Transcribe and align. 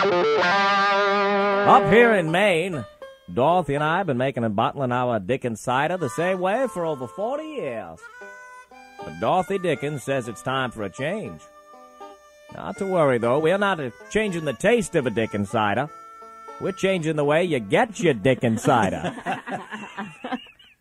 Up 0.00 1.92
here 1.92 2.14
in 2.14 2.30
Maine, 2.30 2.84
Dorothy 3.32 3.74
and 3.74 3.82
I 3.82 3.98
have 3.98 4.06
been 4.06 4.16
making 4.16 4.44
and 4.44 4.54
bottling 4.54 4.92
our 4.92 5.18
Dickens 5.18 5.60
cider 5.60 5.96
the 5.96 6.08
same 6.10 6.40
way 6.40 6.66
for 6.72 6.84
over 6.84 7.06
40 7.06 7.42
years. 7.42 7.98
But 9.04 9.20
Dorothy 9.20 9.58
Dickens 9.58 10.04
says 10.04 10.28
it's 10.28 10.42
time 10.42 10.70
for 10.70 10.84
a 10.84 10.90
change. 10.90 11.40
Not 12.54 12.78
to 12.78 12.86
worry, 12.86 13.18
though. 13.18 13.38
We're 13.38 13.58
not 13.58 13.80
changing 14.10 14.44
the 14.44 14.52
taste 14.52 14.94
of 14.94 15.06
a 15.06 15.10
Dickens 15.10 15.50
cider. 15.50 15.90
We're 16.60 16.72
changing 16.72 17.16
the 17.16 17.24
way 17.24 17.44
you 17.44 17.58
get 17.58 18.00
your 18.00 18.14
Dickens 18.14 18.62
cider. 18.62 19.14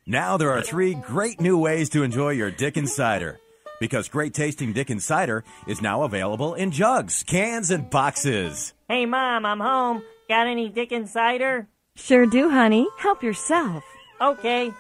Now 0.10 0.38
there 0.38 0.52
are 0.52 0.62
three 0.62 0.94
great 0.94 1.42
new 1.42 1.58
ways 1.58 1.90
to 1.90 2.02
enjoy 2.02 2.30
your 2.30 2.50
Dickens 2.50 2.96
cider. 2.96 3.42
Because 3.80 4.10
great 4.10 4.34
tasting 4.34 4.74
Dickens 4.74 5.06
cider 5.06 5.44
is 5.68 5.82
now 5.82 6.04
available 6.04 6.54
in 6.56 6.72
jugs, 6.72 7.24
cans, 7.24 7.72
and 7.72 7.90
boxes. 7.90 8.74
Hey, 8.88 9.06
Mom, 9.06 9.46
I'm 9.46 9.60
home. 9.60 10.04
Got 10.30 10.48
any 10.48 10.70
Dickens 10.70 11.12
cider? 11.12 11.68
Sure 11.96 12.26
do, 12.26 12.50
honey. 12.50 12.88
Help 12.98 13.24
yourself. 13.24 13.84
Okay. 14.20 14.72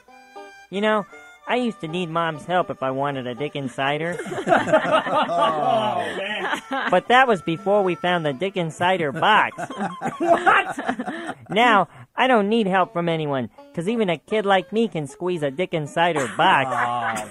You 0.69 0.81
know, 0.81 1.05
I 1.47 1.55
used 1.57 1.79
to 1.81 1.87
need 1.87 2.09
Mom's 2.09 2.45
help 2.45 2.69
if 2.69 2.83
I 2.83 2.91
wanted 2.91 3.27
a 3.27 3.35
Dickens 3.35 3.73
cider. 3.73 4.17
But 6.89 7.07
that 7.09 7.27
was 7.27 7.41
before 7.41 7.83
we 7.83 7.95
found 7.95 8.25
the 8.25 8.33
Dickens 8.33 8.75
cider 8.75 9.11
box. 9.11 9.55
what? 10.17 11.37
Now, 11.49 11.87
I 12.15 12.27
don't 12.27 12.49
need 12.49 12.67
help 12.67 12.93
from 12.93 13.09
anyone, 13.09 13.49
because 13.69 13.89
even 13.89 14.09
a 14.09 14.17
kid 14.17 14.45
like 14.45 14.71
me 14.71 14.87
can 14.87 15.07
squeeze 15.07 15.43
a 15.43 15.51
Dickens 15.51 15.93
cider 15.93 16.27
box. 16.37 17.29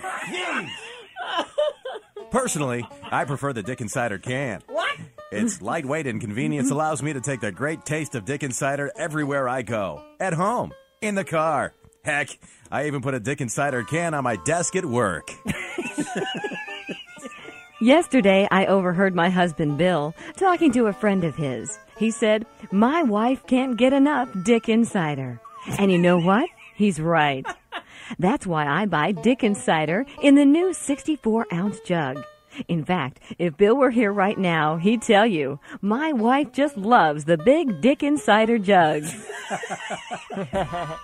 Personally, 2.36 2.86
I 3.10 3.24
prefer 3.24 3.54
the 3.54 3.62
Dickens 3.62 3.95
cider 3.95 4.18
can. 4.18 4.60
What? 4.66 4.98
Its 5.32 5.62
lightweight 5.62 6.06
and 6.06 6.20
convenience 6.20 6.70
allows 6.70 7.02
me 7.02 7.14
to 7.14 7.20
take 7.22 7.41
the 7.41 7.50
great 7.50 7.86
taste 7.86 8.14
of 8.14 8.27
Dickens 8.27 8.58
cider 8.58 8.92
everywhere 8.94 9.48
I 9.48 9.62
go. 9.62 10.05
At 10.20 10.34
home, 10.34 10.74
in 11.00 11.14
the 11.14 11.24
car. 11.24 11.72
Heck, 12.05 12.28
I 12.70 12.88
even 12.88 13.00
put 13.00 13.14
a 13.14 13.20
Dickens 13.20 13.55
cider 13.55 13.83
can 13.84 14.12
on 14.12 14.22
my 14.22 14.36
desk 14.44 14.77
at 14.77 14.84
work. 14.84 15.30
Yesterday, 17.80 18.46
I 18.50 18.66
overheard 18.66 19.14
my 19.14 19.30
husband 19.30 19.78
Bill 19.78 20.14
talking 20.36 20.72
to 20.72 20.89
a 20.89 20.92
friend 20.92 21.24
of 21.24 21.36
his. 21.36 21.78
He 21.96 22.11
said, 22.11 22.44
My 22.70 23.02
wife 23.02 23.46
can't 23.46 23.78
get 23.78 23.94
enough 23.94 24.28
Dickens 24.44 24.91
cider. 24.91 25.41
And 25.78 25.91
you 25.91 25.96
know 25.96 26.18
what? 26.18 26.50
He's 26.74 27.00
right. 27.00 27.46
That's 28.18 28.46
why 28.46 28.66
I 28.66 28.86
buy 28.86 29.12
Dickens 29.12 29.62
cider 29.62 30.06
in 30.22 30.34
the 30.34 30.44
new 30.44 30.72
64 30.72 31.46
ounce 31.52 31.80
jug. 31.80 32.24
In 32.68 32.84
fact, 32.84 33.20
if 33.38 33.56
Bill 33.56 33.76
were 33.76 33.90
here 33.90 34.12
right 34.12 34.38
now, 34.38 34.76
he'd 34.76 35.02
tell 35.02 35.26
you, 35.26 35.60
my 35.80 36.12
wife 36.12 36.52
just 36.52 36.77
loves 36.77 37.24
the 37.24 37.36
big 37.36 37.80
Dickens 37.80 38.22
cider 38.22 38.58
jug. 38.58 39.04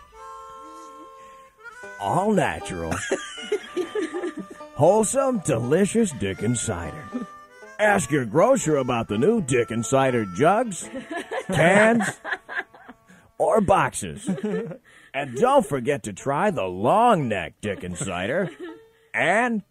All 2.01 2.33
natural. 2.33 2.95
Wholesome, 4.75 5.41
delicious 5.41 6.11
Dickens 6.13 6.61
cider. 6.61 7.05
Ask 7.79 8.11
your 8.11 8.25
grocer 8.25 8.77
about 8.77 9.09
the 9.09 9.19
new 9.19 9.41
Dickens 9.43 9.89
cider 9.89 10.25
jugs, 10.25 10.89
cans, 11.53 12.05
or 13.39 13.61
boxes. 13.61 14.29
And 15.15 15.37
don't 15.37 15.67
forget 15.67 16.05
to 16.05 16.13
try 16.13 16.51
the 16.51 16.65
long 16.65 17.29
neck 17.29 17.55
Dickens 17.61 17.99
cider 17.99 18.51
and 19.13 19.63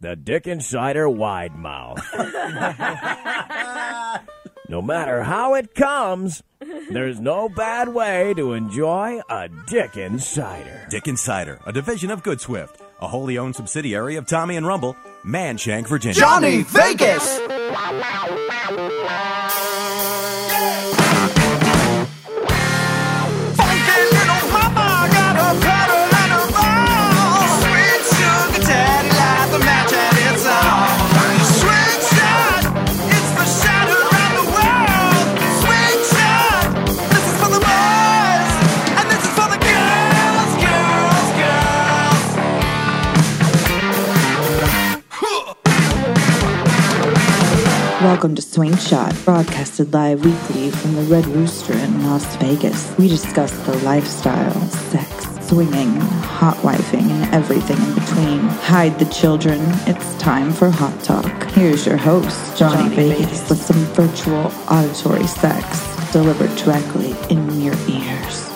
the 0.00 0.16
Dickens 0.16 0.66
cider 0.66 1.08
wide 1.08 1.54
mouth. 1.54 2.04
no 4.68 4.82
matter 4.82 5.22
how 5.22 5.54
it 5.54 5.74
comes, 5.74 6.42
there's 6.90 7.20
no 7.20 7.48
bad 7.48 7.90
way 7.90 8.34
to 8.34 8.54
enjoy 8.54 9.20
a 9.30 9.48
Dickens 9.68 10.26
cider. 10.26 10.86
Dickens 10.90 11.20
cider, 11.20 11.60
a 11.64 11.72
division 11.72 12.10
of 12.10 12.24
Good 12.24 12.40
Swift, 12.40 12.80
a 13.00 13.06
wholly 13.06 13.38
owned 13.38 13.54
subsidiary 13.54 14.16
of 14.16 14.26
Tommy 14.26 14.56
and 14.56 14.66
Rumble, 14.66 14.96
Manshank, 15.24 15.86
Virginia. 15.86 16.18
Johnny 16.18 16.62
Vegas! 16.62 17.38
Welcome 48.02 48.36
to 48.36 48.42
Swing 48.42 48.76
Shot, 48.76 49.12
broadcasted 49.24 49.92
live 49.92 50.24
weekly 50.24 50.70
from 50.70 50.94
the 50.94 51.02
Red 51.02 51.26
Rooster 51.26 51.72
in 51.72 52.04
Las 52.04 52.36
Vegas. 52.36 52.96
We 52.96 53.08
discuss 53.08 53.50
the 53.66 53.76
lifestyle, 53.78 54.60
sex, 54.68 55.48
swinging, 55.48 55.96
hot 55.96 56.54
wifing, 56.58 57.10
and 57.10 57.34
everything 57.34 57.76
in 57.76 57.94
between. 57.96 58.38
Hide 58.60 58.96
the 59.00 59.06
children. 59.06 59.58
It's 59.88 60.16
time 60.18 60.52
for 60.52 60.70
Hot 60.70 61.02
Talk. 61.02 61.50
Here's 61.50 61.84
your 61.86 61.96
host, 61.96 62.56
Johnny, 62.56 62.94
Vegas, 62.94 63.50
with 63.50 63.60
some 63.60 63.84
virtual 63.96 64.52
auditory 64.70 65.26
sex 65.26 66.12
delivered 66.12 66.54
directly 66.56 67.16
in 67.30 67.60
your 67.60 67.74
ears. 67.88 68.48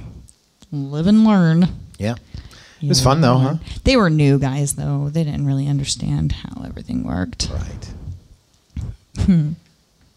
live 0.72 1.08
and 1.08 1.24
learn. 1.26 1.68
Yeah. 1.98 2.16
It 2.82 2.90
was 2.90 3.02
fun 3.02 3.22
though, 3.22 3.38
huh? 3.38 3.56
They 3.84 3.98
were 3.98 4.10
new 4.12 4.38
guys 4.38 4.76
though. 4.76 5.10
They 5.10 5.24
didn't 5.24 5.48
really 5.48 5.68
understand 5.68 6.32
how 6.32 6.64
everything 6.64 7.04
worked. 7.04 7.50
Right. 7.52 7.94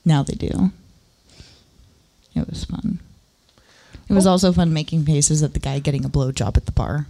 Now 0.05 0.23
they 0.23 0.35
do. 0.35 0.73
It 2.35 2.49
was 2.49 2.65
fun. 2.65 3.01
It 4.09 4.13
was 4.15 4.27
also 4.27 4.53
fun 4.53 4.73
making 4.73 5.05
faces 5.05 5.43
at 5.43 5.53
the 5.53 5.61
guy 5.61 5.79
getting 5.79 6.05
a 6.05 6.09
blowjob 6.09 6.57
at 6.57 6.67
the 6.67 6.73
bar, 6.73 7.07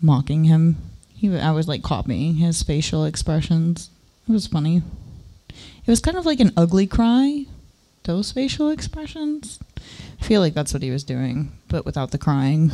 mocking 0.00 0.44
him. 0.44 0.76
He, 1.22 1.38
I 1.38 1.52
was 1.52 1.68
like 1.68 1.84
copying 1.84 2.34
his 2.34 2.64
facial 2.64 3.04
expressions. 3.04 3.90
It 4.28 4.32
was 4.32 4.48
funny. 4.48 4.82
It 5.48 5.86
was 5.86 6.00
kind 6.00 6.16
of 6.16 6.26
like 6.26 6.40
an 6.40 6.50
ugly 6.56 6.88
cry. 6.88 7.46
Those 8.02 8.32
facial 8.32 8.70
expressions. 8.70 9.60
I 10.20 10.24
feel 10.24 10.40
like 10.40 10.52
that's 10.52 10.74
what 10.74 10.82
he 10.82 10.90
was 10.90 11.04
doing, 11.04 11.52
but 11.68 11.84
without 11.86 12.10
the 12.10 12.18
crying. 12.18 12.72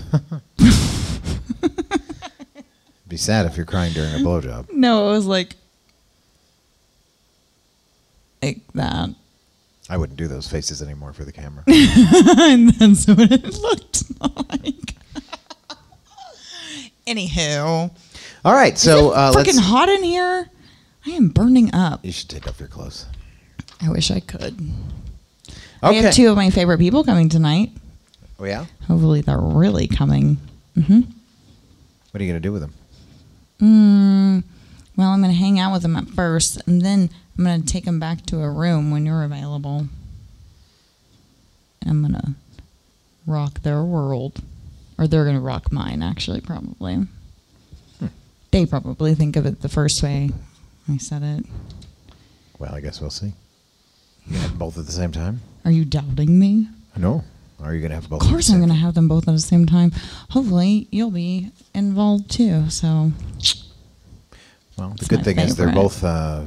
Be 3.06 3.18
sad 3.18 3.44
if 3.44 3.58
you're 3.58 3.66
crying 3.66 3.92
during 3.92 4.14
a 4.14 4.18
blowjob. 4.18 4.70
No, 4.72 5.08
it 5.10 5.12
was 5.12 5.26
like 5.26 5.54
like 8.42 8.60
that. 8.72 9.10
I 9.90 9.98
wouldn't 9.98 10.18
do 10.18 10.26
those 10.26 10.48
faces 10.48 10.80
anymore 10.80 11.12
for 11.12 11.24
the 11.26 11.32
camera. 11.32 11.64
and 11.66 12.70
that's 12.70 13.06
what 13.08 13.30
it 13.30 13.44
looked 13.60 14.04
like. 14.50 14.94
Anywho, 17.06 17.90
All 18.48 18.54
right, 18.54 18.78
so 18.78 19.10
uh, 19.10 19.30
freaking 19.34 19.56
let's. 19.56 19.58
hot 19.58 19.90
in 19.90 20.02
here. 20.02 20.48
I 21.04 21.10
am 21.10 21.28
burning 21.28 21.74
up. 21.74 22.02
You 22.02 22.12
should 22.12 22.30
take 22.30 22.48
off 22.48 22.58
your 22.58 22.68
clothes. 22.70 23.04
I 23.82 23.90
wish 23.90 24.10
I 24.10 24.20
could. 24.20 24.58
I 25.82 25.88
Okay. 25.90 25.96
have 25.98 26.14
two 26.14 26.30
of 26.30 26.36
my 26.36 26.48
favorite 26.48 26.78
people 26.78 27.04
coming 27.04 27.28
tonight. 27.28 27.72
Oh 28.40 28.44
yeah. 28.46 28.64
Hopefully, 28.86 29.20
they're 29.20 29.36
really 29.38 29.86
coming. 29.86 30.38
hmm 30.74 31.00
What 32.10 32.20
are 32.20 32.24
you 32.24 32.30
gonna 32.30 32.40
do 32.40 32.52
with 32.52 32.62
them? 32.62 32.72
Mm, 33.60 34.44
well, 34.96 35.08
I'm 35.10 35.20
going 35.20 35.32
to 35.34 35.38
hang 35.38 35.58
out 35.58 35.72
with 35.72 35.82
them 35.82 35.96
at 35.96 36.06
first, 36.08 36.62
and 36.66 36.80
then 36.80 37.10
I'm 37.36 37.44
going 37.44 37.60
to 37.60 37.66
take 37.66 37.84
them 37.84 37.98
back 38.00 38.24
to 38.26 38.40
a 38.40 38.50
room 38.50 38.90
when 38.92 39.04
you're 39.04 39.24
available. 39.24 39.88
I'm 41.84 42.00
going 42.02 42.14
to 42.14 42.34
rock 43.26 43.60
their 43.62 43.82
world. 43.82 44.42
Or 44.96 45.06
they're 45.08 45.24
going 45.24 45.34
to 45.36 45.40
rock 45.42 45.72
mine, 45.72 46.02
actually, 46.02 46.40
probably. 46.40 47.08
They 48.50 48.64
probably 48.66 49.14
think 49.14 49.36
of 49.36 49.44
it 49.46 49.60
the 49.60 49.68
first 49.68 50.02
way 50.02 50.30
I 50.88 50.96
said 50.96 51.22
it. 51.22 51.46
Well, 52.58 52.74
I 52.74 52.80
guess 52.80 53.00
we'll 53.00 53.10
see. 53.10 53.32
You 54.26 54.32
gonna 54.32 54.38
have 54.48 54.58
both 54.58 54.78
at 54.78 54.86
the 54.86 54.92
same 54.92 55.12
time? 55.12 55.40
Are 55.64 55.70
you 55.70 55.84
doubting 55.84 56.38
me? 56.38 56.68
No. 56.96 57.24
Are 57.62 57.74
you 57.74 57.80
gonna 57.82 57.94
have 57.94 58.08
both? 58.08 58.22
Of 58.22 58.28
course, 58.28 58.50
I'm 58.50 58.58
going 58.58 58.68
to 58.68 58.74
have 58.74 58.94
them 58.94 59.08
both 59.08 59.26
at 59.28 59.32
the 59.32 59.40
same 59.40 59.66
time. 59.66 59.90
Hopefully, 60.30 60.86
you'll 60.92 61.10
be 61.10 61.50
involved 61.74 62.30
too. 62.30 62.70
So, 62.70 63.12
Well, 64.76 64.90
the 64.90 64.94
It's 65.00 65.08
good 65.08 65.24
thing 65.24 65.38
is 65.40 65.56
they're 65.56 65.72
both. 65.72 66.04
Uh, 66.04 66.44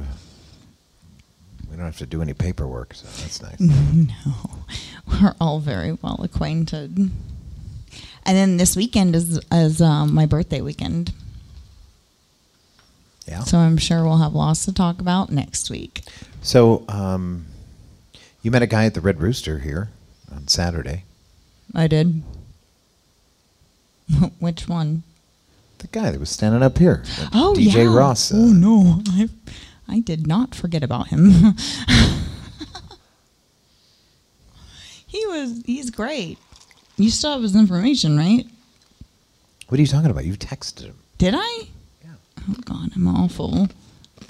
we 1.70 1.76
don't 1.76 1.84
have 1.84 1.98
to 1.98 2.06
do 2.06 2.22
any 2.22 2.32
paperwork, 2.34 2.94
so 2.94 3.06
that's 3.22 3.42
nice. 3.42 3.60
no, 3.60 4.34
we're 5.06 5.34
all 5.40 5.60
very 5.60 5.92
well 6.00 6.20
acquainted. 6.22 6.96
And 6.96 8.36
then 8.36 8.56
this 8.56 8.74
weekend 8.74 9.14
is 9.14 9.38
is 9.52 9.82
um, 9.82 10.14
my 10.14 10.24
birthday 10.26 10.62
weekend, 10.62 11.12
Yeah. 13.26 13.40
so 13.40 13.58
I'm 13.58 13.76
sure 13.76 14.02
we'll 14.04 14.18
have 14.18 14.34
lots 14.34 14.64
to 14.64 14.72
talk 14.72 15.00
about 15.00 15.30
next 15.30 15.70
week. 15.70 16.02
So, 16.42 16.84
um, 16.88 17.46
you 18.42 18.50
met 18.50 18.62
a 18.62 18.66
guy 18.66 18.84
at 18.86 18.94
the 18.94 19.00
Red 19.00 19.20
Rooster 19.20 19.60
here 19.60 19.90
on 20.34 20.48
Saturday. 20.48 21.04
I 21.74 21.86
did. 21.86 22.22
Which 24.40 24.68
one? 24.68 25.04
The 25.78 25.86
guy 25.88 26.10
that 26.10 26.18
was 26.20 26.30
standing 26.30 26.62
up 26.62 26.78
here. 26.78 27.02
Oh, 27.32 27.54
DJ 27.56 27.84
yeah. 27.84 27.96
Ross. 27.96 28.32
uh, 28.32 28.36
oh 28.38 28.46
no, 28.46 29.02
I 29.08 29.28
I 29.88 30.00
did 30.00 30.26
not 30.26 30.54
forget 30.54 30.82
about 30.82 31.08
him. 31.08 31.30
he 35.06 35.26
was 35.26 35.62
he's 35.66 35.90
great. 35.90 36.38
You 36.96 37.10
still 37.10 37.32
have 37.32 37.42
his 37.42 37.56
information, 37.56 38.16
right? 38.16 38.46
What 39.68 39.78
are 39.78 39.82
you 39.82 39.88
talking 39.88 40.10
about? 40.10 40.24
You 40.24 40.34
texted 40.34 40.84
him. 40.84 40.96
Did 41.18 41.34
I? 41.36 41.68
Oh 42.48 42.54
God, 42.64 42.90
I'm 42.94 43.06
awful. 43.08 43.68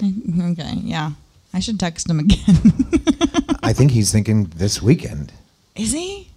Okay, 0.01 0.73
yeah. 0.83 1.11
I 1.53 1.59
should 1.59 1.79
text 1.79 2.09
him 2.09 2.19
again. 2.19 2.57
I 3.63 3.73
think 3.73 3.91
he's 3.91 4.11
thinking 4.11 4.45
this 4.55 4.81
weekend. 4.81 5.31
Is 5.75 5.91
he? 5.93 6.29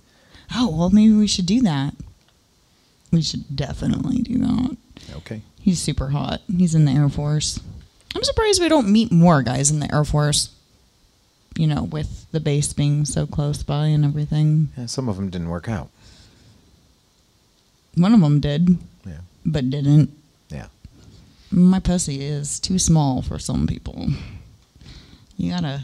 Oh 0.55 0.75
well, 0.77 0.91
maybe 0.91 1.13
we 1.15 1.27
should 1.27 1.47
do 1.47 1.61
that. 1.63 1.95
We 3.13 3.23
should 3.23 3.57
definitely 3.57 4.19
do 4.19 4.39
that. 4.39 4.77
Okay. 5.17 5.43
He's 5.61 5.81
super 5.81 6.09
hot. 6.11 6.43
He's 6.55 6.75
in 6.75 6.85
the 6.85 6.93
Air 6.93 7.09
Force. 7.09 7.59
I'm 8.15 8.23
surprised 8.25 8.61
we 8.63 8.69
don't 8.69 8.89
meet 8.91 9.11
more 9.11 9.43
guys 9.43 9.71
in 9.71 9.81
the 9.81 9.93
Air 9.93 10.05
Force. 10.05 10.51
You 11.57 11.67
know, 11.67 11.85
with 11.85 12.31
the 12.33 12.41
base 12.41 12.73
being 12.75 13.05
so 13.07 13.27
close 13.27 13.63
by 13.63 13.87
and 13.87 14.05
everything. 14.05 14.69
Yeah, 14.77 14.87
some 14.87 15.09
of 15.09 15.17
them 15.17 15.31
didn't 15.31 15.49
work 15.49 15.69
out. 15.69 15.89
One 17.95 18.13
of 18.13 18.21
them 18.21 18.41
did, 18.41 18.77
Yeah. 19.07 19.21
but 19.45 19.71
didn't. 19.71 20.11
My 21.57 21.81
pussy 21.81 22.21
is 22.21 22.61
too 22.61 22.79
small 22.79 23.23
for 23.23 23.39
some 23.39 23.67
people. 23.67 24.09
You 25.39 25.53
gotta. 25.53 25.83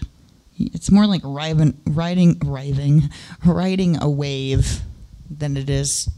It's 0.59 0.91
more 0.91 1.07
like 1.07 1.23
riding, 1.25 1.81
riding, 1.87 2.39
riding, 2.45 3.09
riding 3.45 4.01
a 4.03 4.11
wave 4.11 4.83
than 5.31 5.57
it 5.57 5.71
is 5.71 6.11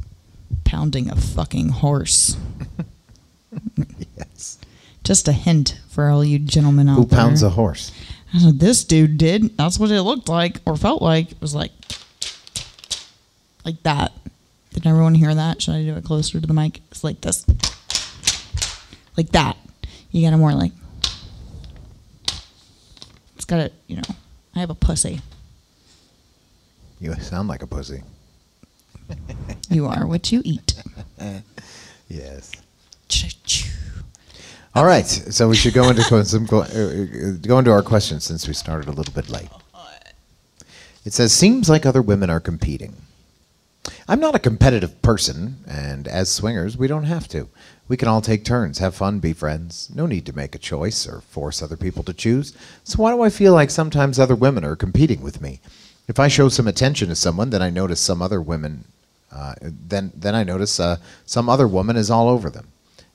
pounding 0.64 1.08
a 1.08 1.14
fucking 1.14 1.68
horse. 1.68 2.36
Yes. 4.16 4.58
Just 5.04 5.28
a 5.28 5.32
hint 5.32 5.78
for 5.88 6.08
all 6.08 6.24
you 6.24 6.40
gentlemen 6.40 6.88
out 6.88 6.96
Who 6.96 7.04
there. 7.04 7.20
Who 7.20 7.24
pounds 7.26 7.42
a 7.44 7.50
horse? 7.50 7.92
This 8.34 8.82
dude 8.82 9.18
did. 9.18 9.56
That's 9.56 9.78
what 9.78 9.92
it 9.92 10.02
looked 10.02 10.28
like 10.28 10.60
or 10.66 10.76
felt 10.76 11.00
like. 11.00 11.30
It 11.30 11.40
was 11.40 11.54
like, 11.54 11.70
like 13.64 13.80
that. 13.84 14.12
Did 14.72 14.84
everyone 14.84 15.14
hear 15.14 15.32
that? 15.32 15.62
Should 15.62 15.74
I 15.74 15.84
do 15.84 15.94
it 15.94 16.04
closer 16.04 16.40
to 16.40 16.46
the 16.46 16.52
mic? 16.52 16.80
It's 16.90 17.04
like 17.04 17.20
this, 17.20 17.46
like 19.16 19.30
that. 19.30 19.56
You 20.10 20.22
gotta 20.26 20.36
more 20.36 20.52
like. 20.52 20.72
It's 23.36 23.44
gotta, 23.44 23.72
you 23.86 23.96
know. 23.96 24.02
I 24.54 24.60
have 24.60 24.70
a 24.70 24.74
pussy. 24.74 25.20
You 27.00 27.14
sound 27.16 27.48
like 27.48 27.62
a 27.62 27.66
pussy. 27.66 28.02
You 29.68 29.86
are 29.86 30.06
what 30.06 30.30
you 30.32 30.40
eat. 30.44 30.74
Yes. 32.08 32.52
Ch-ch. 33.08 33.70
All 34.74 34.84
right, 34.84 35.06
so 35.06 35.48
we 35.48 35.56
should 35.56 35.72
go 35.72 35.88
into 35.88 36.02
some 36.24 36.46
co- 36.46 36.58
uh, 36.62 36.62
uh, 36.64 37.32
go 37.40 37.58
into 37.58 37.70
our 37.72 37.82
questions 37.82 38.24
since 38.24 38.46
we 38.46 38.52
started 38.54 38.88
a 38.88 38.92
little 38.92 39.14
bit 39.14 39.30
late. 39.30 39.48
It 41.04 41.12
says, 41.12 41.32
"Seems 41.32 41.68
like 41.68 41.86
other 41.86 42.02
women 42.02 42.28
are 42.30 42.40
competing." 42.40 42.94
I'm 44.06 44.20
not 44.20 44.34
a 44.34 44.40
competitive 44.40 45.00
person, 45.00 45.64
and 45.66 46.06
as 46.06 46.30
swingers, 46.30 46.76
we 46.76 46.86
don't 46.86 47.04
have 47.04 47.26
to. 47.28 47.48
We 47.88 47.96
can 47.96 48.08
all 48.08 48.20
take 48.20 48.44
turns, 48.44 48.78
have 48.78 48.94
fun, 48.94 49.18
be 49.18 49.32
friends. 49.32 49.90
No 49.94 50.04
need 50.04 50.26
to 50.26 50.36
make 50.36 50.54
a 50.54 50.58
choice 50.58 51.06
or 51.06 51.22
force 51.22 51.62
other 51.62 51.76
people 51.76 52.02
to 52.04 52.12
choose. 52.12 52.54
So 52.82 53.02
why 53.02 53.12
do 53.12 53.22
I 53.22 53.30
feel 53.30 53.54
like 53.54 53.70
sometimes 53.70 54.18
other 54.18 54.34
women 54.34 54.64
are 54.64 54.76
competing 54.76 55.22
with 55.22 55.40
me? 55.40 55.60
If 56.06 56.20
I 56.20 56.28
show 56.28 56.50
some 56.50 56.68
attention 56.68 57.08
to 57.08 57.14
someone, 57.14 57.48
then 57.48 57.62
I 57.62 57.70
notice 57.70 58.00
some 58.00 58.20
other 58.20 58.42
women. 58.42 58.84
Uh, 59.32 59.54
then 59.62 60.12
then 60.14 60.34
I 60.34 60.44
notice 60.44 60.78
uh, 60.78 60.98
some 61.24 61.48
other 61.48 61.66
woman 61.66 61.96
is 61.96 62.10
all 62.10 62.28
over 62.28 62.50
them 62.50 62.68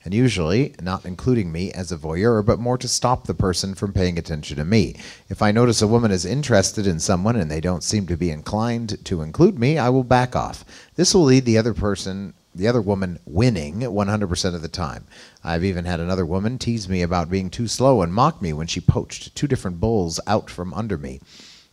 and 0.04 0.14
usually 0.14 0.74
not 0.82 1.06
including 1.06 1.52
me 1.52 1.72
as 1.74 1.92
a 1.92 1.98
voyeur, 1.98 2.46
but 2.46 2.60
more 2.60 2.78
to 2.78 2.88
stop 2.88 3.26
the 3.26 3.34
person 3.34 3.76
from 3.76 3.94
paying 3.94 4.18
attention 4.18 4.58
to 4.58 4.66
me. 4.66 4.96
If 5.30 5.42
I 5.42 5.52
notice 5.52 5.82
a 5.82 5.88
woman 5.88 6.12
is 6.12 6.26
interested 6.26 6.88
in 6.88 7.00
someone 7.00 7.36
and 7.36 7.52
they 7.52 7.62
don't 7.62 7.84
seem 7.84 8.08
to 8.08 8.18
be 8.18 8.32
inclined 8.32 9.04
to 9.06 9.22
include 9.22 9.60
me, 9.60 9.78
I 9.78 9.90
will 9.90 10.04
back 10.04 10.36
off. 10.36 10.64
This 10.96 11.14
will 11.14 11.24
lead 11.24 11.46
the 11.46 11.58
other 11.58 11.74
person, 11.74 12.34
the 12.56 12.68
other 12.68 12.82
woman, 12.82 13.20
winning 13.26 13.82
100% 13.82 14.56
of 14.56 14.62
the 14.62 14.68
time. 14.68 15.06
I've 15.44 15.64
even 15.64 15.86
had 15.86 16.00
another 16.00 16.26
woman 16.26 16.58
tease 16.58 16.88
me 16.88 17.02
about 17.02 17.30
being 17.30 17.50
too 17.50 17.68
slow 17.68 18.02
and 18.02 18.14
mock 18.14 18.42
me 18.42 18.54
when 18.54 18.68
she 18.68 18.80
poached 18.80 19.36
two 19.36 19.48
different 19.48 19.80
bulls 19.80 20.20
out 20.28 20.50
from 20.50 20.74
under 20.74 20.98
me. 20.98 21.20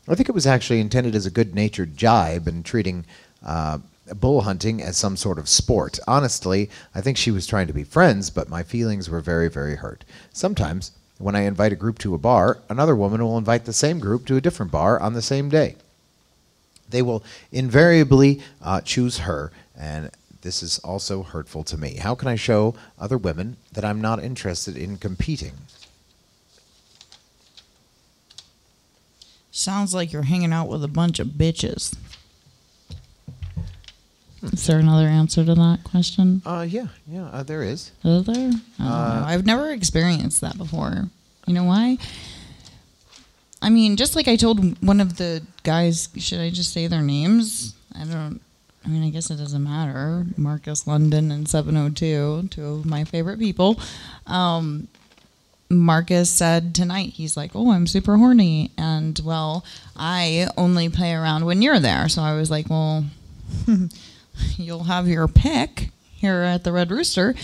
I 0.09 0.15
think 0.15 0.29
it 0.29 0.35
was 0.35 0.47
actually 0.47 0.81
intended 0.81 1.15
as 1.15 1.27
a 1.27 1.31
good 1.31 1.55
natured 1.55 1.97
jibe 1.97 2.47
and 2.47 2.65
treating 2.65 3.07
uh, 3.45 3.79
bull 4.15 4.43
hunting 4.43 4.81
as 4.81 4.97
some 4.97 5.17
sort 5.17 5.39
of 5.39 5.49
sport. 5.49 5.99
Honestly, 6.07 6.71
I 6.95 7.01
think 7.01 7.17
she 7.17 7.31
was 7.31 7.47
trying 7.47 7.67
to 7.67 7.73
be 7.73 7.85
friends, 7.85 8.31
but 8.31 8.49
my 8.49 8.63
feelings 8.63 9.11
were 9.11 9.21
very, 9.21 9.49
very 9.49 9.77
hurt. 9.77 10.05
Sometimes, 10.33 10.93
when 11.19 11.35
I 11.35 11.41
invite 11.41 11.73
a 11.73 11.77
group 11.77 11.99
to 12.01 12.15
a 12.15 12.19
bar, 12.19 12.59
another 12.69 12.95
woman 12.95 13.23
will 13.23 13.39
invite 13.39 13.65
the 13.65 13.73
same 13.73 13.99
group 13.99 14.27
to 14.27 14.37
a 14.37 14.41
different 14.41 14.71
bar 14.71 15.01
on 15.01 15.15
the 15.15 15.23
same 15.23 15.49
day. 15.49 15.77
They 16.89 17.03
will 17.03 17.25
invariably 17.51 18.41
uh, 18.63 18.81
choose 18.83 19.19
her, 19.19 19.51
and 19.77 20.11
this 20.43 20.63
is 20.63 20.79
also 20.81 21.23
hurtful 21.23 21.65
to 21.65 21.77
me. 21.77 21.97
How 21.97 22.15
can 22.15 22.29
I 22.29 22.37
show 22.37 22.75
other 22.99 23.19
women 23.19 23.57
that 23.73 23.85
I'm 23.85 24.01
not 24.01 24.23
interested 24.23 24.77
in 24.77 24.99
competing? 24.99 25.55
Sounds 29.51 29.95
like 29.95 30.13
you're 30.13 30.23
hanging 30.23 30.53
out 30.53 30.69
with 30.69 30.85
a 30.85 30.89
bunch 30.89 31.19
of 31.19 31.29
bitches. 31.29 31.97
Is 34.43 34.67
there 34.67 34.79
another 34.79 35.07
answer 35.07 35.45
to 35.45 35.55
that 35.55 35.81
question? 35.85 36.43
Uh, 36.45 36.67
yeah, 36.69 36.89
yeah, 37.09 37.27
uh, 37.27 37.43
there 37.43 37.63
is. 37.63 37.91
Is 38.05 38.27
there? 38.27 38.37
I 38.37 38.39
don't 38.39 38.51
know. 38.79 39.25
I've 39.27 39.47
never 39.47 39.71
experienced 39.71 40.41
that 40.43 40.59
before. 40.59 41.07
You 41.47 41.55
know 41.55 41.65
why? 41.65 41.99
I 43.63 43.71
mean, 43.71 43.97
just 43.97 44.15
like 44.15 44.29
I 44.29 44.37
told 44.37 44.81
one 44.83 45.01
of 45.01 45.17
the 45.17 45.43
guys, 45.63 46.09
should 46.19 46.41
I 46.41 46.51
just 46.51 46.73
say 46.73 46.87
their 46.87 47.03
names? 47.03 47.75
I 47.95 48.05
don't. 48.05 48.41
I 48.85 48.89
mean, 48.89 49.03
I 49.03 49.11
guess 49.11 49.31
it 49.31 49.37
doesn't 49.37 49.65
matter. 49.65 50.27
Marcus 50.37 50.87
London 50.87 51.33
and 51.33 51.49
702, 51.49 52.49
two 52.51 52.65
of 52.65 52.87
my 52.87 53.03
favorite 53.03 53.41
people. 53.41 53.81
Um, 54.29 54.87
Marcus 55.69 56.31
said 56.31 56.73
tonight, 56.73 57.11
he's 57.15 57.37
like, 57.37 57.51
Oh, 57.57 57.73
I'm 57.73 57.89
super 57.89 58.17
horny. 58.17 58.71
And 58.79 59.19
well, 59.25 59.65
I 59.97 60.47
only 60.57 60.89
play 60.89 61.13
around 61.15 61.47
when 61.47 61.63
you're 61.63 61.81
there. 61.81 62.09
So 62.09 62.23
I 62.23 62.37
was 62.37 62.49
like, 62.49 62.71
Well, 62.71 63.07
you'll 64.57 64.85
have 64.85 65.09
your 65.09 65.29
pick 65.29 65.91
here 66.15 66.43
at 66.43 66.65
the 66.65 66.73
Red 66.73 66.91
Rooster. 66.91 67.35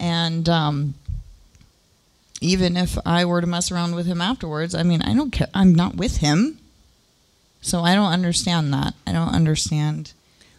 And 0.00 0.48
um, 0.48 0.94
even 2.40 2.76
if 2.76 2.98
I 3.04 3.24
were 3.24 3.40
to 3.40 3.46
mess 3.46 3.70
around 3.70 3.94
with 3.94 4.06
him 4.06 4.20
afterwards, 4.20 4.74
I 4.74 4.82
mean, 4.82 5.02
I 5.02 5.14
don't 5.14 5.30
care. 5.30 5.48
I'm 5.54 5.74
not 5.74 5.96
with 5.96 6.18
him. 6.18 6.58
So 7.60 7.80
I 7.80 7.94
don't 7.94 8.12
understand 8.12 8.72
that. 8.72 8.94
I 9.06 9.12
don't 9.12 9.34
understand. 9.34 10.12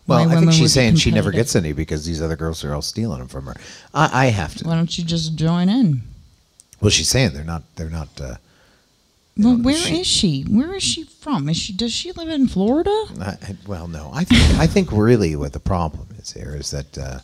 Well, 0.06 0.28
I 0.28 0.40
think 0.40 0.52
she's 0.52 0.74
saying 0.74 0.96
she 0.96 1.12
never 1.12 1.32
gets 1.32 1.56
any 1.56 1.72
because 1.72 2.06
these 2.06 2.22
other 2.22 2.36
girls 2.36 2.64
are 2.64 2.74
all 2.74 2.82
stealing 2.82 3.20
them 3.20 3.28
from 3.28 3.46
her. 3.46 3.56
I, 3.94 4.26
I 4.26 4.26
have 4.28 4.56
to. 4.56 4.68
Why 4.68 4.76
don't 4.76 4.98
you 4.98 5.04
just 5.04 5.36
join 5.36 5.70
in? 5.70 6.02
Well, 6.82 6.90
she's 6.90 7.10
saying 7.10 7.34
they're 7.34 7.44
not. 7.44 7.64
They're 7.76 7.90
not. 7.90 8.10
Uh, 8.20 8.36
Well, 9.38 9.56
know, 9.58 9.64
where 9.64 9.76
she- 9.76 10.02
is 10.02 10.08
she? 10.08 10.42
Where 10.44 10.74
is 10.76 10.84
she 10.84 11.04
from? 11.04 11.48
Is 11.50 11.58
she 11.58 11.74
does 11.74 11.94
she 11.94 12.12
live 12.12 12.30
in 12.30 12.48
Florida? 12.48 12.92
I, 13.22 13.38
well, 13.68 13.88
no. 13.88 14.12
I 14.14 14.24
think. 14.26 14.60
I 14.60 14.68
think 14.68 14.92
really 14.92 15.36
what 15.36 15.54
the 15.54 15.60
problem 15.60 16.08
is 16.20 16.34
here 16.34 16.56
is 16.56 16.72
that 16.72 16.98
uh, 16.98 17.20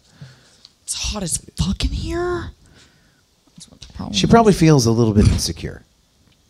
It's 0.84 0.94
hot 0.94 1.24
as 1.24 1.38
fuck 1.58 1.84
in 1.84 1.92
here. 1.92 2.52
That's 3.56 3.70
what 3.70 3.82
the 3.82 3.92
problem. 3.94 4.14
she 4.14 4.26
is. 4.28 4.32
probably 4.32 4.54
feels 4.54 4.86
a 4.86 4.92
little 4.92 5.14
bit 5.14 5.28
insecure, 5.28 5.84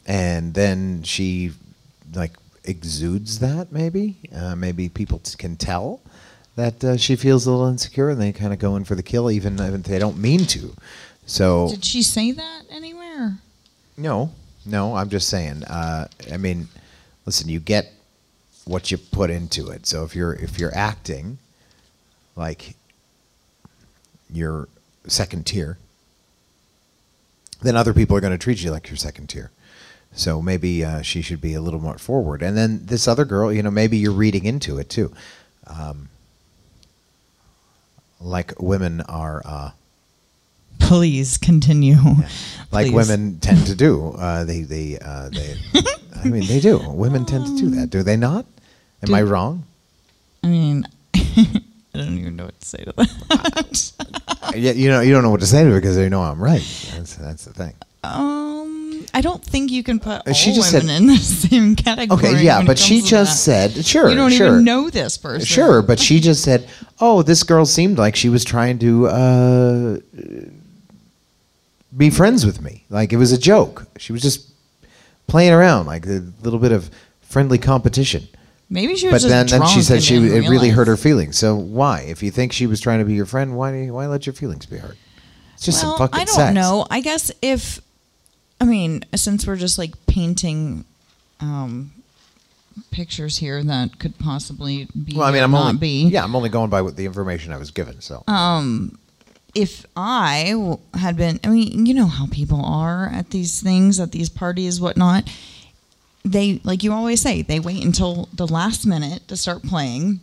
and 0.05 0.53
then 0.53 1.01
she 1.03 1.51
like 2.13 2.33
exudes 2.63 3.39
that. 3.39 3.71
Maybe. 3.71 4.17
Uh, 4.35 4.55
maybe 4.55 4.89
people 4.89 5.19
t- 5.19 5.35
can 5.38 5.55
tell 5.55 6.01
that 6.55 6.83
uh, 6.83 6.95
she 6.97 7.15
feels 7.15 7.45
a 7.47 7.51
little 7.51 7.67
insecure, 7.67 8.09
and 8.09 8.21
they 8.21 8.31
kind 8.31 8.53
of 8.53 8.59
go 8.59 8.75
in 8.75 8.85
for 8.85 8.93
the 8.95 9.03
kill, 9.03 9.31
even 9.31 9.59
if 9.59 9.83
they 9.83 9.97
don't 10.00 10.17
mean 10.17 10.45
to. 10.45 10.74
So 11.25 11.69
Did 11.71 11.83
she 11.85 12.03
say 12.03 12.31
that 12.33 12.63
anywhere? 12.69 13.38
No, 13.97 14.31
no, 14.65 14.95
I'm 14.95 15.10
just 15.10 15.29
saying. 15.29 15.63
Uh, 15.63 16.07
I 16.31 16.38
mean, 16.38 16.67
listen, 17.25 17.50
you 17.50 17.60
get 17.60 17.91
what 18.65 18.91
you 18.91 18.98
put 18.98 19.29
into 19.29 19.69
it. 19.69 19.86
So 19.86 20.03
if 20.03 20.15
you're 20.15 20.34
if 20.34 20.60
you're 20.60 20.75
acting 20.75 21.38
like 22.36 22.75
you're 24.29 24.67
second 25.07 25.45
tier, 25.45 25.77
then 27.62 27.75
other 27.75 27.93
people 27.93 28.17
are 28.17 28.22
going 28.22 28.34
to 28.34 28.38
treat 28.38 28.63
you 28.63 28.72
like 28.72 28.89
you're 28.89 28.98
second 28.98 29.27
tier. 29.27 29.51
So 30.13 30.41
maybe 30.41 30.84
uh, 30.84 31.01
she 31.01 31.22
should 31.22 31.41
be 31.41 31.53
a 31.53 31.62
little 31.62 31.79
more 31.79 31.98
forward. 31.98 32.41
And 32.41 32.57
then 32.57 32.86
this 32.86 33.07
other 33.07 33.25
girl, 33.25 33.51
you 33.51 33.62
know, 33.62 33.72
maybe 33.72 33.98
you're 33.98 34.12
reading 34.12 34.45
into 34.45 34.77
it 34.79 34.89
too. 34.89 35.13
Um, 35.67 36.10
like 38.19 38.53
women 38.60 39.01
are. 39.01 39.41
Uh, 39.45 39.72
Please 40.79 41.38
continue. 41.38 41.98
like 42.72 42.88
Please. 42.88 42.94
women 42.94 43.39
tend 43.39 43.65
to 43.67 43.75
do. 43.75 44.10
Uh, 44.17 44.44
they 44.44 44.62
they 44.62 44.98
uh, 45.00 45.29
they. 45.29 45.55
I 46.24 46.27
mean, 46.27 46.46
they 46.48 46.60
do. 46.60 46.77
Women 46.89 47.25
tend 47.25 47.46
to 47.48 47.55
do 47.58 47.70
that, 47.75 47.89
do 47.89 48.03
they 48.03 48.17
not? 48.17 48.46
Am 49.03 49.13
I 49.13 49.22
wrong? 49.22 49.63
I 50.44 50.48
mean, 50.48 50.86
I 51.15 51.62
don't 51.94 52.17
even 52.17 52.36
know 52.36 52.46
what 52.46 52.60
to 52.60 52.65
say 52.67 52.84
to 52.84 52.94
that. 52.98 53.91
Yeah, 54.55 54.72
you 54.72 54.88
know, 54.89 55.01
you 55.01 55.12
don't 55.12 55.24
know 55.24 55.32
what 55.32 55.41
to 55.41 55.48
say 55.48 55.63
to 55.65 55.70
her 55.72 55.82
because 55.82 55.98
you 55.98 56.10
know 56.10 56.22
I'm 56.22 56.41
right. 56.41 56.62
That's 56.96 57.15
that's 57.15 57.44
the 57.46 57.51
thing. 57.53 57.74
um, 58.05 59.05
I 59.13 59.20
don't 59.22 59.44
think 59.44 59.70
you 59.72 59.84
can 59.84 60.00
put 60.00 60.20
Uh, 60.20 60.24
all 60.27 60.34
she 60.34 60.53
just 60.53 60.72
women 60.74 60.88
said- 60.88 61.01
in 61.01 61.08
the 61.08 61.17
same 61.50 61.75
category. 61.75 62.20
Okay, 62.29 62.44
yeah, 62.44 62.62
but 62.63 62.77
she 62.79 63.01
just 63.01 63.46
that. 63.48 63.72
said, 63.72 63.86
sure, 63.86 64.08
you 64.10 64.15
don't 64.15 64.32
sure, 64.32 64.48
even 64.48 64.63
know 64.63 64.89
this 64.89 65.17
person. 65.17 65.46
sure, 65.46 65.82
but 65.82 66.00
she 66.00 66.20
just 66.22 66.41
said, 66.44 66.70
"Oh, 67.01 67.22
this 67.24 67.44
girl 67.44 67.65
seemed 67.65 67.98
like 67.98 68.15
she 68.15 68.29
was 68.29 68.46
trying 68.46 68.79
to 68.79 69.08
uh, 69.08 69.98
be 71.96 72.10
friends 72.10 72.46
with 72.46 72.62
me. 72.62 72.86
Like 72.90 73.14
it 73.14 73.18
was 73.18 73.32
a 73.32 73.38
joke. 73.38 73.88
She 73.98 74.12
was 74.12 74.22
just 74.22 74.50
playing 75.28 75.54
around, 75.54 75.86
like 75.88 76.06
a 76.06 76.24
little 76.44 76.60
bit 76.60 76.72
of 76.72 76.90
friendly 77.22 77.58
competition." 77.58 78.28
maybe 78.68 78.96
she 78.96 79.08
was 79.08 79.24
but 79.24 79.30
then, 79.30 79.46
then 79.46 79.68
she 79.68 79.82
said 79.82 80.02
she 80.02 80.16
it 80.16 80.50
really 80.50 80.70
hurt 80.70 80.88
her 80.88 80.98
feelings. 80.98 81.38
So 81.38 81.56
why? 81.56 82.02
If 82.02 82.24
you 82.24 82.32
think 82.32 82.52
she 82.52 82.66
was 82.66 82.82
trying 82.82 83.00
to 83.00 83.06
be 83.06 83.14
your 83.14 83.28
friend, 83.28 83.56
why 83.56 83.88
why 83.88 84.08
let 84.08 84.25
your 84.25 84.34
feelings 84.34 84.66
be 84.66 84.78
hurt? 84.78 84.98
It's 85.54 85.64
just 85.66 85.84
well, 85.84 85.98
some 85.98 86.08
fucking 86.08 86.22
I 86.22 86.25
don't 86.25 86.36
sex. 86.36 86.56
know. 86.56 86.86
I 86.90 87.00
guess 87.00 87.32
if, 87.42 87.80
I 88.60 88.66
mean, 88.66 89.06
since 89.16 89.48
we're 89.48 89.56
just 89.56 89.78
like 89.78 89.94
painting 90.08 90.84
um, 91.40 91.92
pictures 92.92 93.38
here 93.38 93.64
that 93.64 94.00
could 94.00 94.18
possibly 94.20 94.88
be 95.04 95.16
Well, 95.16 95.28
I 95.28 95.32
mean, 95.32 95.44
I'm 95.44 95.52
not 95.52 95.68
only 95.68 95.78
be. 95.78 96.04
yeah, 96.10 96.24
I'm 96.24 96.36
only 96.36 96.50
going 96.50 96.70
by 96.70 96.82
what 96.82 96.98
the 96.98 97.06
information 97.06 97.54
I 97.54 97.58
was 97.58 97.72
given. 97.72 98.02
So 98.02 98.24
Um, 98.28 98.98
if 99.55 99.85
I 99.95 100.77
had 100.93 101.15
been, 101.15 101.39
I 101.43 101.47
mean, 101.47 101.85
you 101.85 101.93
know 101.93 102.07
how 102.07 102.27
people 102.27 102.63
are 102.63 103.07
at 103.07 103.29
these 103.29 103.62
things, 103.62 104.00
at 104.01 104.12
these 104.12 104.29
parties, 104.29 104.81
whatnot. 104.81 105.29
They, 106.25 106.59
like 106.63 106.83
you 106.83 106.91
always 106.91 107.21
say, 107.21 107.41
they 107.41 107.59
wait 107.59 107.83
until 107.83 108.27
the 108.33 108.47
last 108.47 108.85
minute 108.85 109.27
to 109.29 109.38
start 109.38 109.63
playing. 109.63 110.19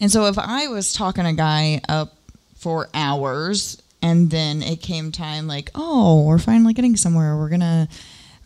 And 0.00 0.12
so 0.12 0.26
if 0.26 0.38
I 0.38 0.68
was 0.68 0.92
talking 0.92 1.26
a 1.26 1.32
guy 1.32 1.80
up 1.88 2.14
for 2.56 2.88
hours 2.94 3.82
and 4.00 4.30
then 4.30 4.62
it 4.62 4.80
came 4.80 5.10
time 5.10 5.48
like, 5.48 5.70
oh, 5.74 6.22
we're 6.24 6.38
finally 6.38 6.74
getting 6.74 6.96
somewhere, 6.96 7.36
we're 7.36 7.48
going 7.48 7.60
to 7.60 7.88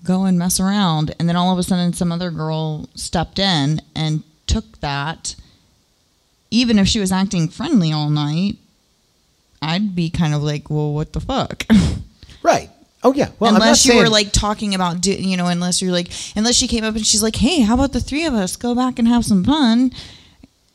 go 0.04 0.24
and 0.24 0.38
mess 0.38 0.58
around. 0.58 1.14
And 1.18 1.28
then 1.28 1.36
all 1.36 1.52
of 1.52 1.58
a 1.58 1.62
sudden 1.62 1.92
some 1.92 2.10
other 2.10 2.30
girl 2.30 2.88
stepped 2.94 3.38
in 3.38 3.82
and 3.94 4.22
took 4.46 4.80
that, 4.80 5.34
even 6.50 6.78
if 6.78 6.88
she 6.88 7.00
was 7.00 7.12
acting 7.12 7.48
friendly 7.48 7.92
all 7.92 8.08
night, 8.08 8.56
I'd 9.62 9.94
be 9.94 10.10
kind 10.10 10.34
of 10.34 10.42
like, 10.42 10.68
well, 10.68 10.92
what 10.92 11.12
the 11.12 11.20
fuck? 11.20 11.64
right. 12.42 12.68
Oh 13.04 13.12
yeah. 13.14 13.30
Well, 13.38 13.54
unless 13.54 13.86
you 13.86 13.96
were 13.96 14.08
like 14.08 14.32
talking 14.32 14.74
about, 14.74 15.00
do, 15.00 15.12
you 15.12 15.36
know, 15.36 15.46
unless 15.46 15.80
you're 15.80 15.92
like, 15.92 16.08
unless 16.36 16.56
she 16.56 16.68
came 16.68 16.84
up 16.84 16.94
and 16.94 17.06
she's 17.06 17.22
like, 17.22 17.36
hey, 17.36 17.60
how 17.62 17.74
about 17.74 17.92
the 17.92 18.00
three 18.00 18.26
of 18.26 18.34
us 18.34 18.56
go 18.56 18.74
back 18.74 18.98
and 18.98 19.08
have 19.08 19.24
some 19.24 19.44
fun? 19.44 19.92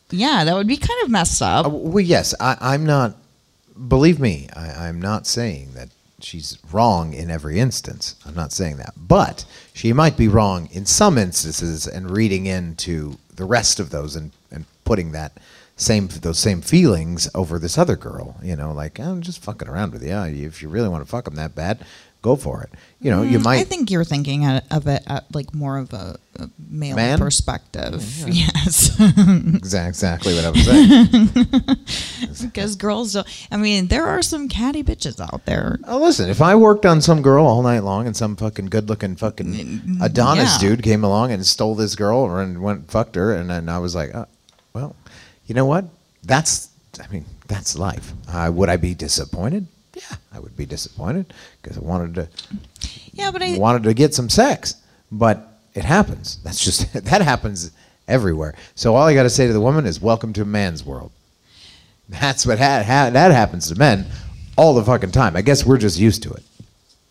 Yeah, 0.10 0.44
that 0.44 0.56
would 0.56 0.67
be 0.67 0.77
kind 0.77 1.03
of 1.03 1.10
messed 1.10 1.41
up. 1.41 1.65
Uh, 1.65 1.70
well, 1.70 2.03
yes, 2.03 2.34
I, 2.39 2.58
I'm 2.60 2.86
not. 2.86 3.15
Believe 3.88 4.20
me, 4.20 4.48
I, 4.56 4.88
I'm 4.88 5.00
not 5.00 5.27
saying 5.27 5.74
that 5.75 5.89
she's 6.20 6.58
wrong 6.72 7.13
in 7.13 7.29
every 7.29 7.60
instance. 7.60 8.15
I'm 8.25 8.34
not 8.34 8.51
saying 8.51 8.77
that, 8.77 8.94
but 8.98 9.46
she 9.74 9.94
might 9.94 10.17
be 10.17 10.27
wrong 10.27 10.67
in 10.72 10.86
some 10.86 11.17
instances 11.17 11.88
and 11.88 12.10
reading 12.10 12.46
into 12.48 13.17
the 13.36 13.46
rest 13.46 13.79
of 13.79 13.89
those 13.91 14.15
and, 14.15 14.32
and 14.51 14.65
putting 14.84 15.12
that 15.12 15.34
same 15.77 16.07
those 16.07 16.39
same 16.39 16.62
feelings 16.62 17.29
over 17.34 17.57
this 17.60 17.77
other 17.77 17.96
girl. 17.96 18.36
You 18.43 18.55
know, 18.55 18.74
like 18.74 19.00
I'm 19.00 19.22
just 19.22 19.41
fucking 19.43 19.67
around 19.69 19.93
with 19.93 20.03
you. 20.03 20.15
If 20.46 20.62
you 20.62 20.69
really 20.69 20.89
want 20.89 21.03
to 21.05 21.10
fuck 21.10 21.25
them 21.25 21.36
that 21.36 21.55
bad, 21.55 21.86
go 22.24 22.36
for 22.36 22.63
it. 22.63 22.72
You 23.00 23.12
know, 23.12 23.22
you 23.22 23.38
Mm, 23.39 23.43
might. 23.43 23.60
I 23.60 23.63
think 23.63 23.91
you're 23.91 24.03
thinking 24.03 24.43
of 24.46 24.88
it 24.88 25.03
at 25.07 25.34
like 25.34 25.53
more 25.53 25.77
of 25.77 25.93
a, 25.93 26.17
a 26.39 26.50
male 26.67 26.96
Man? 26.96 27.19
perspective. 27.19 28.03
Yes. 28.27 28.89
Exa- 28.98 29.88
exactly 29.88 30.34
what 30.34 30.46
I 30.46 30.50
was 30.50 30.65
saying. 30.65 32.48
because 32.50 32.75
girls 32.75 33.13
don't, 33.13 33.27
I 33.51 33.57
mean, 33.57 33.88
there 33.88 34.07
are 34.07 34.22
some 34.24 34.50
catty 34.50 34.84
bitches 34.84 35.19
out 35.22 35.46
there. 35.46 35.77
Oh, 35.86 36.00
listen, 36.00 36.27
if 36.29 36.41
I 36.41 36.55
worked 36.55 36.86
on 36.88 37.01
some 37.01 37.22
girl 37.22 37.46
all 37.46 37.62
night 37.62 37.84
long 37.84 38.07
and 38.07 38.15
some 38.17 38.36
fucking 38.36 38.65
good 38.67 38.89
looking 38.89 39.15
fucking 39.15 40.00
Adonis 40.01 40.62
yeah. 40.62 40.69
dude 40.69 40.84
came 40.84 41.03
along 41.03 41.31
and 41.31 41.46
stole 41.46 41.75
this 41.75 41.96
girl 41.96 42.25
and 42.39 42.62
went 42.63 42.79
and 42.79 42.89
fucked 42.91 43.15
her, 43.15 43.34
and 43.34 43.50
then 43.50 43.69
I 43.69 43.77
was 43.77 43.93
like, 43.96 44.13
oh, 44.15 44.27
well, 44.74 44.96
you 45.48 45.56
know 45.56 45.66
what? 45.66 45.86
That's, 46.24 46.70
I 47.01 47.08
mean, 47.08 47.25
that's 47.48 47.77
life. 47.77 48.12
Uh, 48.30 48.51
would 48.54 48.70
I 48.70 48.77
be 48.77 48.94
disappointed? 48.94 49.68
Yeah, 49.96 50.18
I 50.32 50.39
would 50.39 50.56
be 50.56 50.66
disappointed 50.66 51.34
because 51.62 51.77
I 51.77 51.82
wanted 51.82 52.16
to 52.16 52.30
Yeah, 53.13 53.32
but 53.32 53.42
I, 53.42 53.58
wanted 53.58 53.84
to 53.84 53.94
get 53.94 54.13
some 54.13 54.30
sex, 54.30 54.75
but 55.12 55.60
it 55.74 55.86
happens. 55.86 56.39
That's 56.44 56.63
just 56.63 56.94
that 57.06 57.22
happens 57.22 57.72
everywhere. 58.08 58.54
So 58.75 58.96
all 58.96 59.08
I 59.08 59.16
got 59.16 59.24
to 59.24 59.30
say 59.30 59.48
to 59.48 59.54
the 59.54 59.62
woman 59.62 59.88
is, 59.88 60.00
"Welcome 60.00 60.34
to 60.34 60.44
a 60.44 60.46
man's 60.46 60.86
world." 60.86 61.12
That's 62.10 62.46
what 62.46 62.60
ha- 62.60 62.84
ha- 62.86 63.10
that 63.10 63.32
happens 63.32 63.70
to 63.70 63.75
men 63.75 64.06
all 64.56 64.75
the 64.75 64.84
fucking 64.84 65.12
time. 65.12 65.36
I 65.36 65.42
guess 65.42 65.66
we're 65.66 65.77
just 65.77 65.98
used 66.00 66.24
to 66.24 66.32
it. 66.32 66.44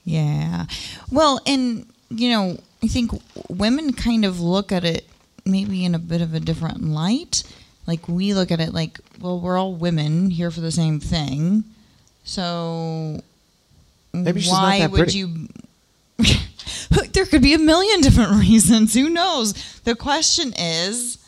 Yeah. 0.05 0.67
Well, 1.11 1.41
and 1.45 1.87
you 2.11 2.31
know, 2.31 2.59
I 2.83 2.87
think 2.87 3.11
women 3.49 3.95
kind 3.95 4.25
of 4.25 4.41
look 4.41 4.71
at 4.71 4.85
it 4.85 5.09
maybe 5.45 5.85
in 5.85 5.95
a 5.95 5.99
bit 5.99 6.21
of 6.21 6.35
a 6.35 6.41
different 6.41 6.85
light. 6.85 7.43
Like 7.87 8.09
we 8.09 8.35
look 8.35 8.51
at 8.51 8.61
it 8.61 8.75
like, 8.75 8.99
well, 9.21 9.41
we're 9.41 9.59
all 9.59 9.75
women 9.75 10.31
here 10.31 10.51
for 10.51 10.61
the 10.61 10.73
same 10.73 11.01
thing. 11.01 11.65
So 12.25 13.21
Maybe 14.13 14.41
she's 14.41 14.51
not 14.51 14.63
why 14.63 14.79
that 14.81 14.91
would 14.91 14.99
pretty. 14.99 15.19
you 15.19 15.49
There 17.13 17.27
could 17.27 17.43
be 17.43 17.55
a 17.55 17.59
million 17.59 18.01
different 18.03 18.33
reasons. 18.33 18.95
Who 18.95 19.09
knows? 19.09 19.53
The 19.85 19.95
question 19.95 20.53
is 20.59 21.19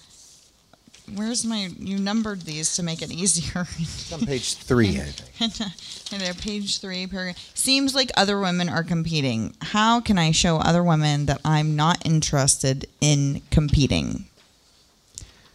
Where's 1.14 1.44
my 1.44 1.70
you 1.78 1.98
numbered 1.98 2.42
these 2.42 2.76
to 2.76 2.82
make 2.82 3.00
it 3.00 3.10
easier? 3.10 3.66
It's 3.78 4.12
on 4.12 4.26
page 4.26 4.54
three, 4.54 5.00
I 5.00 5.04
think. 5.04 5.72
And 6.10 6.22
uh, 6.22 6.24
there, 6.24 6.34
page 6.34 6.80
three, 6.80 7.06
paragraph. 7.06 7.36
Seems 7.54 7.94
like 7.94 8.10
other 8.16 8.40
women 8.40 8.68
are 8.68 8.82
competing. 8.82 9.54
How 9.60 10.00
can 10.00 10.18
I 10.18 10.32
show 10.32 10.56
other 10.56 10.82
women 10.82 11.26
that 11.26 11.40
I'm 11.44 11.76
not 11.76 12.04
interested 12.04 12.86
in 13.00 13.42
competing? 13.50 14.27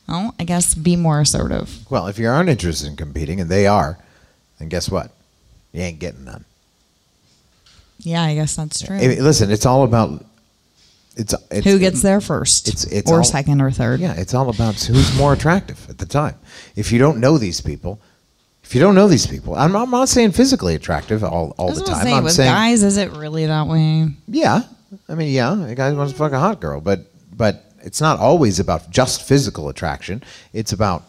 Oh, 0.08 0.34
I 0.40 0.44
guess 0.44 0.76
be 0.76 0.96
more 0.96 1.22
assertive. 1.22 1.90
Well, 1.90 2.08
if 2.08 2.20
you 2.20 2.28
aren't 2.28 2.50
interested 2.50 2.88
in 2.88 2.96
competing, 2.96 3.40
and 3.40 3.50
they 3.50 3.68
are, 3.68 3.98
then 4.60 4.70
guess 4.70 4.90
what? 4.90 5.12
You 5.72 5.82
ain't 5.82 6.00
getting 6.00 6.26
none. 6.26 6.46
Yeah, 8.00 8.22
I 8.22 8.36
guess 8.36 8.56
that's 8.56 8.82
true. 8.82 8.98
Hey, 8.98 9.22
listen, 9.22 9.50
it's 9.50 9.66
all 9.66 9.84
about 9.84 10.26
it's, 11.16 11.34
it's 11.52 11.66
Who 11.66 11.78
gets 11.80 12.02
there 12.02 12.22
first? 12.22 12.68
It's 12.68 12.84
it's 12.86 13.12
or 13.12 13.18
all- 13.18 13.24
second 13.24 13.62
or 13.62 13.72
third. 13.72 14.00
Yeah, 14.00 14.14
it's 14.18 14.34
all 14.34 14.50
about 14.50 14.76
who's 14.76 15.16
more 15.18 15.34
attractive 15.34 15.90
at 15.90 15.98
the 16.00 16.06
time. 16.06 16.36
If 16.76 16.92
you 16.92 17.00
don't 17.00 17.20
know 17.20 17.38
these 17.38 17.62
people, 17.62 18.00
if 18.64 18.74
you 18.74 18.82
don't 18.82 18.96
know 18.96 19.08
these 19.08 19.28
people, 19.28 19.56
I'm, 19.56 19.76
I'm 19.76 19.92
not 19.92 20.10
saying 20.10 20.32
physically 20.32 20.74
attractive 20.74 21.24
all, 21.24 21.54
all 21.58 21.72
the 21.74 21.84
time. 21.84 22.08
I'm 22.08 22.24
with 22.24 22.34
saying 22.34 22.52
guys, 22.52 22.82
is 22.84 22.98
it 22.98 23.12
really 23.12 23.46
that 23.46 23.68
way? 23.68 24.08
yeah. 24.28 24.64
I 25.10 25.16
mean, 25.16 25.34
yeah, 25.34 25.66
a 25.66 25.74
guy 25.76 25.92
wants 25.94 26.14
to 26.14 26.18
fuck 26.20 26.34
a 26.34 26.40
hot 26.40 26.60
girl, 26.60 26.80
but 26.80 27.02
but 27.36 27.64
it's 27.84 28.02
not 28.02 28.20
always 28.20 28.60
about 28.60 28.90
just 28.90 29.22
physical 29.28 29.70
attraction. 29.70 30.24
It's 30.54 30.74
about 30.74 31.04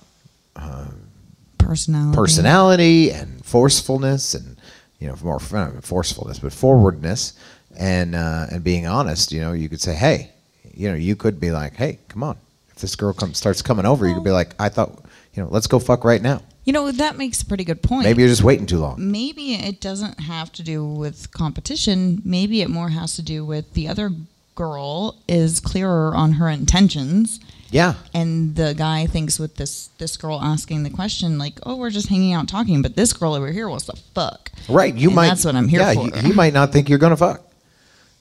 Personality. 1.59 2.15
personality 2.17 3.11
and 3.11 3.43
forcefulness 3.45 4.35
and 4.35 4.57
you 4.99 5.09
know 5.09 5.17
more 5.23 5.41
forcefulness 5.41 6.39
but 6.39 6.53
forwardness 6.53 7.33
and 7.79 8.15
uh, 8.15 8.47
and 8.51 8.63
being 8.63 8.87
honest 8.87 9.33
you 9.33 9.41
know 9.41 9.53
you 9.53 9.69
could 9.71 9.81
say 9.81 9.95
hey 9.95 10.31
you 10.75 10.89
know 10.91 10.95
you 10.95 11.17
could 11.17 11.41
be 11.41 11.51
like 11.51 11.75
hey 11.75 11.99
come 12.09 12.23
on 12.23 12.37
if 12.69 12.77
this 12.77 12.95
girl 12.95 13.15
comes 13.15 13.39
starts 13.39 13.63
coming 13.63 13.87
over 13.87 14.07
you 14.07 14.13
could 14.15 14.23
be 14.25 14.31
like 14.31 14.55
i 14.59 14.69
thought 14.69 14.91
you 15.33 15.43
know 15.43 15.49
let's 15.51 15.67
go 15.67 15.79
fuck 15.79 16.05
right 16.05 16.21
now 16.23 16.43
You 16.67 16.73
know, 16.75 16.91
that 16.93 17.17
makes 17.17 17.41
a 17.43 17.47
pretty 17.47 17.65
good 17.65 17.83
point. 17.83 18.05
maybe 18.05 18.21
you're 18.23 18.29
just 18.37 18.43
waiting 18.45 18.67
too 18.67 18.79
long 18.79 18.97
Maybe 18.99 19.55
it 19.55 19.81
doesn't 19.81 20.21
have 20.21 20.51
to 20.53 20.63
do 20.63 20.85
with 20.85 21.31
competition. 21.31 22.21
Maybe 22.25 22.61
it 22.63 22.69
more 22.71 22.89
has 22.91 23.17
to 23.17 23.23
do 23.23 23.45
with 23.45 23.73
the 23.75 23.89
other 23.89 24.11
girl 24.55 25.17
is 25.29 25.61
clearer 25.61 26.15
on 26.15 26.33
her 26.33 26.49
intentions. 26.49 27.41
yeah 27.71 27.95
And 28.15 28.55
the 28.57 28.75
guy 28.75 29.07
thinks 29.07 29.39
with 29.39 29.57
this 29.57 29.89
this 29.99 30.17
girl 30.17 30.41
asking 30.41 30.83
the 30.85 30.91
question 30.91 31.39
like, 31.39 31.59
"Oh, 31.65 31.77
we're 31.77 31.91
just 31.91 32.09
hanging 32.09 32.33
out 32.33 32.49
talking," 32.49 32.81
but 32.83 32.95
this 32.97 33.13
girl 33.13 33.35
over 33.35 33.51
here 33.51 33.69
wants 33.69 33.87
to 33.87 33.97
fuck. 34.15 34.51
right 34.69 34.95
you 34.95 35.09
And 35.09 35.17
might 35.17 35.29
That's 35.29 35.45
what 35.45 35.57
I'm 35.57 35.69
here 35.69 35.81
yeah, 35.81 35.95
for. 35.95 36.05
you- 36.07 36.13
he 36.23 36.33
might 36.33 36.53
not 36.55 36.73
think 36.73 36.89
you're 36.89 36.99
gonna 36.99 37.17
fuck 37.17 37.43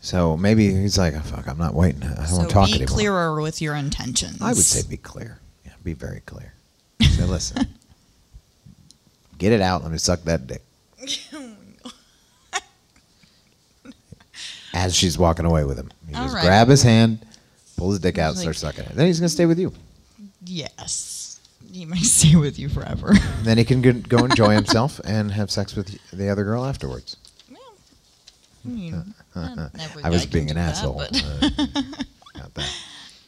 so 0.02 0.36
maybe 0.36 0.68
he's 0.74 0.98
like 0.98 1.13
oh, 1.16 1.20
fuck 1.22 1.48
i'm 1.48 1.58
not 1.58 1.74
waiting 1.74 2.04
i 2.04 2.13
don't 2.16 2.28
so 2.28 2.38
want 2.40 2.50
to 2.50 2.54
talk 2.54 2.68
be 2.68 2.74
anymore 2.74 2.88
clearer 2.94 3.42
with 3.42 3.62
your 3.62 3.74
intentions. 3.74 4.42
i 4.42 4.48
would 4.50 4.58
say 4.58 4.86
be 4.86 4.98
clear 4.98 5.40
yeah 5.66 5.72
be 5.82 5.94
very 5.94 6.20
clear 6.25 6.52
say 7.02 7.24
listen 7.24 7.66
get 9.38 9.54
it 9.54 9.62
out 9.62 9.82
let 9.82 9.94
me 9.94 9.98
suck 9.98 10.22
that 10.24 10.46
dick 10.46 10.62
oh 11.34 11.52
as 14.74 14.94
she's 14.94 15.18
walking 15.18 15.46
away 15.46 15.63
with 15.63 15.78
him. 15.78 15.90
You 16.13 16.20
All 16.20 16.24
just 16.25 16.36
right. 16.36 16.43
grab 16.46 16.67
his 16.67 16.84
hand, 16.84 17.25
pull 17.77 17.89
his 17.91 18.00
dick 18.00 18.17
out, 18.17 18.29
and 18.36 18.38
Like- 18.46 18.53
start 18.55 18.75
sucking 18.75 18.91
it. 18.91 18.96
Then 18.96 19.08
he's 19.08 19.20
gonna 19.20 19.29
stay 19.29 19.46
with 19.46 19.60
you. 19.60 19.74
yes, 20.46 21.39
he 21.72 21.86
might 21.86 22.00
stay 22.03 22.36
with 22.36 22.60
you 22.60 22.70
forever. 22.70 23.13
Then 23.43 23.58
he 23.58 23.65
can 23.65 23.82
go- 23.82 23.93
go 23.93 24.25
enjoy 24.25 24.53
himself 24.55 25.00
and 25.03 25.32
have 25.32 25.50
sex 25.51 25.75
with 25.75 25.98
the 26.12 26.29
other 26.29 26.43
girl 26.43 26.65
afterwards. 26.65 27.17
I 29.36 30.10
was 30.10 30.25
being 30.25 30.50
an 30.51 30.58
asshole. 30.58 31.01
Uh, 31.01 31.08
got 32.34 32.53
that. 32.53 32.72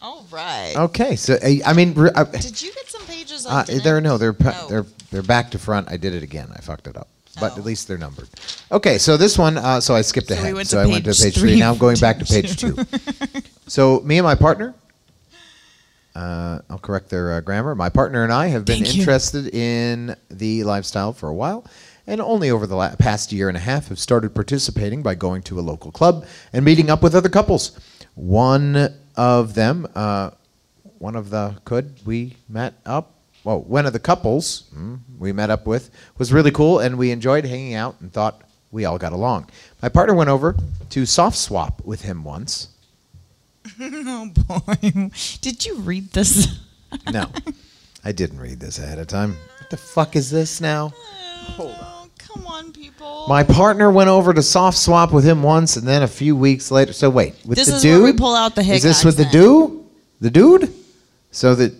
All 0.02 0.26
right. 0.32 0.74
Okay, 0.78 1.16
so 1.16 1.34
uh, 1.34 1.50
I 1.66 1.74
mean, 1.74 1.94
re- 1.96 2.12
uh, 2.14 2.24
Did 2.26 2.62
you 2.62 2.72
get 2.74 2.88
some 2.90 3.02
pages? 3.06 3.46
I 3.46 3.62
uh, 3.62 3.64
didn't? 3.66 3.84
they're 3.84 4.02
no, 4.02 4.18
they're 4.18 4.34
pa- 4.34 4.62
Oh. 4.64 4.68
they're 4.70 4.86
they're 5.12 5.24
back 5.24 5.52
to 5.52 5.60
front. 5.60 5.90
I 5.92 5.98
did 5.98 6.14
it 6.14 6.22
again. 6.24 6.50
I 6.56 6.62
fucked 6.62 6.88
it 6.88 6.96
up, 6.96 7.08
but 7.40 7.54
Oh. 7.54 7.58
at 7.60 7.66
least 7.66 7.88
they're 7.88 7.98
numbered. 7.98 8.28
Okay, 8.72 8.98
so 8.98 9.18
this 9.18 9.38
one, 9.38 9.58
uh, 9.58 9.80
so 9.82 9.94
I 9.96 10.02
skipped 10.02 10.28
So 10.30 10.34
ahead. 10.36 10.54
went 10.54 10.68
so 10.68 10.80
I 10.80 10.86
went 10.88 11.06
to 11.06 11.12
page 11.12 11.34
three. 11.36 11.52
three 11.52 11.60
Now 11.60 11.72
I'm 11.72 11.78
going 11.78 11.98
back 11.98 12.20
to 12.20 12.26
page 12.26 12.58
two. 12.62 12.76
so 13.68 14.00
me 14.02 14.18
and 14.18 14.26
my 14.26 14.36
partner. 14.36 14.74
Uh, 16.16 16.60
I'll 16.70 16.80
correct 16.80 17.10
their 17.10 17.34
uh, 17.34 17.42
grammar. 17.42 17.76
My 17.76 17.90
partner 17.90 18.24
and 18.24 18.32
I 18.32 18.48
have 18.48 18.64
been 18.64 18.84
Thank 18.84 18.96
you. 18.96 19.02
interested 19.02 19.54
in 19.54 20.16
the 20.30 20.64
lifestyle 20.64 21.12
for 21.12 21.28
a 21.28 21.34
while, 21.34 21.66
and 22.08 22.22
only 22.22 22.50
over 22.50 22.66
the 22.66 22.76
la- 22.76 22.96
past 22.96 23.34
year 23.34 23.50
and 23.50 23.58
a 23.58 23.60
half 23.60 23.90
have 23.90 24.00
started 24.00 24.34
participating 24.34 25.02
by 25.04 25.16
going 25.16 25.42
to 25.44 25.60
a 25.60 25.62
local 25.62 25.92
club 25.92 26.26
and 26.54 26.64
meeting 26.64 26.90
up 26.90 27.04
with 27.04 27.16
other 27.16 27.28
couples. 27.28 27.78
One 28.16 28.94
of 29.18 29.56
them, 29.56 29.88
uh, 29.94 30.30
one 31.00 31.18
of 31.18 31.32
the 31.32 31.58
could 31.66 32.00
we 32.06 32.38
met 32.48 32.76
up. 32.86 33.12
Well, 33.46 33.62
one 33.62 33.86
of 33.86 33.94
the 33.94 34.00
couples 34.00 34.64
mm, 34.76 35.00
we 35.20 35.32
met 35.32 35.52
up 35.52 35.68
with 35.68 35.92
was 36.18 36.34
really 36.34 36.50
cool, 36.52 36.80
and 36.80 36.98
we 36.98 37.12
enjoyed 37.12 37.46
hanging 37.46 37.76
out 37.76 37.96
and 38.02 38.12
thought 38.12 38.42
we 38.72 38.86
all 38.86 38.98
got 38.98 39.14
along. 39.14 39.50
My 39.84 39.88
partner 39.88 40.16
went 40.16 40.32
over 40.32 40.56
to 40.90 41.06
soft 41.06 41.38
swap 41.38 41.80
with 41.86 42.02
him 42.02 42.24
once. 42.26 42.70
Oh 43.80 44.30
boy, 44.48 45.10
did 45.42 45.66
you 45.66 45.78
read 45.80 46.12
this? 46.12 46.60
No, 47.12 47.30
I 48.04 48.12
didn't 48.12 48.40
read 48.40 48.60
this 48.60 48.80
ahead 48.80 49.00
of 49.00 49.08
time. 49.08 49.36
What 49.60 49.70
the 49.70 49.78
fuck 49.78 50.16
is 50.16 50.30
this 50.32 50.62
now? 50.62 50.94
Oh, 51.60 52.08
come 52.18 52.46
on, 52.48 52.72
people. 52.72 53.26
My 53.28 53.44
partner 53.44 53.92
went 53.92 54.10
over 54.10 54.34
to 54.34 54.42
soft 54.42 54.78
swap 54.78 55.12
with 55.12 55.24
him 55.26 55.44
once, 55.44 55.78
and 55.78 55.88
then 55.88 56.04
a 56.04 56.08
few 56.08 56.36
weeks 56.36 56.72
later. 56.72 56.94
So 56.94 57.10
wait, 57.10 57.36
with 57.46 57.58
This 57.58 57.68
the 57.68 57.76
is 57.76 57.82
dude, 57.82 58.02
where 58.04 58.12
we 58.12 58.18
pull 58.18 58.36
out 58.36 58.56
the 58.56 58.62
Is 58.62 58.68
hick 58.68 58.82
this 58.84 59.04
with 59.04 59.18
the 59.18 59.26
dude? 59.26 59.84
The 60.22 60.30
dude? 60.30 60.74
So 61.32 61.54
that 61.56 61.74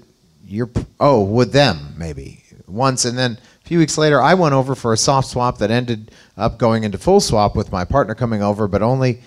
you're 0.48 0.70
oh 1.00 1.24
with 1.24 1.52
them 1.52 1.96
maybe 1.98 2.44
once, 2.68 3.06
and 3.06 3.18
then 3.18 3.38
a 3.64 3.68
few 3.68 3.80
weeks 3.80 3.98
later, 3.98 4.22
I 4.22 4.34
went 4.34 4.54
over 4.54 4.76
for 4.76 4.94
a 4.94 4.98
soft 4.98 5.30
swap 5.30 5.58
that 5.60 5.72
ended 5.72 6.12
up 6.38 6.58
going 6.58 6.84
into 6.84 6.98
full 6.98 7.20
swap 7.20 7.56
with 7.56 7.72
my 7.72 7.86
partner 7.86 8.16
coming 8.16 8.42
over, 8.42 8.68
but 8.68 8.82
only 8.82 9.22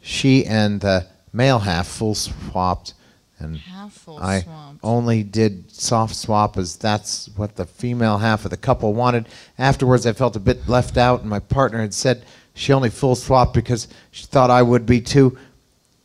she 0.00 0.44
and 0.44 0.80
the 0.80 1.06
male 1.32 1.60
half 1.60 1.86
full 1.86 2.14
swapped, 2.14 2.94
and 3.38 3.56
Half 3.58 3.92
full 3.92 4.18
I 4.18 4.40
swapped. 4.40 4.78
only 4.82 5.22
did 5.22 5.70
soft 5.70 6.16
swap 6.16 6.56
as 6.56 6.76
that's 6.76 7.28
what 7.36 7.56
the 7.56 7.66
female 7.66 8.18
half 8.18 8.44
of 8.44 8.50
the 8.50 8.56
couple 8.56 8.94
wanted. 8.94 9.28
Afterwards, 9.58 10.06
I 10.06 10.12
felt 10.12 10.36
a 10.36 10.40
bit 10.40 10.68
left 10.68 10.96
out, 10.96 11.20
and 11.20 11.30
my 11.30 11.38
partner 11.40 11.80
had 11.80 11.94
said 11.94 12.24
she 12.54 12.72
only 12.72 12.90
full 12.90 13.14
swapped 13.14 13.54
because 13.54 13.86
she 14.10 14.26
thought 14.26 14.50
I 14.50 14.62
would 14.62 14.86
be 14.86 15.00
too. 15.00 15.38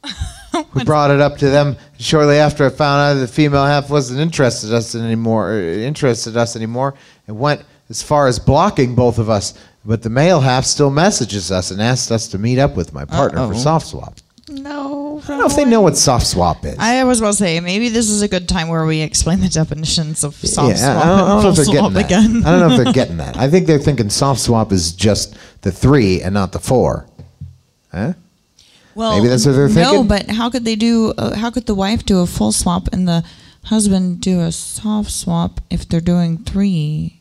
we 0.74 0.84
brought 0.84 1.12
it 1.12 1.20
up 1.22 1.38
to 1.38 1.50
them 1.50 1.76
shortly 2.00 2.38
after 2.38 2.66
I 2.66 2.70
found 2.70 3.00
out 3.18 3.20
the 3.20 3.28
female 3.28 3.66
half 3.66 3.90
wasn't 3.90 4.20
interested 4.20 4.70
in 4.70 4.76
us 4.76 4.96
anymore. 4.96 5.52
uh, 5.54 5.56
Interested 5.58 6.38
us 6.38 6.56
anymore, 6.56 6.94
and 7.28 7.38
went 7.40 7.64
as 7.90 8.02
far 8.02 8.28
as 8.28 8.40
blocking 8.40 8.96
both 8.96 9.18
of 9.20 9.30
us. 9.30 9.54
But 9.86 10.02
the 10.02 10.10
male 10.10 10.40
half 10.40 10.64
still 10.66 10.90
messages 10.90 11.52
us 11.52 11.72
and 11.72 11.82
asks 11.82 12.10
us 12.12 12.28
to 12.30 12.38
meet 12.38 12.58
up 12.58 12.76
with 12.76 12.94
my 12.94 13.04
partner 13.06 13.40
for 13.48 13.54
Uh-oh. 13.54 13.58
soft 13.60 13.88
swap. 13.88 14.18
No. 14.50 15.22
I 15.24 15.28
don't 15.28 15.40
know 15.40 15.46
if 15.46 15.56
they 15.56 15.66
know 15.66 15.82
what 15.82 15.98
soft 15.98 16.26
swap 16.28 16.66
is. 16.66 16.78
I 16.80 17.04
was 17.06 17.20
about 17.20 17.32
to 17.32 17.38
say 17.38 17.60
maybe 17.60 17.90
this 17.90 18.10
is 18.10 18.22
a 18.22 18.28
good 18.28 18.48
time 18.48 18.68
where 18.68 18.86
we 18.86 19.02
explain 19.02 19.40
the 19.40 19.50
definitions 19.50 20.24
of 20.24 20.36
soft 20.36 20.70
yeah, 20.70 20.76
swap 20.94 21.06
I 21.06 21.10
don't, 21.10 21.20
I 21.20 21.28
don't 21.28 21.44
know 21.44 21.50
if 21.50 21.56
they're 21.56 21.66
getting 21.66 21.94
that. 21.94 22.06
again. 22.06 22.46
I 22.46 22.52
don't 22.52 22.60
know 22.70 22.76
if 22.76 22.84
they're 22.84 22.94
getting 23.02 23.18
that. 23.18 23.38
I 23.38 23.50
think 23.50 23.68
they're 23.68 23.80
thinking 23.80 24.10
soft 24.10 24.42
swap 24.42 24.72
is 24.72 24.92
just 24.94 25.36
the 25.62 25.72
three 25.72 26.22
and 26.22 26.34
not 26.34 26.52
the 26.52 26.60
four. 26.60 27.08
Huh? 27.92 28.14
Well, 28.96 29.18
Maybe 29.18 29.28
that's 29.28 29.46
what 29.46 29.54
they're 29.54 29.70
thinking. 29.70 29.94
No, 29.94 30.04
but 30.04 30.30
how 30.30 30.50
could 30.50 30.66
they 30.66 30.76
do? 30.76 31.14
Uh, 31.18 31.36
how 31.36 31.50
could 31.50 31.66
the 31.66 31.76
wife 31.76 32.06
do 32.06 32.20
a 32.20 32.28
full 32.28 32.52
swap 32.52 32.90
and 32.94 33.08
the 33.08 33.24
husband 33.66 34.22
do 34.22 34.42
a 34.42 34.52
soft 34.52 35.12
swap 35.12 35.62
if 35.70 35.88
they're 35.88 36.02
doing 36.02 36.38
three? 36.40 37.20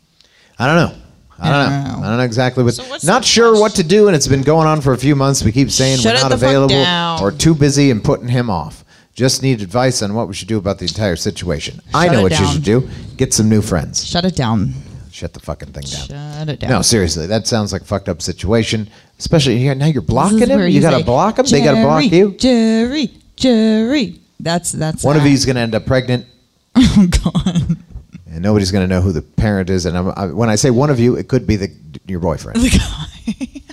I 0.59 0.67
don't 0.67 0.77
know. 0.77 0.99
I 1.39 1.51
don't 1.51 1.71
know. 1.71 1.77
I 1.77 1.83
don't 1.83 1.85
know. 1.85 2.05
I 2.07 2.09
don't 2.09 2.19
know 2.19 2.25
exactly 2.25 2.63
what. 2.63 2.75
So 2.75 2.85
what's 2.85 3.05
not 3.05 3.23
the 3.23 3.29
sure 3.29 3.59
what 3.59 3.73
to 3.77 3.83
do, 3.83 4.07
and 4.07 4.15
it's 4.15 4.29
been 4.29 4.43
going 4.43 4.67
on 4.67 4.81
for 4.81 4.93
a 4.93 4.99
few 4.99 5.17
months. 5.17 5.43
We 5.43 5.51
keep 5.53 5.71
saying 5.71 5.99
Shut 5.99 6.15
we're 6.15 6.23
not 6.23 6.33
available 6.33 7.25
or 7.25 7.33
too 7.33 7.55
busy 7.55 7.91
and 7.91 8.03
putting 8.03 8.29
him 8.29 8.49
off. 8.51 8.85
Just 9.15 9.43
need 9.43 9.61
advice 9.61 10.03
on 10.03 10.15
what 10.15 10.27
we 10.29 10.35
should 10.35 10.49
do 10.49 10.57
about 10.57 10.79
the 10.79 10.87
entire 10.87 11.17
situation. 11.17 11.81
I 11.93 12.09
know 12.09 12.21
it 12.21 12.23
what 12.23 12.41
you 12.41 12.47
should 12.47 12.63
do. 12.65 12.89
Get 13.17 13.35
some 13.35 13.49
new 13.49 13.61
friends. 13.61 14.05
Shut 14.07 14.25
it 14.25 14.37
down. 14.37 14.73
Shut 15.12 15.35
the 15.35 15.40
fucking 15.40 15.72
thing 15.72 15.83
down. 15.85 16.07
Shut 16.38 16.48
it 16.48 16.61
down. 16.61 16.70
No, 16.70 16.83
seriously, 16.83 17.27
that 17.27 17.46
sounds 17.46 17.70
like 17.72 17.83
a 17.83 17.85
fucked 17.85 18.09
up 18.09 18.22
situation. 18.22 18.88
Especially 19.18 19.59
here 19.59 19.75
now, 19.75 19.87
you're 19.87 20.01
blocking 20.03 20.38
him. 20.48 20.61
You 20.68 20.81
got 20.81 20.90
to 20.92 20.96
say, 20.98 21.03
block 21.03 21.38
him. 21.38 21.44
They 21.46 21.62
got 21.62 21.75
to 21.75 21.83
block 21.83 22.05
you. 22.11 22.33
Jerry, 22.37 23.11
Jerry. 23.37 24.18
That's 24.40 24.72
that's 24.72 25.05
One 25.05 25.16
of 25.16 25.22
that. 25.22 25.29
you's 25.29 25.44
going 25.44 25.57
to 25.57 25.62
end 25.62 25.75
up 25.75 25.85
pregnant, 25.87 26.27
Oh 26.75 27.07
God. 27.22 27.77
and 28.27 28.40
nobody's 28.42 28.72
going 28.72 28.88
to 28.88 28.92
know 28.92 29.03
who 29.03 29.12
the 29.12 29.20
parent 29.22 29.68
is. 29.70 29.85
And 29.87 29.96
I'm, 29.98 30.09
I, 30.16 30.27
when 30.33 30.48
I 30.48 30.55
say 30.57 30.70
one 30.70 30.88
of 30.90 30.98
you, 30.98 31.14
it 31.16 31.29
could 31.29 31.46
be 31.46 31.57
the 31.57 31.68
your 32.07 32.18
boyfriend. 32.18 32.61
The 32.61 32.70
guy. 32.70 33.61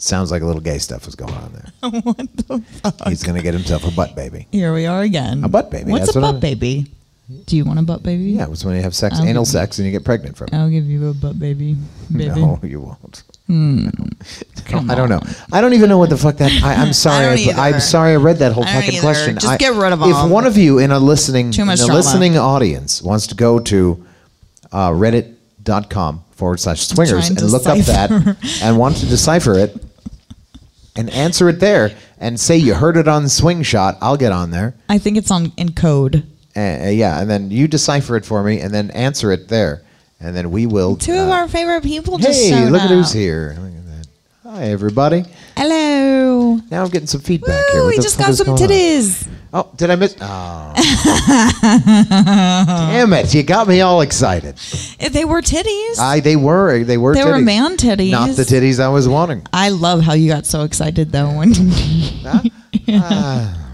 Sounds 0.00 0.30
like 0.30 0.42
a 0.42 0.46
little 0.46 0.62
gay 0.62 0.78
stuff 0.78 1.06
was 1.06 1.16
going 1.16 1.34
on 1.34 1.52
there. 1.52 1.90
what 2.02 2.16
the 2.36 2.60
fuck? 2.82 3.08
He's 3.08 3.24
going 3.24 3.36
to 3.36 3.42
get 3.42 3.52
himself 3.52 3.84
a 3.86 3.90
butt 3.90 4.14
baby. 4.14 4.46
Here 4.52 4.72
we 4.72 4.86
are 4.86 5.02
again. 5.02 5.42
A 5.42 5.48
butt 5.48 5.72
baby, 5.72 5.90
What's 5.90 6.06
that's 6.06 6.16
a 6.16 6.20
what 6.20 6.26
butt 6.26 6.34
I'm- 6.36 6.40
baby? 6.40 6.86
Do 7.44 7.56
you 7.56 7.64
want 7.66 7.78
a 7.78 7.82
butt 7.82 8.02
baby? 8.02 8.24
Yeah, 8.32 8.44
it 8.44 8.50
was 8.50 8.64
when 8.64 8.74
you 8.74 8.82
have 8.82 8.94
sex, 8.94 9.18
I'll 9.18 9.26
anal 9.26 9.44
sex, 9.44 9.78
and 9.78 9.84
you 9.84 9.92
get 9.92 10.02
pregnant 10.02 10.36
from 10.36 10.48
it. 10.48 10.54
I'll 10.54 10.70
give 10.70 10.86
you 10.86 11.08
a 11.10 11.14
butt 11.14 11.38
baby. 11.38 11.76
Baby. 12.10 12.40
No, 12.40 12.58
you 12.62 12.80
won't. 12.80 13.22
Come 13.48 14.90
I 14.90 14.94
don't 14.94 15.08
know. 15.08 15.20
I 15.52 15.60
don't 15.60 15.74
even 15.74 15.88
know 15.90 15.98
what 15.98 16.10
the 16.10 16.16
fuck 16.16 16.36
that. 16.36 16.50
I, 16.62 16.74
I'm 16.74 16.92
sorry. 16.94 17.50
I 17.50 17.70
am 17.70 17.80
sorry. 17.80 18.12
I 18.12 18.16
read 18.16 18.38
that 18.38 18.52
whole 18.52 18.64
fucking 18.64 18.92
either. 18.94 19.00
question. 19.00 19.34
Just 19.34 19.46
I- 19.46 19.56
get 19.58 19.74
rid 19.74 19.92
of 19.92 20.02
all. 20.02 20.26
If 20.26 20.30
one 20.30 20.46
of 20.46 20.56
you 20.56 20.78
in 20.78 20.90
a 20.90 20.98
listening, 20.98 21.50
Too 21.50 21.66
much 21.66 21.80
in 21.80 21.90
a 21.90 21.94
listening 21.94 22.38
audience 22.38 23.02
wants 23.02 23.26
to 23.28 23.34
go 23.34 23.58
to 23.58 24.06
uh, 24.72 24.90
Reddit.com 24.90 26.24
forward 26.32 26.60
slash 26.60 26.86
swingers 26.86 27.28
and 27.28 27.42
look 27.42 27.66
up 27.66 27.78
that 27.78 28.10
and 28.62 28.78
want 28.78 28.96
to 28.96 29.06
decipher 29.06 29.54
it 29.54 29.76
and 30.96 31.10
answer 31.10 31.48
it 31.48 31.60
there 31.60 31.90
and 32.18 32.40
say 32.40 32.56
you 32.56 32.74
heard 32.74 32.96
it 32.96 33.08
on 33.08 33.28
Swing 33.28 33.62
Shot. 33.62 33.96
I'll 34.00 34.16
get 34.16 34.32
on 34.32 34.50
there. 34.50 34.74
I 34.88 34.98
think 34.98 35.16
it's 35.16 35.30
on 35.30 35.52
in 35.56 35.72
code. 35.72 36.26
Uh, 36.56 36.88
yeah, 36.90 37.20
and 37.20 37.30
then 37.30 37.50
you 37.50 37.68
decipher 37.68 38.16
it 38.16 38.24
for 38.24 38.42
me 38.42 38.60
and 38.60 38.72
then 38.74 38.90
answer 38.92 39.30
it 39.32 39.48
there. 39.48 39.82
And 40.20 40.34
then 40.36 40.50
we 40.50 40.66
will. 40.66 40.96
Two 40.96 41.12
of 41.14 41.28
uh, 41.28 41.32
our 41.32 41.48
favorite 41.48 41.84
people 41.84 42.18
just 42.18 42.42
Hey, 42.42 42.50
showed 42.50 42.72
look 42.72 42.82
at 42.82 42.90
who's 42.90 43.12
here. 43.12 43.54
Look 43.58 43.72
at 43.72 43.86
that. 43.86 44.06
Hi, 44.50 44.62
everybody. 44.64 45.24
Hello. 45.56 46.56
Now 46.70 46.82
I'm 46.82 46.90
getting 46.90 47.06
some 47.06 47.20
feedback 47.20 47.64
here. 47.70 47.84
What 47.84 47.96
we 47.96 48.02
just 48.02 48.18
got 48.18 48.34
some 48.34 48.46
going 48.46 48.62
on? 48.62 48.68
titties. 48.68 49.28
Oh, 49.52 49.70
did 49.76 49.90
I 49.90 49.96
miss? 49.96 50.16
Oh. 50.20 50.72
Damn 51.62 53.12
it! 53.14 53.34
You 53.34 53.42
got 53.42 53.66
me 53.66 53.80
all 53.80 54.02
excited. 54.02 54.54
If 55.00 55.12
they 55.12 55.24
were 55.24 55.40
titties. 55.40 55.98
I 55.98 56.20
they 56.20 56.36
were 56.36 56.84
they 56.84 56.98
were 56.98 57.14
They 57.14 57.24
were 57.24 57.38
man 57.38 57.76
titties. 57.76 58.10
not 58.10 58.36
the 58.36 58.42
titties 58.42 58.78
I 58.78 58.88
was 58.88 59.08
wanting. 59.08 59.46
I 59.52 59.70
love 59.70 60.02
how 60.02 60.12
you 60.14 60.28
got 60.28 60.44
so 60.44 60.64
excited 60.64 61.12
though 61.12 61.34
when 61.36 61.52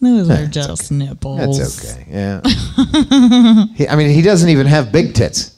those 0.00 0.30
are 0.30 0.46
just 0.46 0.92
nipples. 0.92 1.58
That's 1.58 1.94
okay. 1.94 2.06
Yeah. 2.10 2.40
he, 3.74 3.88
I 3.88 3.96
mean, 3.96 4.10
he 4.10 4.22
doesn't 4.22 4.48
even 4.48 4.66
have 4.66 4.92
big 4.92 5.14
tits. 5.14 5.56